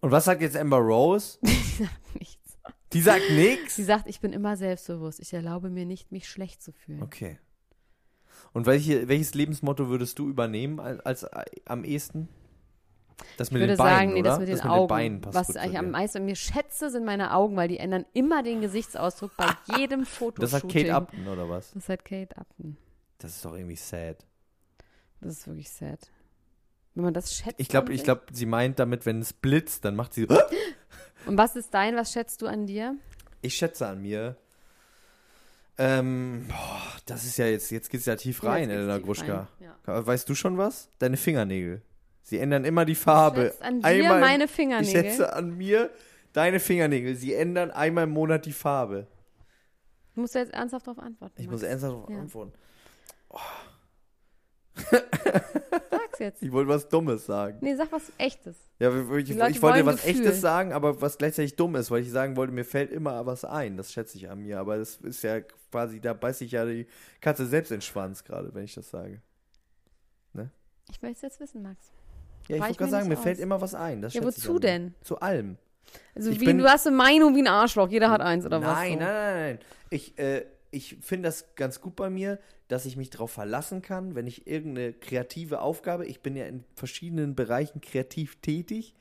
Und 0.00 0.10
was 0.10 0.24
sagt 0.24 0.40
jetzt 0.40 0.56
Amber 0.56 0.78
Rose? 0.78 1.38
Nichts. 2.18 2.58
Die 2.94 3.00
sagt 3.00 3.28
nichts. 3.32 3.74
Sie 3.74 3.82
sagt, 3.82 4.08
ich 4.08 4.20
bin 4.20 4.32
immer 4.32 4.56
selbstbewusst. 4.56 5.18
Ich 5.18 5.32
erlaube 5.32 5.68
mir 5.68 5.84
nicht, 5.84 6.12
mich 6.12 6.28
schlecht 6.28 6.62
zu 6.62 6.72
fühlen. 6.72 7.02
Okay. 7.02 7.38
Und 8.52 8.66
welche, 8.66 9.08
welches 9.08 9.34
Lebensmotto 9.34 9.88
würdest 9.88 10.18
du 10.20 10.28
übernehmen 10.28 10.78
als, 10.78 11.00
als 11.00 11.22
äh, 11.24 11.44
am 11.64 11.82
ehesten? 11.84 12.28
Das 13.36 13.48
Ich 13.48 13.52
mit 13.52 13.60
würde 13.62 13.74
den 13.74 13.78
Beinen, 13.78 13.96
sagen, 13.98 14.12
nee, 14.14 14.20
oder? 14.20 14.30
das 14.30 14.38
mit 14.40 14.48
den 14.48 14.56
das 14.56 14.66
Augen. 14.66 14.88
Beinen 14.88 15.20
passt 15.20 15.34
Was 15.34 15.48
ich 15.56 15.78
am 15.78 15.90
meisten 15.90 16.18
an 16.18 16.24
mir 16.26 16.36
schätze, 16.36 16.90
sind 16.90 17.04
meine 17.04 17.32
Augen, 17.34 17.56
weil 17.56 17.68
die 17.68 17.78
ändern 17.78 18.04
immer 18.12 18.42
den 18.42 18.60
Gesichtsausdruck 18.60 19.36
bei 19.36 19.46
jedem 19.76 20.04
Fotoshooting. 20.04 20.40
Das 20.40 20.52
hat 20.52 20.68
Kate 20.72 20.94
Upton, 20.94 21.28
oder 21.28 21.48
was? 21.48 21.72
Das 21.72 21.88
hat 21.88 22.04
Kate 22.04 22.36
Upton. 22.36 22.76
Das 23.18 23.32
ist 23.36 23.44
doch 23.44 23.54
irgendwie 23.54 23.76
sad. 23.76 24.24
Das 25.20 25.32
ist 25.32 25.46
wirklich 25.46 25.70
sad. 25.70 25.98
Wenn 26.94 27.04
man 27.04 27.14
das 27.14 27.34
schätzt. 27.34 27.54
Ich 27.58 27.68
glaube, 27.68 27.92
ich 27.92 28.04
glaube, 28.04 28.22
sie 28.32 28.46
meint 28.46 28.78
damit, 28.78 29.06
wenn 29.06 29.20
es 29.20 29.32
blitzt, 29.32 29.84
dann 29.84 29.96
macht 29.96 30.14
sie. 30.14 30.26
Und 31.26 31.38
was 31.38 31.56
ist 31.56 31.72
dein, 31.74 31.96
was 31.96 32.12
schätzt 32.12 32.42
du 32.42 32.46
an 32.46 32.66
dir? 32.66 32.96
Ich 33.40 33.54
schätze 33.56 33.86
an 33.86 34.02
mir. 34.02 34.36
Ähm, 35.76 36.46
boah, 36.48 36.82
das 37.06 37.24
ist 37.24 37.36
ja 37.36 37.46
jetzt, 37.46 37.70
jetzt 37.70 37.90
geht's 37.90 38.04
ja 38.04 38.14
tief 38.14 38.44
rein, 38.44 38.70
Ja, 38.70 38.76
Elena 38.76 38.98
Gruschka. 38.98 39.48
rein, 39.60 39.70
ja. 39.86 40.06
Weißt 40.06 40.28
du 40.28 40.34
schon 40.36 40.56
was? 40.56 40.88
Deine 40.98 41.16
Fingernägel. 41.16 41.82
Sie 42.26 42.38
ändern 42.38 42.64
immer 42.64 42.84
die 42.86 42.94
Farbe. 42.94 43.42
schätzt 43.42 43.62
an 43.62 43.80
dir 43.80 43.86
Einmal- 43.86 44.20
meine 44.20 44.44
Ich 44.44 44.50
Fingernägel? 44.50 44.90
schätze 45.04 45.32
an 45.34 45.56
mir 45.56 45.90
deine 46.32 46.58
Fingernägel. 46.58 47.14
Sie 47.16 47.34
ändern 47.34 47.70
einmal 47.70 48.04
im 48.04 48.10
Monat 48.10 48.46
die 48.46 48.52
Farbe. 48.52 49.06
Du 50.14 50.22
musst 50.22 50.34
jetzt 50.34 50.52
ernsthaft 50.54 50.86
darauf 50.86 50.98
antworten. 51.00 51.34
Ich 51.36 51.46
Max. 51.46 51.52
muss 51.60 51.62
ernsthaft 51.68 51.92
darauf 51.94 52.10
Ja. 52.10 52.18
antworten. 52.18 52.52
Sag's 55.90 56.18
jetzt. 56.18 56.42
Ich 56.42 56.50
wollte 56.52 56.68
was 56.68 56.88
Dummes 56.88 57.26
sagen. 57.26 57.58
Nee, 57.60 57.74
sag 57.76 57.92
was 57.92 58.10
Echtes. 58.18 58.56
Ja, 58.78 58.88
ich, 58.90 59.30
ich, 59.30 59.30
ich 59.30 59.62
wollte 59.62 59.84
was 59.86 59.96
Gefühl. 59.96 60.10
Echtes 60.22 60.40
sagen, 60.40 60.72
aber 60.72 61.00
was 61.00 61.18
gleichzeitig 61.18 61.56
dumm 61.56 61.76
ist, 61.76 61.90
weil 61.90 62.02
ich 62.02 62.10
sagen 62.10 62.36
wollte, 62.36 62.52
mir 62.52 62.64
fällt 62.64 62.90
immer 62.90 63.24
was 63.26 63.44
ein. 63.44 63.76
Das 63.76 63.92
schätze 63.92 64.16
ich 64.16 64.28
an 64.30 64.40
mir. 64.40 64.58
Aber 64.60 64.76
das 64.78 64.96
ist 64.96 65.22
ja 65.22 65.40
quasi, 65.70 66.00
da 66.00 66.12
beißt 66.14 66.38
sich 66.40 66.52
ja 66.52 66.64
die 66.64 66.86
Katze 67.20 67.46
selbst 67.46 67.70
in 67.70 67.76
den 67.76 67.82
Schwanz 67.82 68.24
gerade, 68.24 68.52
wenn 68.54 68.64
ich 68.64 68.74
das 68.74 68.90
sage. 68.90 69.20
Ich 70.90 71.00
möchte 71.00 71.16
es 71.16 71.22
jetzt 71.22 71.40
wissen, 71.40 71.62
Max. 71.62 71.92
Ja, 72.48 72.56
ich 72.56 72.62
wollte 72.62 72.74
gerade 72.76 72.90
sagen, 72.90 73.08
mir 73.08 73.16
fällt 73.16 73.38
immer 73.38 73.60
was 73.60 73.74
ein. 73.74 74.02
Das 74.02 74.14
Ja, 74.14 74.22
wozu 74.24 74.58
denn? 74.58 74.94
Zu 75.02 75.18
allem. 75.20 75.56
Also 76.14 76.30
Ich 76.30 76.40
wie, 76.40 76.46
bin- 76.46 76.58
du 76.58 76.64
hast 76.68 76.86
eine 76.86 76.96
Meinung 76.96 77.34
wie 77.36 77.40
ein 77.42 77.46
Arschloch. 77.48 77.88
Jeder 77.88 78.10
hat 78.10 78.20
eins, 78.20 78.44
oder 78.44 78.60
was? 78.60 78.66
nein, 78.76 78.92
so? 78.94 78.98
nein, 78.98 79.14
nein, 79.14 79.34
nein. 79.36 79.58
Ich, 79.90 80.18
äh, 80.18 80.44
ich 80.70 80.96
finde 81.00 81.28
das 81.28 81.54
ganz 81.54 81.80
gut 81.80 81.94
bei 81.96 82.10
mir, 82.10 82.38
dass 82.68 82.84
ich 82.86 82.96
mich 82.96 83.10
darauf 83.10 83.30
verlassen 83.30 83.80
kann, 83.82 84.14
wenn 84.14 84.26
ich 84.26 84.46
irgendeine 84.46 84.92
kreative 84.92 85.60
Aufgabe, 85.60 86.06
ich 86.06 86.20
bin 86.20 86.34
ja 86.36 86.46
in 86.46 86.64
verschiedenen 86.74 87.34
Bereichen 87.34 87.80
kreativ 87.80 88.40
tätig, 88.40 88.94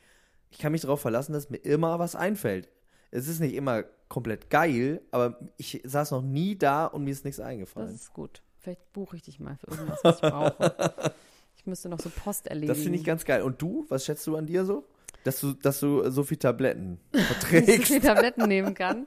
ich 0.51 0.59
kann 0.59 0.71
mich 0.71 0.81
darauf 0.81 1.01
verlassen, 1.01 1.33
dass 1.33 1.49
mir 1.49 1.57
immer 1.57 1.97
was 1.97 2.15
einfällt. 2.15 2.69
Es 3.09 3.27
ist 3.27 3.39
nicht 3.39 3.55
immer 3.55 3.83
komplett 4.07 4.49
geil, 4.51 5.01
aber 5.11 5.39
ich 5.57 5.81
saß 5.83 6.11
noch 6.11 6.21
nie 6.21 6.55
da 6.57 6.85
und 6.85 7.03
mir 7.05 7.11
ist 7.11 7.25
nichts 7.25 7.37
Das 7.37 7.47
eingefallen. 7.47 7.93
ist 7.95 8.13
gut. 8.13 8.43
Vielleicht 8.59 8.93
buche 8.93 9.15
ich 9.15 9.23
dich 9.23 9.39
mal 9.39 9.57
für 9.57 9.71
irgendwas, 9.71 9.99
was 10.03 10.15
ich 10.17 10.21
brauche. 10.21 11.13
Ich 11.63 11.67
müsste 11.67 11.87
noch 11.87 12.01
so 12.01 12.09
Post 12.09 12.47
erledigen. 12.47 12.73
Das 12.73 12.83
finde 12.83 12.99
ich 12.99 13.05
ganz 13.05 13.23
geil. 13.23 13.41
Und 13.41 13.61
du, 13.61 13.85
was 13.87 14.03
schätzt 14.03 14.27
du 14.27 14.35
an 14.35 14.45
dir 14.45 14.65
so? 14.65 14.85
Dass 15.23 15.39
du, 15.39 15.53
dass 15.53 15.79
du 15.79 16.09
so 16.11 16.23
viel 16.23 16.35
Tabletten 16.35 16.99
dass 17.13 17.21
ich 17.21 17.27
so 17.27 17.33
verträgst. 17.35 17.87
viele 17.87 18.01
Tabletten 18.01 18.47
nehmen 18.49 18.73
kann, 18.73 19.05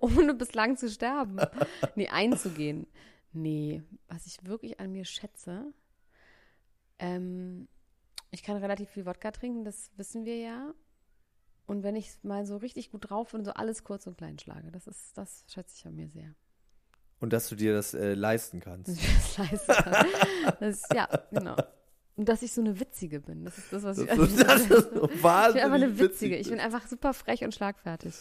ohne 0.00 0.34
bislang 0.34 0.76
zu 0.76 0.90
sterben. 0.90 1.38
Nee, 1.94 2.08
einzugehen. 2.08 2.86
Nee, 3.32 3.82
was 4.08 4.26
ich 4.26 4.44
wirklich 4.44 4.78
an 4.80 4.92
mir 4.92 5.06
schätze, 5.06 5.72
ähm, 6.98 7.68
ich 8.30 8.42
kann 8.42 8.58
relativ 8.58 8.90
viel 8.90 9.06
Wodka 9.06 9.30
trinken, 9.30 9.64
das 9.64 9.90
wissen 9.96 10.26
wir 10.26 10.36
ja. 10.36 10.74
Und 11.64 11.84
wenn 11.84 11.96
ich 11.96 12.10
mal 12.22 12.44
so 12.44 12.58
richtig 12.58 12.90
gut 12.90 13.08
drauf 13.08 13.32
bin, 13.32 13.46
so 13.46 13.52
alles 13.52 13.82
kurz 13.82 14.06
und 14.06 14.18
klein 14.18 14.38
schlage, 14.38 14.70
das 14.70 14.86
ist, 14.86 15.16
das 15.16 15.46
schätze 15.48 15.74
ich 15.78 15.86
an 15.86 15.94
mir 15.94 16.08
sehr. 16.10 16.34
Und 17.20 17.32
dass 17.32 17.48
du 17.48 17.56
dir 17.56 17.72
das 17.72 17.94
äh, 17.94 18.12
leisten 18.12 18.60
kannst. 18.60 18.88
Dass 18.90 18.98
ich 18.98 19.14
das 19.14 19.38
leisten 19.38 19.72
kann. 19.72 20.06
Das 20.60 20.76
ist, 20.76 20.94
ja, 20.94 21.08
genau. 21.30 21.56
Und 22.16 22.28
dass 22.28 22.42
ich 22.42 22.52
so 22.52 22.60
eine 22.60 22.78
Witzige 22.78 23.20
bin. 23.20 23.44
Das 23.44 23.58
ist 23.58 23.72
das, 23.72 23.82
was 23.82 23.98
ich 23.98 24.10
an 24.10 24.18
mir 24.18 24.44
Das 24.44 24.60
ist 24.60 24.68
so 24.94 25.08
Ich 25.08 25.20
bin 25.20 25.26
einfach 25.26 25.58
eine 25.74 25.98
witzig. 25.98 26.00
Witzige. 26.00 26.36
Ich 26.36 26.48
bin 26.48 26.60
einfach 26.60 26.86
super 26.86 27.12
frech 27.12 27.42
und 27.44 27.52
schlagfertig. 27.54 28.14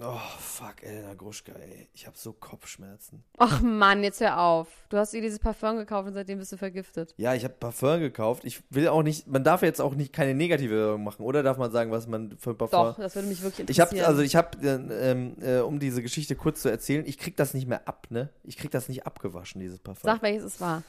Oh, 0.00 0.16
fuck, 0.38 0.82
Elena 0.82 1.12
Gruschka, 1.12 1.52
ey. 1.52 1.86
Ich 1.92 2.06
habe 2.06 2.16
so 2.16 2.32
Kopfschmerzen. 2.32 3.22
Ach 3.36 3.60
Mann, 3.60 4.02
jetzt 4.02 4.20
hör 4.20 4.40
auf. 4.40 4.68
Du 4.88 4.96
hast 4.96 5.12
dir 5.12 5.20
dieses 5.20 5.38
Parfum 5.38 5.76
gekauft 5.76 6.08
und 6.08 6.14
seitdem 6.14 6.38
bist 6.38 6.50
du 6.50 6.56
vergiftet. 6.56 7.12
Ja, 7.18 7.34
ich 7.34 7.44
habe 7.44 7.52
Parfum 7.52 8.00
gekauft. 8.00 8.44
Ich 8.46 8.62
will 8.70 8.88
auch 8.88 9.02
nicht, 9.02 9.26
man 9.26 9.44
darf 9.44 9.60
jetzt 9.60 9.82
auch 9.82 9.94
nicht 9.94 10.14
keine 10.14 10.34
negative 10.34 10.74
Werbung 10.74 11.04
machen, 11.04 11.22
oder 11.22 11.42
darf 11.42 11.58
man 11.58 11.70
sagen, 11.72 11.90
was 11.90 12.06
man 12.06 12.38
für 12.38 12.54
Parfum... 12.54 12.86
Doch, 12.86 12.98
das 12.98 13.14
würde 13.16 13.28
mich 13.28 13.42
wirklich 13.42 13.68
Ich 13.68 13.80
habe 13.80 13.90
interessieren. 13.90 14.08
also 14.08 14.22
ich 14.22 14.34
habe 14.34 14.66
ähm, 14.66 15.36
äh, 15.42 15.58
um 15.58 15.78
diese 15.78 16.00
Geschichte 16.00 16.36
kurz 16.36 16.62
zu 16.62 16.70
erzählen, 16.70 17.04
ich 17.06 17.18
krieg 17.18 17.36
das 17.36 17.52
nicht 17.52 17.68
mehr 17.68 17.86
ab, 17.86 18.06
ne? 18.08 18.30
Ich 18.44 18.56
krieg 18.56 18.70
das 18.70 18.88
nicht 18.88 19.04
abgewaschen 19.04 19.60
dieses 19.60 19.78
Parfum. 19.78 20.08
Sag, 20.08 20.22
welches 20.22 20.44
es 20.44 20.60
war. 20.60 20.82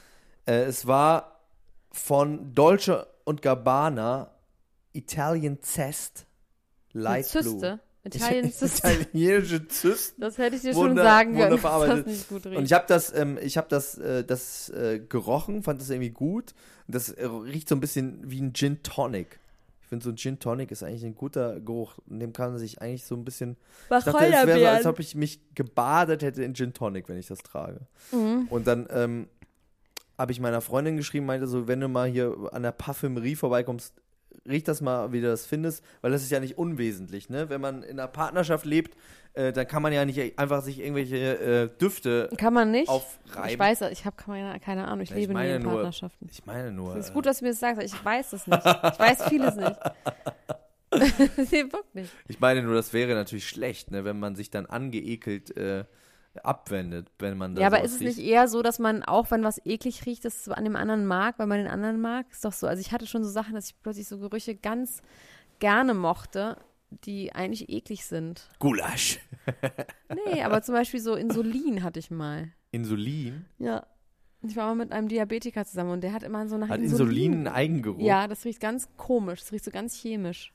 Äh, 0.46 0.62
es 0.62 0.86
war 0.86 1.33
von 1.94 2.52
Dolce 2.54 3.06
und 3.24 3.40
Gabbana 3.40 4.30
Italian 4.92 5.62
Zest 5.62 6.26
Light 6.92 7.34
Eine 7.34 7.42
Blue. 7.42 7.52
Zyste. 7.54 7.80
Italien 8.04 8.52
Zyste. 8.52 8.92
Italienische 8.92 9.66
Zysten. 9.68 10.20
Das 10.20 10.36
hätte 10.38 10.56
ich 10.56 10.62
dir 10.62 10.74
schon 10.74 10.90
Wunder- 10.90 11.02
sagen 11.04 11.34
können, 11.36 11.60
das 11.62 12.06
nicht 12.06 12.28
gut 12.28 12.44
riecht. 12.46 12.56
Und 12.58 12.64
ich 12.66 12.72
habe 12.72 12.84
das, 12.86 13.14
ähm, 13.16 13.38
ich 13.40 13.56
habe 13.56 13.68
das, 13.70 13.96
äh, 13.96 14.24
das 14.24 14.68
äh, 14.70 15.00
gerochen, 15.00 15.62
fand 15.62 15.80
das 15.80 15.88
irgendwie 15.88 16.10
gut. 16.10 16.52
Und 16.86 16.94
das 16.94 17.08
äh, 17.10 17.24
riecht 17.24 17.68
so 17.68 17.74
ein 17.74 17.80
bisschen 17.80 18.20
wie 18.30 18.40
ein 18.42 18.52
Gin 18.52 18.82
Tonic. 18.82 19.38
Ich 19.80 19.88
finde 19.88 20.04
so 20.04 20.10
ein 20.10 20.16
Gin 20.16 20.38
Tonic 20.38 20.70
ist 20.70 20.82
eigentlich 20.82 21.04
ein 21.04 21.14
guter 21.14 21.60
Geruch. 21.60 21.98
In 22.08 22.20
dem 22.20 22.32
kann 22.32 22.50
man 22.50 22.58
sich 22.58 22.80
eigentlich 22.82 23.04
so 23.04 23.14
ein 23.14 23.24
bisschen. 23.24 23.56
Ich 23.84 23.88
dachte, 23.88 24.10
es 24.10 24.46
wäre 24.46 24.58
so, 24.60 24.66
als 24.66 24.86
ob 24.86 24.98
ich 24.98 25.14
mich 25.14 25.40
gebadet 25.54 26.22
hätte 26.22 26.42
in 26.44 26.54
Gin 26.54 26.72
Tonic, 26.74 27.08
wenn 27.08 27.18
ich 27.18 27.26
das 27.28 27.38
trage. 27.38 27.80
Mhm. 28.12 28.48
Und 28.50 28.66
dann 28.66 28.86
ähm, 28.90 29.28
habe 30.18 30.32
ich 30.32 30.40
meiner 30.40 30.60
Freundin 30.60 30.96
geschrieben, 30.96 31.26
meinte 31.26 31.46
so, 31.46 31.66
wenn 31.68 31.80
du 31.80 31.88
mal 31.88 32.08
hier 32.08 32.36
an 32.52 32.62
der 32.62 32.72
Parfümerie 32.72 33.34
vorbeikommst, 33.36 33.94
riech 34.48 34.64
das 34.64 34.80
mal, 34.80 35.12
wie 35.12 35.20
du 35.20 35.26
das 35.28 35.46
findest, 35.46 35.82
weil 36.02 36.10
das 36.10 36.22
ist 36.22 36.30
ja 36.30 36.40
nicht 36.40 36.58
unwesentlich, 36.58 37.30
ne? 37.30 37.48
Wenn 37.48 37.60
man 37.60 37.82
in 37.82 37.98
einer 37.98 38.08
Partnerschaft 38.08 38.64
lebt, 38.66 38.96
äh, 39.32 39.52
dann 39.52 39.66
kann 39.66 39.80
man 39.82 39.92
ja 39.92 40.04
nicht 40.04 40.38
einfach 40.38 40.62
sich 40.62 40.80
irgendwelche 40.80 41.16
äh, 41.16 41.68
Düfte 41.80 42.28
Kann 42.36 42.52
man 42.52 42.70
nicht? 42.70 42.88
aufreiben. 42.88 43.48
Ich 43.50 43.58
weiß, 43.58 43.80
ich 43.92 44.04
habe 44.04 44.16
keine, 44.16 44.58
keine 44.60 44.86
Ahnung, 44.86 45.00
ich 45.02 45.10
Ja, 45.10 45.16
ich 45.16 45.22
lebe 45.22 45.32
nie 45.32 45.38
meine 45.38 45.56
in 45.56 45.62
nur- 45.62 45.72
Partnerschaften. 45.72 46.28
Ich 46.30 46.44
meine 46.46 46.72
nur. 46.72 46.94
Es 46.96 47.06
ist 47.06 47.10
äh, 47.10 47.14
gut, 47.14 47.26
dass 47.26 47.38
du 47.38 47.44
mir 47.44 47.50
das 47.52 47.60
sagst, 47.60 47.82
ich 47.82 48.04
weiß 48.04 48.32
es 48.34 48.46
nicht. 48.46 48.64
Ich 48.66 48.98
weiß 48.98 49.24
vieles 49.28 49.56
nicht. 49.56 49.76
nee, 50.92 51.64
wirklich. 51.72 52.08
Ich 52.28 52.38
meine 52.38 52.62
nur, 52.62 52.74
das 52.74 52.92
wäre 52.92 53.14
natürlich 53.14 53.48
schlecht, 53.48 53.90
ne, 53.90 54.04
wenn 54.04 54.18
man 54.18 54.36
sich 54.36 54.50
dann 54.50 54.66
angeekelt 54.66 55.56
äh, 55.56 55.84
abwendet, 56.42 57.10
wenn 57.18 57.36
man 57.36 57.54
da 57.54 57.60
Ja, 57.60 57.66
aber 57.68 57.82
ist 57.82 57.94
es 57.94 58.00
nicht 58.00 58.18
eher 58.18 58.48
so, 58.48 58.62
dass 58.62 58.78
man 58.78 59.02
auch, 59.02 59.30
wenn 59.30 59.44
was 59.44 59.60
eklig 59.64 60.06
riecht, 60.06 60.24
das 60.24 60.48
an 60.48 60.64
dem 60.64 60.76
anderen 60.76 61.06
mag, 61.06 61.38
weil 61.38 61.46
man 61.46 61.58
den 61.58 61.68
anderen 61.68 62.00
mag? 62.00 62.26
Ist 62.30 62.44
doch 62.44 62.52
so. 62.52 62.66
Also 62.66 62.80
ich 62.80 62.92
hatte 62.92 63.06
schon 63.06 63.24
so 63.24 63.30
Sachen, 63.30 63.54
dass 63.54 63.66
ich 63.66 63.80
plötzlich 63.82 64.08
so 64.08 64.18
Gerüche 64.18 64.54
ganz 64.56 65.02
gerne 65.60 65.94
mochte, 65.94 66.56
die 66.90 67.34
eigentlich 67.34 67.68
eklig 67.68 68.04
sind. 68.04 68.48
Gulasch. 68.58 69.20
Nee, 70.26 70.42
aber 70.42 70.62
zum 70.62 70.74
Beispiel 70.74 71.00
so 71.00 71.16
Insulin 71.16 71.82
hatte 71.82 71.98
ich 71.98 72.10
mal. 72.10 72.52
Insulin? 72.70 73.44
Ja. 73.58 73.86
Ich 74.40 74.56
war 74.56 74.66
mal 74.66 74.74
mit 74.74 74.92
einem 74.92 75.08
Diabetiker 75.08 75.64
zusammen 75.64 75.90
und 75.90 76.02
der 76.02 76.12
hat 76.12 76.22
immer 76.22 76.48
so 76.48 76.56
nach 76.56 76.68
Hat 76.68 76.80
Insulin. 76.80 77.08
Insulin 77.08 77.32
einen 77.34 77.48
Eigengeruch? 77.48 78.00
Ja, 78.00 78.26
das 78.26 78.44
riecht 78.44 78.60
ganz 78.60 78.88
komisch. 78.96 79.40
Das 79.40 79.52
riecht 79.52 79.64
so 79.64 79.70
ganz 79.70 79.94
chemisch. 79.96 80.53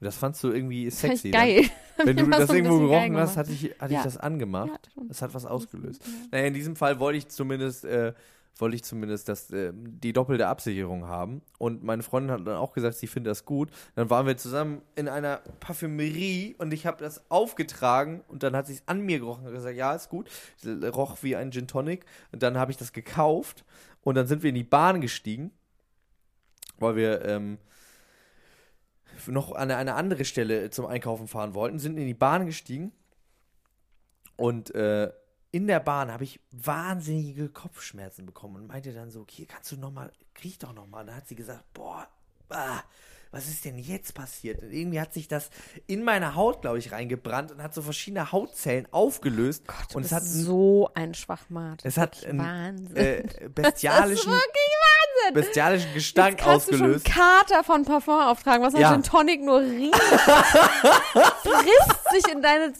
Das 0.00 0.16
fandst 0.16 0.42
du 0.42 0.50
irgendwie 0.50 0.86
Das 0.86 1.00
sexy. 1.00 1.28
ich 1.28 1.32
geil. 1.34 1.64
Wenn 2.02 2.16
du 2.16 2.26
das 2.28 2.48
so 2.48 2.54
irgendwo 2.54 2.78
gerochen 2.78 3.16
hast, 3.16 3.36
hatte 3.36 3.52
ich, 3.52 3.74
hatte 3.78 3.92
Ja. 3.92 3.98
ich 4.00 4.04
das 4.04 4.16
angemacht. 4.16 4.90
Ja. 4.96 5.02
Das 5.08 5.20
hat 5.22 5.34
was 5.34 5.44
ausgelöst. 5.44 6.02
Naja, 6.30 6.46
in 6.46 6.54
diesem 6.54 6.74
Fall 6.76 6.98
wollte 7.00 7.18
ich 7.18 7.28
zumindest, 7.28 7.84
äh, 7.84 8.14
wollte 8.56 8.76
ich 8.76 8.84
zumindest 8.84 9.28
das, 9.28 9.50
äh, 9.50 9.72
die 9.74 10.12
doppelte 10.14 10.46
Absicherung 10.48 11.06
haben. 11.06 11.42
Und 11.58 11.82
meine 11.82 12.02
Freundin 12.02 12.30
hat 12.32 12.46
dann 12.46 12.56
auch 12.56 12.72
gesagt, 12.72 12.96
sie 12.96 13.06
findet 13.06 13.30
das 13.30 13.44
gut. 13.44 13.70
Dann 13.94 14.08
waren 14.08 14.26
wir 14.26 14.36
zusammen 14.38 14.80
in 14.96 15.08
einer 15.08 15.42
Parfümerie 15.60 16.54
und 16.58 16.72
ich 16.72 16.86
habe 16.86 16.96
das 17.02 17.30
aufgetragen 17.30 18.22
und 18.28 18.42
dann 18.42 18.56
hat 18.56 18.66
sie 18.66 18.74
es 18.74 18.82
an 18.86 19.02
mir 19.02 19.18
gerochen 19.18 19.46
und 19.46 19.52
gesagt, 19.52 19.76
ja, 19.76 19.94
ist 19.94 20.08
gut. 20.08 20.28
Roch 20.64 21.18
wie 21.22 21.36
ein 21.36 21.52
Gin 21.52 21.66
Tonic. 21.68 22.06
Und 22.32 22.42
dann 22.42 22.56
habe 22.56 22.70
ich 22.70 22.78
das 22.78 22.92
gekauft 22.94 23.64
und 24.02 24.14
dann 24.14 24.26
sind 24.26 24.42
wir 24.42 24.48
in 24.48 24.54
die 24.56 24.64
Bahn 24.64 25.02
gestiegen, 25.02 25.50
weil 26.78 26.96
wir 26.96 27.22
ähm, 27.26 27.58
noch 29.28 29.52
an 29.52 29.70
eine 29.70 29.94
andere 29.94 30.24
Stelle 30.24 30.70
zum 30.70 30.86
Einkaufen 30.86 31.28
fahren 31.28 31.54
wollten, 31.54 31.78
sind 31.78 31.98
in 31.98 32.06
die 32.06 32.14
Bahn 32.14 32.46
gestiegen 32.46 32.92
und 34.36 34.74
äh, 34.74 35.12
in 35.52 35.66
der 35.66 35.80
Bahn 35.80 36.12
habe 36.12 36.24
ich 36.24 36.40
wahnsinnige 36.52 37.48
Kopfschmerzen 37.48 38.24
bekommen 38.24 38.56
und 38.56 38.66
meinte 38.68 38.92
dann 38.92 39.10
so, 39.10 39.20
okay, 39.20 39.46
kannst 39.46 39.72
du 39.72 39.76
noch 39.76 39.90
mal, 39.90 40.12
riech 40.44 40.58
doch 40.58 40.72
noch 40.72 40.86
mal. 40.86 41.04
Da 41.04 41.14
hat 41.14 41.26
sie 41.26 41.34
gesagt, 41.34 41.64
boah, 41.74 42.06
ah, 42.50 42.82
was 43.32 43.48
ist 43.48 43.64
denn 43.64 43.78
jetzt 43.78 44.14
passiert? 44.14 44.62
Und 44.62 44.72
irgendwie 44.72 45.00
hat 45.00 45.12
sich 45.12 45.28
das 45.28 45.50
in 45.86 46.02
meine 46.02 46.34
Haut, 46.34 46.62
glaube 46.62 46.78
ich, 46.78 46.90
reingebrannt 46.90 47.52
und 47.52 47.62
hat 47.62 47.74
so 47.74 47.82
verschiedene 47.82 48.32
Hautzellen 48.32 48.88
aufgelöst. 48.92 49.66
Gott, 49.66 49.94
und 49.94 50.04
es 50.04 50.12
hat 50.12 50.24
so 50.24 50.90
ein 50.94 51.14
Schwachmat. 51.14 51.84
es 51.84 51.96
hat 51.96 52.24
einen 52.24 52.38
Wahnsinn. 52.38 52.96
äh, 52.96 53.48
bestialischen, 53.54 54.32
wirklich 55.24 55.34
Wahnsinn. 55.36 55.42
bestialischen 55.44 55.94
Gestank 55.94 56.30
Jetzt 56.38 56.44
kannst 56.44 56.72
ausgelöst. 56.72 57.06
du 57.06 57.10
schon 57.12 57.22
Kater 57.22 57.64
von 57.64 57.84
Parfum 57.84 58.20
auftragen, 58.20 58.62
was 58.64 58.74
ein 58.74 58.80
Ja. 58.80 58.92
Gin 58.92 59.02
Tonic 59.02 59.42
nur 59.42 59.60
riecht. 59.60 59.94
Frisst 61.42 62.10
sich 62.24 62.32
in 62.32 62.42
deine 62.42 62.72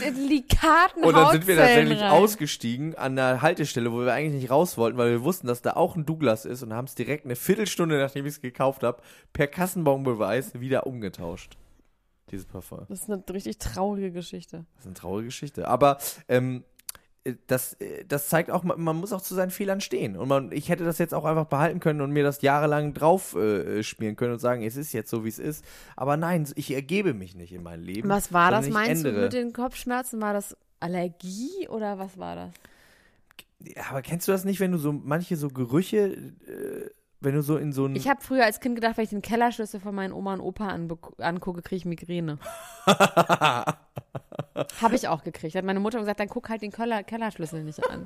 delikaten 0.00 1.02
Und 1.04 1.14
dann 1.14 1.32
sind 1.32 1.46
wir 1.46 1.56
tatsächlich 1.56 2.00
rein. 2.00 2.10
ausgestiegen 2.10 2.94
an 2.94 3.16
der 3.16 3.42
Haltestelle, 3.42 3.92
wo 3.92 4.00
wir 4.00 4.12
eigentlich 4.12 4.42
nicht 4.42 4.50
raus 4.50 4.76
wollten, 4.76 4.98
weil 4.98 5.10
wir 5.10 5.22
wussten, 5.24 5.46
dass 5.46 5.62
da 5.62 5.72
auch 5.72 5.96
ein 5.96 6.04
Douglas 6.06 6.44
ist 6.44 6.62
und 6.62 6.72
haben 6.74 6.86
es 6.86 6.94
direkt 6.94 7.24
eine 7.24 7.36
Viertelstunde, 7.36 7.98
nachdem 7.98 8.26
ich 8.26 8.34
es 8.34 8.40
gekauft 8.40 8.82
habe, 8.82 9.00
per 9.32 9.46
Kassenbonbeweis 9.46 10.58
wieder 10.60 10.86
umgetauscht. 10.86 11.56
Dieses 12.30 12.46
Parfum. 12.46 12.86
Das 12.88 13.00
ist 13.02 13.10
eine 13.10 13.22
richtig 13.30 13.58
traurige 13.58 14.10
Geschichte. 14.10 14.64
Das 14.76 14.84
ist 14.84 14.86
eine 14.86 14.94
traurige 14.94 15.26
Geschichte. 15.26 15.68
Aber 15.68 15.98
ähm, 16.28 16.64
äh, 16.64 16.71
das, 17.46 17.74
äh, 17.74 18.04
das 18.04 18.28
zeigt 18.28 18.50
auch, 18.50 18.64
man, 18.64 18.96
muss 18.96 19.12
auch 19.12 19.22
zu 19.22 19.34
seinen 19.34 19.50
Fehlern 19.50 19.80
stehen. 19.80 20.16
Und 20.16 20.28
man, 20.28 20.52
ich 20.52 20.68
hätte 20.68 20.84
das 20.84 20.98
jetzt 20.98 21.14
auch 21.14 21.24
einfach 21.24 21.46
behalten 21.46 21.80
können 21.80 22.00
und 22.00 22.10
mir 22.10 22.24
das 22.24 22.42
jahrelang 22.42 22.94
drauf 22.94 23.34
äh, 23.34 23.82
schmieren 23.82 24.16
können 24.16 24.32
und 24.32 24.38
sagen, 24.40 24.62
es 24.62 24.76
ist 24.76 24.92
jetzt 24.92 25.10
so, 25.10 25.24
wie 25.24 25.28
es 25.28 25.38
ist. 25.38 25.64
Aber 25.96 26.16
nein, 26.16 26.48
ich 26.56 26.72
ergebe 26.72 27.14
mich 27.14 27.34
nicht 27.34 27.52
in 27.52 27.62
mein 27.62 27.82
Leben. 27.82 28.08
Was 28.08 28.32
war 28.32 28.50
das, 28.50 28.68
meinst 28.68 29.04
du, 29.04 29.08
ändere. 29.08 29.24
mit 29.24 29.32
den 29.32 29.52
Kopfschmerzen? 29.52 30.20
War 30.20 30.32
das 30.32 30.56
Allergie 30.80 31.68
oder 31.68 31.98
was 31.98 32.18
war 32.18 32.36
das? 32.36 32.50
Aber 33.88 34.02
kennst 34.02 34.26
du 34.26 34.32
das 34.32 34.44
nicht, 34.44 34.58
wenn 34.58 34.72
du 34.72 34.78
so 34.78 34.92
manche 34.92 35.36
so 35.36 35.48
Gerüche, 35.48 36.16
äh, 36.46 36.90
wenn 37.22 37.34
du 37.34 37.42
so 37.42 37.56
in 37.56 37.72
so 37.72 37.86
ein. 37.86 37.96
Ich 37.96 38.08
habe 38.08 38.20
früher 38.20 38.44
als 38.44 38.60
Kind 38.60 38.74
gedacht, 38.74 38.96
wenn 38.96 39.04
ich 39.04 39.10
den 39.10 39.22
Kellerschlüssel 39.22 39.80
von 39.80 39.94
meinen 39.94 40.12
Oma 40.12 40.34
und 40.34 40.40
Opa 40.40 40.68
angucke, 40.68 41.62
kriege 41.62 41.76
ich 41.76 41.84
Migräne. 41.84 42.38
habe 42.86 43.76
ich 44.94 45.08
auch 45.08 45.22
gekriegt. 45.22 45.54
Hat 45.54 45.64
meine 45.64 45.80
Mutter 45.80 45.98
gesagt, 45.98 46.20
dann 46.20 46.28
guck 46.28 46.48
halt 46.48 46.62
den 46.62 46.72
Keller 46.72 47.02
Kellerschlüssel 47.02 47.64
nicht 47.64 47.88
an. 47.88 48.04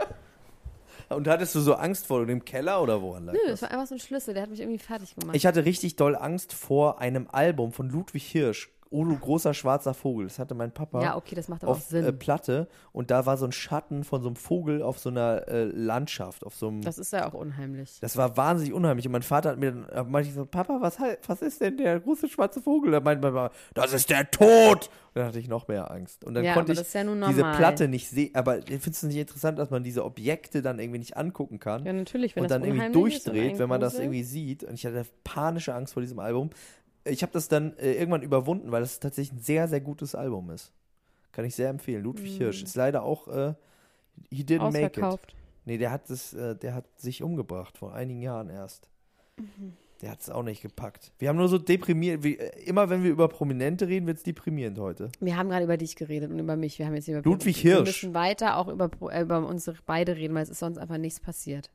und 1.09 1.29
hattest 1.29 1.55
du 1.55 1.61
so 1.61 1.75
Angst 1.75 2.07
vor 2.07 2.27
dem 2.27 2.45
Keller 2.45 2.83
oder 2.83 3.01
woran 3.03 3.27
lag 3.27 3.33
Nö, 3.33 3.39
das? 3.47 3.61
das 3.61 3.63
war 3.63 3.71
einfach 3.71 3.87
so 3.87 3.95
ein 3.95 4.01
Schlüssel, 4.01 4.35
der 4.35 4.43
hat 4.45 4.51
mich 4.51 4.61
irgendwie 4.61 4.79
fertig 4.79 5.15
gemacht. 5.15 5.37
Ich 5.37 5.47
hatte 5.47 5.65
richtig 5.65 5.97
doll 5.97 6.17
Angst 6.17 6.53
vor 6.53 7.01
einem 7.01 7.29
Album 7.31 7.73
von 7.73 7.89
Ludwig 7.89 8.25
Hirsch. 8.25 8.71
Oh, 8.91 9.05
du 9.05 9.19
großer 9.19 9.53
schwarzer 9.55 9.95
Vogel. 9.95 10.27
Das 10.27 10.39
hatte 10.39 10.55
mein 10.55 10.73
Papa. 10.73 11.03
ja, 11.03 11.17
okay, 11.17 11.35
das 11.35 11.49
macht 11.49 11.63
aber 11.63 11.73
auch 11.73 11.77
auf 11.77 11.93
äh, 11.93 12.03
Sinn. 12.03 12.19
Platte 12.19 12.69
und 12.93 13.11
da 13.11 13.27
war 13.27 13.37
so 13.37 13.45
ein 13.45 13.53
Schatten 13.53 14.05
von 14.05 14.23
so 14.23 14.29
einem 14.29 14.37
Vogel 14.37 14.83
auf 14.83 14.99
so 14.99 15.09
einer 15.09 15.49
äh, 15.49 15.65
Landschaft, 15.65 16.45
auf 16.47 16.55
so 16.55 16.69
einem. 16.69 16.83
Das, 16.83 16.97
das 16.97 17.07
ist 17.07 17.13
ja 17.13 17.29
auch 17.29 17.35
unheimlich. 17.35 18.01
war 18.17 18.37
wahnsinnig 18.37 18.73
unheimlich. 18.73 19.07
Und 19.07 19.13
mein 19.13 19.23
Vater 19.23 19.51
hat 19.51 19.59
mir 19.59 19.73
dann, 19.73 19.89
äh, 19.89 20.03
meinte 20.05 20.29
ich 20.29 20.35
so, 20.35 20.47
Papa, 20.47 20.79
was, 20.81 20.99
was 21.27 21.43
ist 21.43 21.61
denn 21.61 21.77
der 21.77 22.01
große 22.01 22.29
schwarze 22.29 22.61
Vogel? 22.63 22.93
Da 22.93 23.01
meinte 23.01 23.23
mein 23.23 23.35
Papa, 23.35 23.55
das 23.75 23.93
ist 23.93 24.11
der 24.11 24.31
Tod! 24.31 24.89
Und 25.17 25.21
dann 25.21 25.29
hatte 25.29 25.39
ich 25.39 25.49
noch 25.49 25.67
mehr 25.67 25.91
Angst. 25.91 26.25
Und 26.25 26.35
dann 26.35 26.45
Ja, 26.45 26.53
konnte 26.53 26.73
ich 26.73 26.79
das 26.79 26.93
ja 26.93 27.03
diese. 27.03 27.41
Platte 27.41 27.89
nicht 27.89 28.11
sehen. 28.11 28.35
Aber 28.35 28.61
findest 28.61 28.87
du 28.87 28.91
es 28.91 29.03
nicht 29.05 29.17
interessant, 29.17 29.59
dass 29.59 29.71
man 29.71 29.83
diese 29.83 30.05
Objekte 30.05 30.61
dann 30.61 30.79
irgendwie 30.79 30.99
nicht 30.99 31.17
angucken 31.17 31.59
kann? 31.59 31.87
Ja, 31.87 31.95
natürlich, 31.95 32.37
wenn 32.37 32.43
und 32.43 32.51
das 32.51 32.61
dann 32.61 32.69
irgendwie 32.69 32.93
durchdreht, 32.93 33.59
wenn 33.59 33.69
man 33.69 33.81
das 33.81 33.99
irgendwie 33.99 34.25
sieht. 34.25 34.63
Und 34.63 34.75
ich 34.75 34.85
hatte 34.85 35.07
panische 35.25 35.75
Angst 35.75 35.95
vor 35.95 36.03
diesem 36.03 36.19
Album. 36.19 36.51
Ich 37.07 37.23
habe 37.23 37.33
das 37.33 37.49
dann 37.49 37.77
äh, 37.79 37.93
irgendwann 37.93 38.23
überwunden, 38.23 38.73
weil 38.73 38.81
das 38.81 39.01
tatsächlich 39.01 39.39
ein 39.39 39.43
sehr, 39.43 39.69
sehr 39.69 39.81
gutes 39.81 40.15
Album 40.15 40.51
ist. 40.51 40.73
Kann 41.33 41.45
ich 41.45 41.55
sehr 41.55 41.69
empfehlen. 41.69 42.03
Ludwig 42.03 42.37
Hirsch 42.37 42.63
ist 42.63 42.77
leider 42.77 43.03
auch, 43.03 43.29
äh, 43.29 43.55
he 44.31 44.43
didn't 44.43 44.73
make 44.73 45.01
it. 45.01 45.19
Nee, 45.65 45.79
der 45.79 45.91
hat 45.91 46.09
das, 46.09 46.33
äh, 46.33 46.55
der 46.57 46.75
hat 46.75 46.85
sich 46.97 47.23
umgebracht 47.23 47.77
vor 47.77 47.95
einigen 47.95 48.23
Jahren 48.23 48.49
erst. 48.49 48.89
Mhm. 49.37 49.75
Der 50.03 50.11
hat 50.11 50.21
es 50.21 50.29
auch 50.31 50.43
nicht 50.43 50.61
gepackt. 50.63 51.13
Wir 51.19 51.29
haben 51.31 51.37
nur 51.37 51.49
so 51.49 51.59
deprimiert, 51.59 52.23
wie, 52.23 52.39
äh, 52.39 52.65
immer 52.65 52.91
wenn 52.91 53.03
wir 53.03 53.11
über 53.11 53.29
Prominente 53.29 53.89
reden, 53.89 54.07
wird 54.07 54.19
es 54.19 54.23
deprimierend 54.23 54.79
heute. 54.79 55.11
Wir 55.21 55.37
haben 55.37 55.49
gerade 55.49 55.65
über 55.65 55.77
dich 55.77 55.97
geredet 55.97 56.31
und 56.31 56.39
über 56.39 56.57
mich. 56.57 56.79
Wir 56.79 56.87
haben 56.87 56.95
jetzt 56.95 57.09
über 57.09 57.23
Ludwig 57.23 57.65
Wir 57.65 57.77
Hirsch. 57.77 58.03
müssen 58.03 58.15
weiter 58.15 58.59
auch 58.59 58.69
über, 58.69 58.91
äh, 59.11 59.23
über 59.23 59.47
unsere 59.47 59.77
beide 59.87 60.17
reden, 60.17 60.35
weil 60.35 60.43
es 60.43 60.51
ist 60.51 60.59
sonst 60.59 60.79
einfach 60.79 60.99
nichts 60.99 61.21
passiert. 61.21 61.71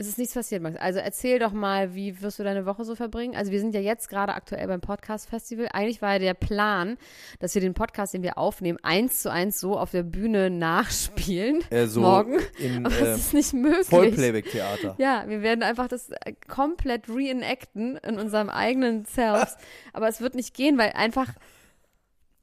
Es 0.00 0.08
ist 0.08 0.16
nichts 0.16 0.32
passiert, 0.32 0.62
Max. 0.62 0.80
Also 0.80 0.98
erzähl 0.98 1.38
doch 1.38 1.52
mal, 1.52 1.94
wie 1.94 2.22
wirst 2.22 2.38
du 2.38 2.42
deine 2.42 2.64
Woche 2.64 2.84
so 2.84 2.94
verbringen? 2.94 3.36
Also 3.36 3.52
wir 3.52 3.60
sind 3.60 3.74
ja 3.74 3.82
jetzt 3.82 4.08
gerade 4.08 4.32
aktuell 4.32 4.66
beim 4.66 4.80
Podcast-Festival. 4.80 5.68
Eigentlich 5.74 6.00
war 6.00 6.14
ja 6.14 6.18
der 6.18 6.32
Plan, 6.32 6.96
dass 7.38 7.54
wir 7.54 7.60
den 7.60 7.74
Podcast, 7.74 8.14
den 8.14 8.22
wir 8.22 8.38
aufnehmen, 8.38 8.78
eins 8.82 9.20
zu 9.20 9.30
eins 9.30 9.60
so 9.60 9.78
auf 9.78 9.90
der 9.90 10.02
Bühne 10.02 10.48
nachspielen. 10.48 11.62
Äh, 11.70 11.86
so 11.86 12.00
morgen. 12.00 12.38
in 12.58 12.86
Aber 12.86 12.96
äh, 12.96 13.10
es 13.10 13.26
ist 13.26 13.34
nicht 13.34 13.52
möglich. 13.52 13.88
Vollplayback-Theater. 13.88 14.94
Ja, 14.96 15.24
wir 15.28 15.42
werden 15.42 15.62
einfach 15.62 15.86
das 15.86 16.08
äh, 16.08 16.32
komplett 16.48 17.10
reenacten 17.10 17.98
in 17.98 18.18
unserem 18.18 18.48
eigenen 18.48 19.04
Selbst. 19.04 19.58
Aber 19.92 20.08
es 20.08 20.22
wird 20.22 20.34
nicht 20.34 20.54
gehen, 20.54 20.78
weil 20.78 20.92
einfach 20.92 21.28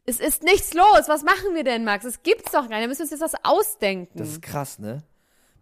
Es 0.05 0.20
ist 0.20 0.43
nichts 0.43 0.76
los. 0.76 1.05
Was 1.08 1.24
machen 1.24 1.55
wir 1.55 1.64
denn, 1.64 1.86
Max? 1.86 2.05
Es 2.05 2.22
gibt's 2.22 2.51
doch 2.51 2.70
gar 2.70 2.76
nicht. 2.78 2.82
Wir 2.82 2.88
müssen 2.89 3.01
uns 3.01 3.12
jetzt 3.12 3.22
was 3.22 3.34
ausdenken. 3.43 4.20
Das 4.20 4.30
ist 4.30 4.43
krass, 4.43 4.78
ne? 4.78 5.01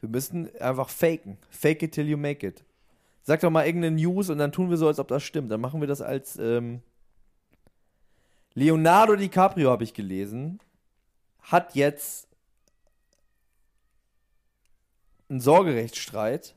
Wir 0.05 0.09
müssen 0.09 0.55
einfach 0.59 0.89
faken. 0.89 1.37
Fake 1.49 1.83
it 1.83 1.93
till 1.93 2.07
you 2.07 2.17
make 2.17 2.45
it. 2.45 2.63
Sag 3.23 3.41
doch 3.41 3.49
mal 3.49 3.65
irgendeine 3.65 3.95
News 3.95 4.29
und 4.29 4.37
dann 4.37 4.51
tun 4.51 4.69
wir 4.69 4.77
so, 4.77 4.87
als 4.87 4.99
ob 4.99 5.07
das 5.07 5.23
stimmt. 5.23 5.51
Dann 5.51 5.61
machen 5.61 5.81
wir 5.81 5.87
das 5.87 6.01
als 6.01 6.37
ähm, 6.37 6.81
Leonardo 8.53 9.15
DiCaprio, 9.15 9.69
habe 9.69 9.83
ich 9.83 9.93
gelesen, 9.93 10.59
hat 11.41 11.75
jetzt 11.75 12.27
einen 15.29 15.41
Sorgerechtsstreit 15.41 16.55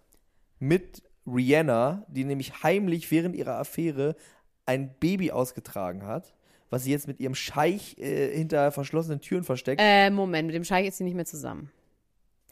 mit 0.59 1.03
Rihanna, 1.27 2.05
die 2.09 2.25
nämlich 2.25 2.63
heimlich 2.63 3.11
während 3.11 3.35
ihrer 3.35 3.59
Affäre 3.59 4.15
ein 4.67 4.95
Baby 5.01 5.31
ausgetragen 5.31 6.05
hat, 6.07 6.35
was 6.71 6.85
sie 6.85 6.91
jetzt 6.91 7.09
mit 7.09 7.19
ihrem 7.19 7.35
Scheich 7.35 7.97
äh, 7.99 8.37
hinter 8.37 8.71
verschlossenen 8.73 9.21
Türen 9.21 9.45
versteckt. 9.45 9.81
äh, 9.83 10.11
Moment, 10.11 10.47
mit 10.47 10.55
dem 10.55 10.65
Scheich 10.65 10.87
ist 10.87 10.99
sie 10.99 11.05
nicht 11.05 11.17
mehr 11.17 11.25
zusammen. 11.25 11.71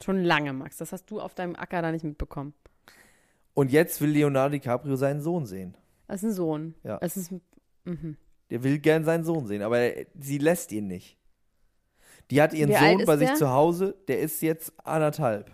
Schon 0.03 0.23
lange, 0.23 0.53
Max. 0.53 0.77
Das 0.77 0.91
hast 0.91 1.09
du 1.09 1.19
auf 1.19 1.33
deinem 1.33 1.55
Acker 1.55 1.81
da 1.81 1.91
nicht 1.91 2.03
mitbekommen. 2.03 2.53
Und 3.53 3.71
jetzt 3.71 3.99
will 4.01 4.11
Leonardo 4.11 4.51
DiCaprio 4.51 4.95
seinen 4.95 5.21
Sohn 5.21 5.45
sehen. 5.45 5.75
Das 6.07 6.21
ist 6.23 6.29
ein 6.29 6.33
Sohn. 6.33 6.75
Ja. 6.83 6.97
Das 6.99 7.17
ist, 7.17 7.31
mhm. 7.85 8.17
Der 8.49 8.63
will 8.63 8.79
gern 8.79 9.03
seinen 9.03 9.23
Sohn 9.23 9.47
sehen, 9.47 9.61
aber 9.61 9.91
sie 10.19 10.37
lässt 10.37 10.71
ihn 10.71 10.87
nicht. 10.87 11.17
Die 12.29 12.41
hat 12.41 12.53
ihren 12.53 12.69
Wie 12.69 12.75
Sohn 12.75 13.05
bei 13.05 13.17
sich 13.17 13.29
der? 13.29 13.35
zu 13.37 13.49
Hause, 13.49 13.95
der 14.07 14.19
ist 14.19 14.41
jetzt 14.41 14.73
anderthalb. 14.85 15.51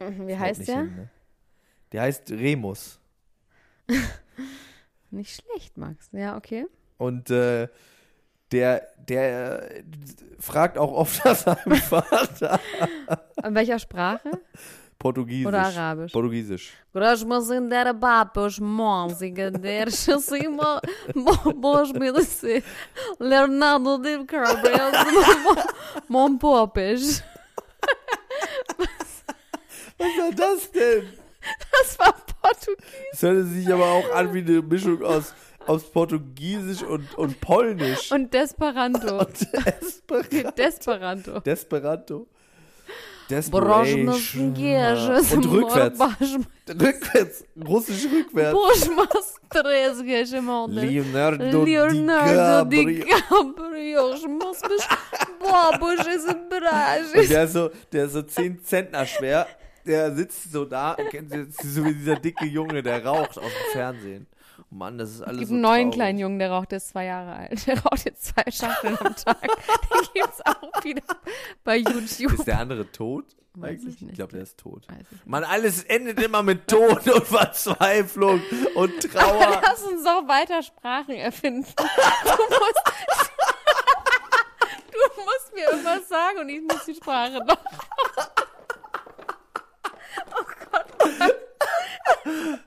Mhm. 0.00 0.26
Wie 0.26 0.36
heißt 0.38 0.66
der? 0.66 0.78
hin, 0.78 0.96
ne? 0.96 1.10
Der 1.92 2.02
heißt 2.02 2.30
Remus. 2.30 3.00
Nicht 5.10 5.42
schlecht, 5.42 5.76
Max. 5.76 6.08
Ja, 6.12 6.36
okay. 6.36 6.66
Und 6.96 7.30
äh, 7.30 7.68
der, 8.50 8.88
der 9.08 9.70
äh, 9.76 9.84
fragt 10.40 10.78
auch 10.78 10.92
oft 10.92 11.24
nach 11.24 11.36
seinem 11.36 11.76
Vater. 11.82 12.58
In 13.44 13.54
welcher 13.54 13.78
Sprache? 13.78 14.30
Portugiesisch. 14.98 15.46
Oder 15.46 15.66
Arabisch? 15.66 16.12
Portugiesisch. 16.12 16.72
Leonardo 23.18 23.98
DiCaprio 23.98 24.92
Mon 26.08 26.38
Popes. 26.38 27.22
Was 29.98 30.08
war 30.08 30.32
das 30.34 30.70
denn? 30.70 31.12
Das 31.70 31.98
war 31.98 32.14
Portugiesisch. 32.40 33.10
Das 33.10 33.22
hörte 33.22 33.44
sich 33.44 33.70
aber 33.70 33.84
auch 33.84 34.10
an 34.14 34.32
wie 34.32 34.38
eine 34.38 34.62
Mischung 34.62 35.02
aus, 35.02 35.34
aus 35.66 35.82
Portugiesisch 35.90 36.82
und, 36.82 37.14
und 37.18 37.38
Polnisch. 37.42 38.10
Und 38.10 38.32
Desperanto. 38.32 39.24
Desperanto. 39.24 40.50
Desperanto. 40.56 41.40
Desperanto. 41.40 42.26
Desperation. 43.30 44.08
Und 45.32 45.46
rückwärts. 45.52 45.98
Rückwärts. 46.68 47.44
Russisch 47.66 48.04
rückwärts. 48.12 48.58
Leonardo, 50.82 51.64
Leonardo 51.64 52.68
DiCaprio. 52.70 54.10
Und 57.20 57.30
der 57.30 57.44
ist 57.44 57.52
so, 57.52 57.70
der 57.92 58.04
ist 58.06 58.12
so 58.12 58.22
10 58.22 58.62
Zentner 58.64 59.06
schwer. 59.06 59.46
Der 59.86 60.14
sitzt 60.14 60.50
so 60.50 60.64
da, 60.64 60.96
kennt 61.10 61.30
ihr, 61.34 61.46
so 61.50 61.84
wie 61.84 61.94
dieser 61.94 62.16
dicke 62.16 62.46
Junge, 62.46 62.82
der 62.82 63.04
raucht 63.04 63.36
aus 63.38 63.44
dem 63.44 63.72
Fernsehen. 63.72 64.26
Oh 64.74 64.76
Mann, 64.76 64.98
das 64.98 65.10
ist 65.10 65.22
alles 65.22 65.34
Es 65.34 65.38
gibt 65.38 65.48
so 65.50 65.54
einen 65.54 65.62
neuen 65.62 65.82
traurig. 65.82 65.94
kleinen 65.94 66.18
Jungen, 66.18 66.38
der 66.40 66.50
raucht, 66.50 66.72
der 66.72 66.78
ist 66.78 66.88
zwei 66.88 67.04
Jahre 67.04 67.32
alt. 67.36 67.64
Der 67.68 67.80
raucht 67.80 68.04
jetzt 68.04 68.24
zwei 68.24 68.50
Schachteln 68.50 68.98
am 68.98 69.14
Tag. 69.14 69.40
Den 69.46 70.08
gibt's 70.14 70.40
auch 70.44 70.84
wieder 70.84 71.02
bei 71.62 71.76
YouTube. 71.76 72.32
Ist 72.32 72.46
der 72.46 72.58
andere 72.58 72.90
tot? 72.90 73.24
Eigentlich? 73.62 73.94
ich 73.94 74.00
nicht. 74.02 74.14
glaube, 74.16 74.32
der 74.32 74.42
ist 74.42 74.58
tot. 74.58 74.84
Ich. 75.00 75.26
Mann, 75.26 75.44
alles 75.44 75.84
endet 75.84 76.20
immer 76.20 76.42
mit 76.42 76.66
Tod 76.66 77.06
und 77.06 77.24
Verzweiflung 77.24 78.42
und 78.74 79.00
Trauer. 79.12 79.60
Lass 79.64 79.80
uns 79.84 80.02
doch 80.02 80.26
weiter 80.26 80.60
Sprachen 80.60 81.14
erfinden. 81.14 81.64
Du 81.76 81.82
musst, 81.84 82.82
du 84.90 85.22
musst 85.22 85.54
mir 85.54 85.70
irgendwas 85.70 86.08
sagen 86.08 86.38
und 86.40 86.48
ich 86.48 86.62
muss 86.62 86.84
die 86.84 86.96
Sprache 86.96 87.44
noch. 87.44 87.58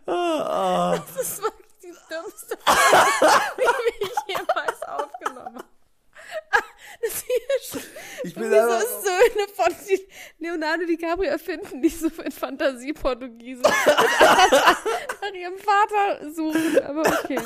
Ah, 0.06 0.98
Das 0.98 1.16
ist 1.22 1.42
wirklich 1.42 1.68
die 1.82 1.94
dümmste 2.10 2.58
Frage, 2.58 3.56
die 3.58 4.04
ich 4.06 4.38
jemals 4.38 4.84
aufgenommen 4.84 5.58
habe. 5.58 5.66
Das 7.02 7.24
hier 7.24 7.80
ist 7.82 7.88
ich 8.24 8.34
bin 8.34 8.44
Wieso 8.52 8.60
einfach, 8.60 8.82
ist 8.82 9.06
so 9.06 9.12
eine 9.12 9.48
von 9.54 9.86
die 9.88 10.08
Leonardo 10.78 10.86
DiCaprio 10.86 11.30
erfinden, 11.30 11.82
die 11.82 11.90
so 11.90 12.08
in 12.24 12.32
Fantasie 12.32 12.94
Portugiesisch 12.94 13.64
nach 13.66 15.34
ihrem 15.34 15.58
Vater 15.58 16.32
suchen. 16.32 16.80
Aber 16.84 17.02
okay. 17.02 17.40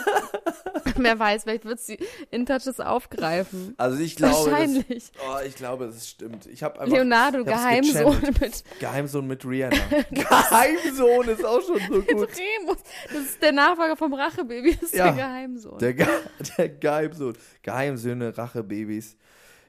Wer 0.96 1.20
weiß, 1.20 1.44
vielleicht 1.44 1.66
wird 1.66 1.80
sie 1.80 1.98
in 2.30 2.46
Touches 2.46 2.80
aufgreifen. 2.80 3.74
also 3.78 4.00
ich 4.00 4.16
glaube, 4.16 4.52
Wahrscheinlich. 4.52 5.12
Das, 5.12 5.24
oh, 5.26 5.46
ich 5.46 5.56
glaube, 5.56 5.88
das 5.88 6.08
stimmt. 6.10 6.46
Ich 6.48 6.64
habe 6.64 6.80
einfach 6.80 6.94
Leonardo, 6.94 7.44
Geheimsohn 7.44 8.22
mit 8.40 8.64
Geheimsohn 8.80 9.28
mit 9.28 9.46
Rihanna. 9.46 9.76
Geheimsohn 10.12 11.28
ist 11.30 11.46
auch 11.46 11.62
schon 11.62 11.80
so 11.80 12.02
gut. 12.02 12.08
Remus. 12.10 12.78
Das 13.12 13.22
ist 13.22 13.42
der 13.42 13.52
Nachfolger 13.52 13.96
vom 13.96 14.14
Rachebaby, 14.14 14.74
das 14.76 14.84
ist 14.84 14.96
Ja. 14.96 15.12
der 15.12 15.14
Geheimsohn. 15.26 15.78
Der, 15.80 15.94
Ge 15.94 16.08
der 16.58 16.70
Geheimsohn. 16.70 17.34
Geheimsöhne, 17.62 18.38
Rachebabys. 18.38 19.16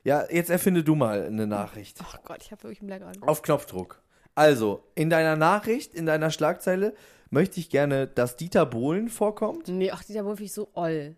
Ja, 0.05 0.24
jetzt 0.30 0.50
erfinde 0.50 0.82
du 0.82 0.94
mal 0.94 1.26
eine 1.26 1.46
Nachricht. 1.46 1.98
Ach 2.03 2.18
Gott, 2.24 2.42
ich 2.42 2.50
habe 2.50 2.64
wirklich 2.64 2.80
einen 2.80 2.88
Blackout. 2.88 3.22
Auf 3.26 3.42
Knopfdruck. 3.42 4.03
Also, 4.34 4.82
in 4.94 5.11
deiner 5.11 5.36
Nachricht, 5.36 5.94
in 5.94 6.07
deiner 6.07 6.30
Schlagzeile 6.30 6.94
möchte 7.30 7.61
ich 7.61 7.70
gerne, 7.70 8.07
dass 8.07 8.36
Dieter 8.36 8.66
Bohlen 8.66 9.09
vorkommt. 9.09 9.68
Nee, 9.68 9.90
ach, 9.90 10.03
dieser 10.03 10.24
Wolf 10.24 10.40
ist 10.40 10.55
so 10.55 10.70
oll. 10.74 11.16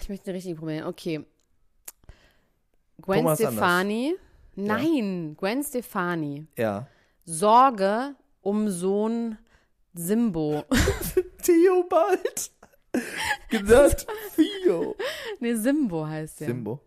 Ich 0.00 0.08
möchte 0.08 0.26
eine 0.26 0.36
richtige 0.36 0.56
probieren. 0.56 0.86
Okay. 0.86 1.24
Gwen 3.00 3.18
Thomas 3.18 3.38
Stefani. 3.38 4.14
Nein, 4.54 5.34
Gwen 5.36 5.62
Stefani. 5.62 6.46
Ja. 6.56 6.86
Sorge 7.24 8.14
um 8.40 8.68
Sohn 8.70 9.38
Simbo. 9.94 10.64
Theobald. 11.42 12.50
Gesagt 13.50 14.06
Theo. 14.36 14.96
nee, 15.40 15.54
Simbo 15.54 16.06
heißt 16.06 16.40
der. 16.40 16.48
Simbo. 16.48 16.80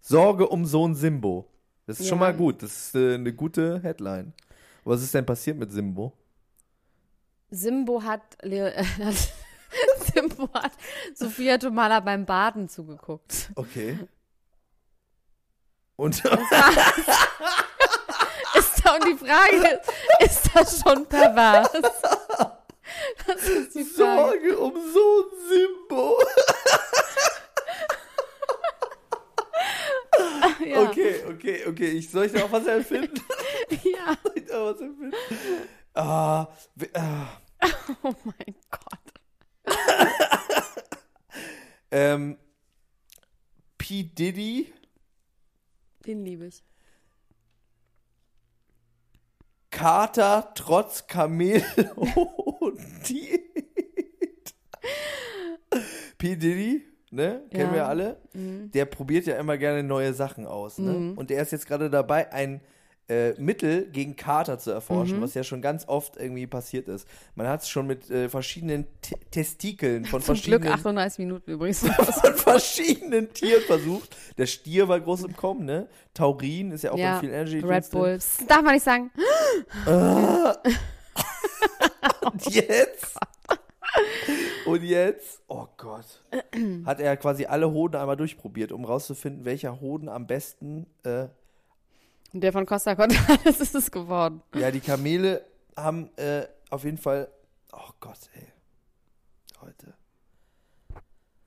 Sorge 0.00 0.48
um 0.48 0.64
Sohn 0.64 0.94
Simbo. 0.94 1.46
Das 1.86 2.00
ist 2.00 2.08
schon 2.08 2.18
Ja. 2.18 2.26
mal 2.26 2.34
gut. 2.34 2.62
Das 2.62 2.70
ist 2.88 2.94
äh, 2.94 3.14
eine 3.14 3.32
gute 3.32 3.80
Headline. 3.82 4.32
Was 4.84 5.02
ist 5.02 5.12
denn 5.14 5.26
passiert 5.26 5.56
mit 5.58 5.72
Simbo? 5.72 6.12
Simbo 7.50 8.02
hat, 8.02 8.22
Leo, 8.42 8.66
äh, 8.66 8.84
Simbo 10.14 10.48
hat 10.54 10.72
Sophia 11.14 11.58
Tomala 11.58 12.00
beim 12.00 12.24
Baden 12.24 12.68
zugeguckt. 12.68 13.50
Okay. 13.56 13.98
Und 15.96 16.14
Ist 16.14 16.24
da, 18.84 18.94
und 18.94 19.04
die 19.06 19.16
Frage 19.18 19.80
ist, 20.20 20.42
ist 20.46 20.50
das 20.54 20.80
schon 20.80 21.04
pervers? 21.06 21.68
Das 21.72 21.82
ist 21.82 21.92
die 22.02 22.06
Frage. 23.26 23.39
Sorge 23.96 24.58
um 24.58 24.74
Sohn 24.74 25.24
Simbo. 25.48 26.16
Ja. 30.66 30.82
Okay, 30.82 31.24
okay, 31.26 31.66
okay. 31.66 31.88
Ich 31.92 32.10
soll 32.10 32.26
ich 32.26 32.32
da 32.32 32.44
auch 32.44 32.52
was 32.52 32.66
erfinden? 32.66 33.20
ja. 33.70 34.16
soll 34.22 34.32
ich 34.34 34.44
da 34.46 34.64
was 34.64 34.80
erfinden? 34.80 35.12
Ah, 35.94 36.46
ah, 36.94 37.28
Oh 38.02 38.14
mein 38.24 38.54
Gott. 38.70 39.76
ähm, 41.90 42.38
P. 43.78 44.02
Diddy, 44.04 44.72
Den 46.06 46.24
liebe 46.24 46.46
ich. 46.46 46.62
Kater 49.70 50.52
trotz 50.54 51.06
Kamel 51.06 51.64
und 51.96 52.49
Diät. 53.08 54.54
P. 56.18 56.36
Diddy, 56.36 56.82
ne? 57.10 57.42
Kennen 57.50 57.70
Ja. 57.70 57.74
wir 57.74 57.86
alle. 57.88 58.16
Der 58.34 58.84
probiert 58.84 59.26
ja 59.26 59.36
immer 59.36 59.56
gerne 59.58 59.82
neue 59.82 60.12
Sachen 60.14 60.46
aus, 60.46 60.78
ne? 60.78 61.14
Und 61.16 61.30
der 61.30 61.42
ist 61.42 61.52
jetzt 61.52 61.66
gerade 61.66 61.90
dabei, 61.90 62.32
ein 62.32 62.60
äh, 63.08 63.32
Mittel 63.40 63.86
gegen 63.90 64.14
Kater 64.14 64.58
zu 64.60 64.70
erforschen, 64.70 65.20
was 65.20 65.34
ja 65.34 65.42
schon 65.42 65.60
ganz 65.62 65.88
oft 65.88 66.16
irgendwie 66.16 66.46
passiert 66.46 66.86
ist. 66.86 67.08
Man 67.34 67.48
hat 67.48 67.62
es 67.62 67.68
schon 67.68 67.88
mit 67.88 68.08
äh, 68.08 68.28
verschiedenen 68.28 68.86
T 69.02 69.16
Testikeln 69.32 70.04
von 70.04 70.22
Zum 70.22 70.34
Glück 70.36 70.62
verschiedenen 70.62 70.72
38 70.74 71.18
Minuten 71.18 71.50
übrigens. 71.50 71.80
von 72.22 72.34
verschiedenen 72.34 73.32
Tieren 73.32 73.62
versucht. 73.62 74.16
Der 74.38 74.46
Stier 74.46 74.86
war 74.88 75.00
groß 75.00 75.24
im 75.24 75.36
Kommen, 75.36 75.64
ne? 75.64 75.88
Taurin 76.14 76.70
ist 76.70 76.84
ja 76.84 76.92
auch 76.92 76.98
ja, 76.98 77.14
in 77.14 77.20
vielen 77.20 77.32
Energy 77.32 77.58
Red. 77.60 77.90
Bulls. 77.90 78.38
Darf 78.46 78.62
man 78.62 78.74
nicht 78.74 78.84
sagen. 78.84 79.10
Und 82.22 82.54
jetzt 82.54 83.16
Und 84.66 84.82
jetzt, 84.82 85.40
oh 85.48 85.66
Gott, 85.76 86.04
hat 86.86 87.00
er 87.00 87.16
quasi 87.16 87.46
alle 87.46 87.70
Hoden 87.70 87.96
einmal 87.96 88.16
durchprobiert, 88.16 88.72
um 88.72 88.84
rauszufinden, 88.84 89.44
welcher 89.44 89.80
Hoden 89.80 90.08
am 90.08 90.26
besten. 90.26 90.86
Äh, 91.02 91.26
Und 92.32 92.42
der 92.42 92.52
von 92.52 92.66
Costa 92.66 92.94
Cordalis 92.94 93.60
ist 93.60 93.74
es 93.74 93.90
geworden. 93.90 94.42
ja, 94.54 94.70
die 94.70 94.80
Kamele 94.80 95.44
haben 95.76 96.10
äh, 96.16 96.46
auf 96.70 96.84
jeden 96.84 96.98
Fall. 96.98 97.28
Oh 97.72 97.90
Gott, 98.00 98.18
ey. 98.34 98.46
Leute. 99.62 99.94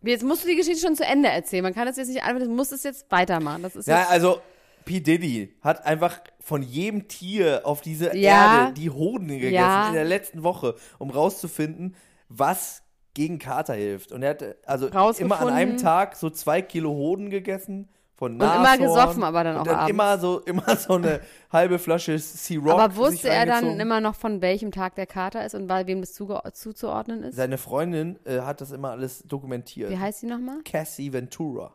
Jetzt 0.01 0.23
musst 0.23 0.43
du 0.43 0.47
die 0.49 0.55
Geschichte 0.55 0.85
schon 0.85 0.95
zu 0.97 1.05
Ende 1.05 1.29
erzählen. 1.29 1.63
Man 1.63 1.73
kann 1.73 1.85
das 1.85 1.95
jetzt 1.95 2.09
nicht 2.09 2.23
einfach, 2.23 2.43
du 2.43 2.49
musst 2.49 2.73
es 2.73 2.83
jetzt 2.83 3.09
weitermachen. 3.09 3.63
Das 3.63 3.75
ist 3.75 3.87
Ja, 3.87 4.07
also 4.09 4.41
P. 4.85 4.99
Diddy 4.99 5.55
hat 5.61 5.85
einfach 5.85 6.19
von 6.39 6.61
jedem 6.61 7.07
Tier 7.07 7.61
auf 7.63 7.81
dieser 7.81 8.15
Ja. 8.15 8.63
Erde 8.65 8.73
die 8.73 8.89
Hoden 8.89 9.27
gegessen 9.27 9.53
Ja. 9.53 9.87
in 9.87 9.93
der 9.93 10.05
letzten 10.05 10.43
Woche, 10.43 10.75
um 10.99 11.09
rauszufinden, 11.09 11.95
was 12.29 12.83
gegen 13.13 13.39
Kater 13.39 13.75
hilft. 13.75 14.11
Und 14.11 14.23
er 14.23 14.31
hat 14.31 14.41
äh, 14.41 14.55
also 14.65 14.87
immer 15.19 15.39
an 15.39 15.49
einem 15.49 15.77
Tag 15.77 16.15
so 16.15 16.29
zwei 16.29 16.61
Kilo 16.61 16.91
Hoden 16.91 17.29
gegessen. 17.29 17.89
Von 18.15 18.33
Und 18.33 18.37
Nashorn. 18.37 18.63
immer 18.63 18.77
gesoffen, 18.77 19.23
aber 19.23 19.43
dann 19.43 19.55
und 19.55 19.61
auch 19.61 19.65
dann 19.65 19.75
abends. 19.75 19.89
immer 19.89 20.17
so 20.19 20.39
immer 20.41 20.75
so 20.77 20.93
eine 20.93 21.19
halbe 21.51 21.79
Flasche 21.79 22.15
C-Rock. 22.19 22.79
aber 22.79 22.89
sich 22.93 22.97
wusste 22.97 23.29
er 23.29 23.47
dann 23.47 23.79
immer 23.79 24.01
noch, 24.01 24.13
von 24.15 24.39
welchem 24.41 24.71
Tag 24.71 24.93
der 24.95 25.07
Kater 25.07 25.43
ist 25.43 25.55
und 25.55 25.65
bei 25.65 25.87
wem 25.87 25.99
das 26.01 26.13
zuzuordnen 26.13 27.23
ist? 27.23 27.35
Seine 27.35 27.57
Freundin 27.57 28.19
äh, 28.25 28.41
hat 28.41 28.61
das 28.61 28.71
immer 28.71 28.91
alles 28.91 29.23
dokumentiert. 29.27 29.89
Wie 29.89 29.97
heißt 29.97 30.19
sie 30.19 30.27
nochmal? 30.27 30.59
Cassie 30.63 31.11
Ventura. 31.11 31.73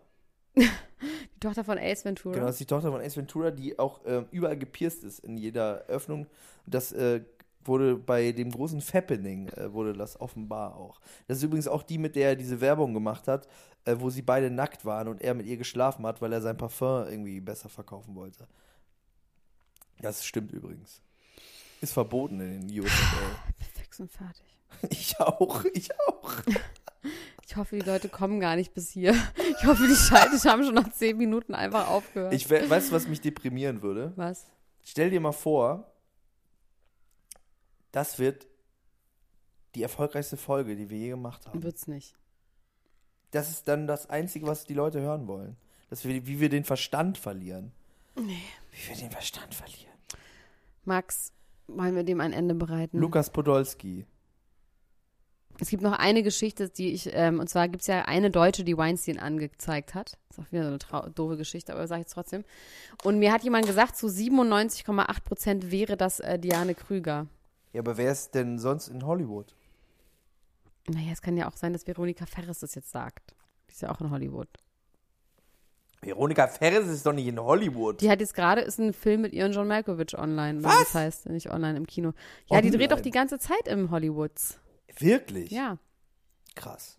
Die 1.35 1.41
Tochter 1.41 1.63
von 1.63 1.79
Ace 1.79 2.05
Ventura. 2.05 2.35
Genau, 2.35 2.47
das 2.47 2.57
ist 2.57 2.61
die 2.61 2.67
Tochter 2.67 2.91
von 2.91 3.01
Ace 3.01 3.17
Ventura, 3.17 3.53
die 3.53 3.79
auch 3.79 4.01
ähm, 4.05 4.27
überall 4.33 4.59
gepierst 4.59 5.05
ist 5.05 5.21
in 5.21 5.37
jeder 5.37 5.85
Öffnung. 5.87 6.27
Das 6.67 6.91
äh, 6.91 7.21
wurde 7.65 7.97
bei 7.97 8.33
dem 8.33 8.51
großen 8.51 8.81
Fappening, 8.81 9.49
äh, 9.51 9.73
wurde 9.73 9.93
das 9.93 10.21
offenbar 10.21 10.77
auch. 10.77 11.01
Das 11.29 11.39
ist 11.39 11.45
übrigens 11.45 11.69
auch 11.69 11.85
die, 11.85 11.99
mit 11.99 12.17
der 12.17 12.31
er 12.31 12.37
diese 12.37 12.61
Werbung 12.61 12.93
gemacht 12.95 13.29
hat, 13.29 13.47
äh, 13.85 13.95
wo 13.99 14.11
sie 14.11 14.23
beide 14.23 14.51
nackt 14.51 14.85
waren 14.85 15.07
und 15.07 15.23
er 15.23 15.35
mit 15.35 15.47
ihr 15.47 15.57
geschlafen 15.57 16.05
hat, 16.07 16.21
weil 16.21 16.33
er 16.33 16.41
sein 16.41 16.57
Parfum 16.57 17.07
irgendwie 17.07 17.41
besser 17.41 17.69
verkaufen 17.69 18.17
wollte. 18.17 18.49
Das 20.01 20.25
stimmt 20.25 20.53
übrigens. 20.53 21.03
Ist 21.81 21.93
verboten 21.93 22.41
in 22.41 22.67
den 22.67 22.81
USA. 22.81 23.17
Fix 23.75 24.01
und 24.01 24.11
fertig. 24.11 24.45
Ich 24.91 25.19
auch, 25.21 25.65
ich 25.73 25.89
auch. 26.07 26.33
Ich 27.49 27.57
hoffe, 27.57 27.79
die 27.79 27.85
Leute 27.85 28.11
kommen 28.11 28.41
gar 28.41 28.57
nicht 28.57 28.75
bis 28.75 28.91
hier. 28.91 29.15
Ich 29.59 29.65
hoffe, 29.65 29.87
die 29.89 29.95
Schaltet 29.95 30.45
haben 30.45 30.63
schon 30.63 30.75
nach 30.75 30.93
zehn 30.93 31.17
Minuten 31.17 31.55
einfach 31.55 31.89
aufgehört. 31.89 32.35
Ich 32.35 32.51
we 32.51 32.69
weißt 32.69 32.91
du, 32.91 32.95
was 32.95 33.09
mich 33.09 33.23
deprimieren 33.23 33.81
würde? 33.81 34.13
Was? 34.17 34.45
Stell 34.85 35.09
dir 35.09 35.19
mal 35.19 35.33
vor, 35.33 35.91
das 37.91 38.19
wird 38.19 38.47
die 39.75 39.83
erfolgreichste 39.83 40.37
Folge, 40.37 40.77
die 40.77 40.91
wir 40.91 40.99
je 40.99 41.09
gemacht 41.09 41.47
haben. 41.47 41.63
Wird's 41.63 41.87
nicht. 41.87 42.15
Das 43.31 43.49
ist 43.49 43.67
dann 43.67 43.87
das 43.87 44.11
Einzige, 44.11 44.47
was 44.47 44.67
die 44.67 44.75
Leute 44.75 45.01
hören 45.01 45.27
wollen. 45.27 45.57
Dass 45.89 46.05
wir, 46.05 46.27
wie 46.27 46.41
wir 46.41 46.51
den 46.51 46.65
Verstand 46.65 47.17
verlieren. 47.17 47.73
Nee. 48.15 48.43
Wie 48.73 48.91
wir 48.91 48.97
den 48.97 49.11
Verstand 49.11 49.55
verlieren. 49.55 49.97
Max, 50.85 51.33
wollen 51.67 51.97
wir 51.97 52.05
dem 52.05 52.21
ein 52.21 52.35
Ende 52.35 52.55
bereiten? 52.55 52.99
Lukas 52.99 53.31
Podolski. 53.31 54.05
Es 55.61 55.69
gibt 55.71 55.83
noch 55.83 55.93
eine 55.93 56.23
Geschichte, 56.23 56.69
die 56.69 56.93
ich, 56.93 57.11
ähm, 57.13 57.41
und 57.41 57.49
zwar 57.49 57.69
gibt 57.69 57.81
es 57.83 57.89
ja 57.89 58.03
eine 58.03 58.31
Deutsche, 58.31 58.63
die 58.63 58.77
Weinstein 58.77 59.19
angezeigt 59.19 59.95
hat. 59.95 60.17
Ist 60.31 60.39
auch 60.39 60.53
wieder 60.53 60.63
so 60.63 60.69
eine 60.69 60.79
trau- 60.79 61.09
doofe 61.11 61.37
Geschichte, 61.37 61.73
aber 61.73 61.87
sage 61.89 62.03
ich 62.03 62.13
trotzdem. 62.13 62.45
Und 63.03 63.19
mir 63.19 63.33
hat 63.33 63.43
jemand 63.43 63.67
gesagt, 63.67 63.97
zu 63.97 64.07
97,8 64.07 65.25
Prozent 65.25 65.71
wäre 65.73 65.97
das 65.97 66.21
äh, 66.21 66.39
Diane 66.39 66.75
Krüger. 66.77 67.27
Ja, 67.73 67.81
aber 67.81 67.97
wer 67.97 68.13
ist 68.13 68.35
denn 68.35 68.59
sonst 68.59 68.89
in 68.89 69.05
Hollywood? 69.05 69.55
Naja, 70.89 71.11
es 71.13 71.21
kann 71.23 71.37
ja 71.37 71.49
auch 71.49 71.57
sein, 71.57 71.73
dass 71.73 71.87
Veronika 71.87 72.25
Ferris 72.25 72.61
das 72.61 72.75
jetzt 72.75 72.91
sagt. 72.91 73.35
Die 73.69 73.73
ist 73.73 73.83
ja 73.83 73.91
auch 73.91 74.01
in 74.01 74.11
Hollywood. 74.11 74.49
Veronika 76.01 76.47
Ferris 76.47 76.87
ist 76.89 77.05
doch 77.05 77.13
nicht 77.13 77.27
in 77.27 77.41
Hollywood. 77.41 78.01
Die 78.01 78.09
hat 78.09 78.21
jetzt 78.21 78.35
gerade, 78.35 78.61
ist 78.61 78.79
ein 78.79 78.93
Film 78.93 79.23
mit 79.23 79.33
ihr 79.33 79.45
und 79.45 79.53
John 79.53 79.67
Malkovich 79.67 80.17
online. 80.17 80.63
Was? 80.63 80.79
Das 80.79 80.95
heißt, 80.95 81.29
nicht 81.29 81.51
online, 81.51 81.77
im 81.77 81.87
Kino. 81.87 82.13
Ja, 82.47 82.61
die 82.61 82.71
dreht 82.71 82.75
Online? 82.83 82.89
doch 82.89 83.01
die 83.01 83.11
ganze 83.11 83.39
Zeit 83.41 83.67
im 83.67 83.91
Hollywoods. 83.91 84.61
Wirklich? 84.99 85.51
Ja. 85.51 85.79
Krass. 86.55 86.99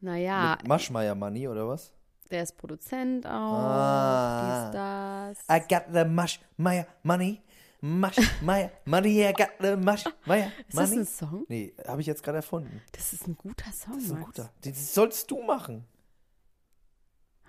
Naja, 0.00 0.56
Mit 0.58 0.68
Maschmeyer 0.68 1.14
Money 1.14 1.48
oder 1.48 1.68
was? 1.68 1.92
der 2.30 2.44
ist 2.44 2.56
Produzent 2.56 3.26
auch. 3.26 3.30
Ah. 3.30 5.30
Dies, 5.34 5.44
das. 5.48 5.56
I 5.56 5.60
got 5.68 5.82
the 5.92 6.04
Maschmeyer 6.04 6.86
Money. 7.02 7.42
Maschmeyer 7.82 8.70
Money, 8.84 9.26
I 9.28 9.32
got 9.32 9.48
the 9.60 9.74
Maschmeyer 9.76 10.52
Ist 10.68 10.78
das 10.78 10.90
Money. 10.90 11.00
ein 11.02 11.06
Song? 11.06 11.44
Nee, 11.48 11.74
habe 11.86 12.00
ich 12.02 12.06
jetzt 12.06 12.22
gerade 12.22 12.36
erfunden. 12.36 12.80
Das 12.92 13.12
ist 13.12 13.26
ein 13.26 13.36
guter 13.36 13.72
Song, 13.72 13.94
Das 13.94 14.04
ist 14.04 14.12
ein 14.12 14.22
guter. 14.22 14.50
Den 14.64 14.74
sollst 14.74 15.30
du 15.30 15.42
machen. 15.42 15.84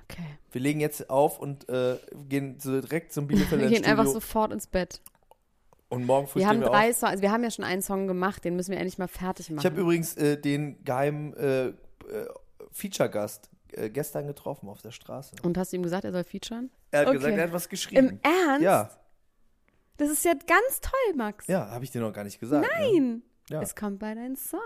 Okay. 0.04 0.38
Wir 0.52 0.62
legen 0.62 0.80
jetzt 0.82 1.10
auf 1.10 1.40
und 1.40 1.70
äh, 1.70 1.98
gehen 2.28 2.60
so 2.60 2.82
direkt 2.82 3.14
zum 3.14 3.26
Wir 3.30 3.36
Bielefelder 3.38 3.68
gehen 3.68 3.84
Studio. 3.84 3.92
einfach 3.92 4.12
sofort 4.12 4.52
ins 4.52 4.68
Bett. 4.68 5.00
Und 5.92 6.06
morgen 6.06 6.28
früh 6.28 6.40
Wir 6.40 6.48
haben 6.48 6.60
wir 6.62 6.68
drei. 6.68 6.92
Songs, 6.94 7.12
also 7.12 7.22
wir 7.22 7.32
haben 7.32 7.44
ja 7.44 7.52
schon 7.52 7.66
einen 7.66 7.82
Song 7.84 8.08
gemacht, 8.08 8.44
den 8.44 8.56
müssen 8.56 8.72
wir 8.72 8.78
endlich 8.80 8.98
mal 8.98 9.08
fertig 9.08 9.50
machen. 9.52 9.60
Ich 9.60 9.66
habe 9.72 9.80
übrigens 9.82 10.16
äh, 10.18 10.38
den 10.38 10.84
geheimen 10.84 11.34
äh, 11.36 11.68
äh, 11.68 11.74
Feature-Gast 12.72 13.50
äh, 13.74 13.90
gestern 13.90 14.26
getroffen 14.28 14.70
auf 14.70 14.82
der 14.82 14.92
Straße. 14.92 15.36
Und 15.44 15.58
hast 15.58 15.72
du 15.72 15.78
ihm 15.78 15.84
gesagt, 15.84 16.04
er 16.06 16.12
soll 16.12 16.24
featuren? 16.24 16.72
Er 16.92 17.02
hat 17.02 17.08
Okay. 17.08 17.18
gesagt, 17.18 17.38
er 17.38 17.44
hat 17.44 17.54
was 17.54 17.70
geschrieben. 17.70 18.10
Im 18.10 18.20
Ernst? 18.24 18.62
Ja, 18.64 18.90
Das 19.98 20.10
ist 20.10 20.26
ja 20.26 20.34
ganz 20.34 20.82
toll, 20.82 21.16
Max. 21.16 21.48
ja, 21.48 21.70
habe 21.70 21.84
ich 21.84 21.92
dir 21.92 22.02
noch 22.02 22.12
gar 22.14 22.24
nicht 22.24 22.40
gesagt. 22.40 22.64
Ne? 22.66 22.70
Nein. 22.92 23.22
Ja. 23.50 23.62
Es 23.62 23.76
kommt 23.76 24.00
bald 24.00 24.18
ein 24.18 24.38
Song 24.38 24.60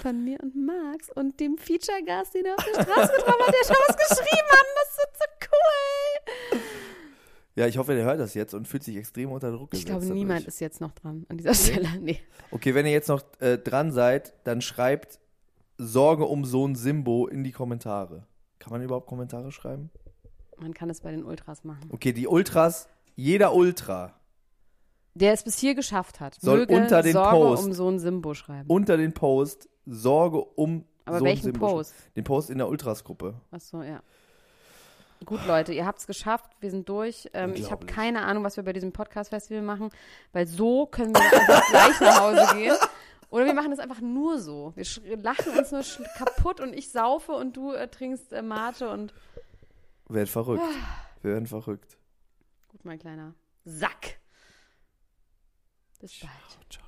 von 0.00 0.22
mir 0.22 0.38
und 0.40 0.54
Max 0.54 1.10
und 1.14 1.40
dem 1.40 1.58
Feature-Gast, 1.58 2.34
den 2.34 2.46
er 2.46 2.54
auf 2.54 2.64
der 2.64 2.82
Straße 2.82 3.12
getroffen 3.16 3.46
hat, 3.46 3.54
der 3.54 3.66
schon 3.66 3.76
was 3.88 3.96
geschrieben 3.96 4.48
hat. 4.48 4.66
Das 4.76 4.96
wird 4.98 5.16
so. 5.18 5.37
Ja, 7.58 7.66
ich 7.66 7.76
hoffe, 7.76 7.94
der 7.94 8.04
hört 8.04 8.20
das 8.20 8.34
jetzt 8.34 8.54
und 8.54 8.68
fühlt 8.68 8.84
sich 8.84 8.96
extrem 8.96 9.32
unter 9.32 9.50
Druck 9.50 9.68
Ich 9.72 9.80
gesetzt. 9.80 9.86
glaube, 9.86 10.00
dadurch. 10.02 10.18
niemand 10.18 10.46
ist 10.46 10.60
jetzt 10.60 10.80
noch 10.80 10.92
dran 10.92 11.26
an 11.28 11.36
dieser 11.38 11.54
Stelle. 11.54 11.88
Nee. 12.00 12.20
Okay, 12.52 12.74
wenn 12.74 12.86
ihr 12.86 12.92
jetzt 12.92 13.08
noch 13.08 13.22
äh, 13.40 13.58
dran 13.58 13.90
seid, 13.90 14.32
dann 14.44 14.60
schreibt 14.60 15.18
Sorge 15.76 16.24
um 16.24 16.44
Sohn 16.44 16.74
Simbo 16.76 17.26
in 17.26 17.42
die 17.44 17.52
Kommentare. 17.52 18.26
Kann 18.60 18.72
man 18.72 18.82
überhaupt 18.82 19.06
Kommentare 19.06 19.50
schreiben? 19.52 19.90
Man 20.60 20.72
kann 20.74 20.88
es 20.90 21.00
bei 21.00 21.10
den 21.10 21.24
Ultras 21.24 21.64
machen. 21.64 21.88
Okay, 21.90 22.12
die 22.12 22.26
Ultras, 22.28 22.88
jeder 23.16 23.54
Ultra 23.54 24.14
Der 25.14 25.32
es 25.32 25.42
bis 25.44 25.58
hier 25.58 25.74
geschafft 25.74 26.20
hat, 26.20 26.36
Soll 26.40 26.60
möge 26.60 26.76
unter 26.76 27.02
den 27.02 27.12
Sorge 27.12 27.36
Post 27.36 27.66
um 27.66 27.72
so 27.72 27.88
ein 27.90 27.98
Simbo 27.98 28.34
schreiben. 28.34 28.68
unter 28.70 28.96
den 28.96 29.12
Post 29.14 29.68
Sorge 29.86 30.38
um 30.44 30.84
Aber 31.04 31.18
Sohn 31.18 31.26
welchen 31.26 31.42
Simbo 31.44 31.58
schreiben. 31.66 31.76
Post? 31.78 31.94
Den 32.16 32.24
Post 32.24 32.50
in 32.50 32.58
der 32.58 32.68
Ultras-Gruppe. 32.68 33.34
Achso, 33.50 33.82
ja. 33.82 34.00
Gut, 35.24 35.46
Leute, 35.46 35.72
ihr 35.72 35.84
habt 35.86 35.98
es 35.98 36.06
geschafft. 36.06 36.50
Wir 36.60 36.70
sind 36.70 36.88
durch. 36.88 37.28
Ähm, 37.34 37.54
ich 37.54 37.70
habe 37.70 37.86
keine 37.86 38.24
Ahnung, 38.24 38.44
was 38.44 38.56
wir 38.56 38.64
bei 38.64 38.72
diesem 38.72 38.92
Podcast-Festival 38.92 39.62
machen, 39.62 39.90
weil 40.32 40.46
so 40.46 40.86
können 40.86 41.14
wir 41.14 41.22
einfach 41.22 41.68
gleich 41.68 42.00
nach 42.00 42.20
Hause 42.20 42.56
gehen. 42.56 42.76
Oder 43.30 43.44
wir 43.44 43.54
machen 43.54 43.70
das 43.70 43.78
einfach 43.78 44.00
nur 44.00 44.38
so. 44.38 44.72
Wir 44.74 45.16
lachen 45.18 45.52
uns 45.58 45.70
nur 45.70 45.82
kaputt 46.16 46.60
und 46.60 46.72
ich 46.72 46.90
saufe 46.90 47.32
und 47.32 47.56
du 47.56 47.72
äh, 47.72 47.88
trinkst 47.88 48.32
äh, 48.32 48.42
Mate 48.42 48.88
und. 48.88 49.12
Werden 50.08 50.26
verrückt. 50.26 50.64
Wir 51.22 51.32
werden 51.32 51.46
verrückt. 51.46 51.98
Gut, 52.68 52.84
mein 52.84 52.98
kleiner 52.98 53.34
Sack. 53.64 54.18
Bis 56.00 56.20
bald. 56.20 56.32
Ciao, 56.48 56.62
ciao. 56.70 56.87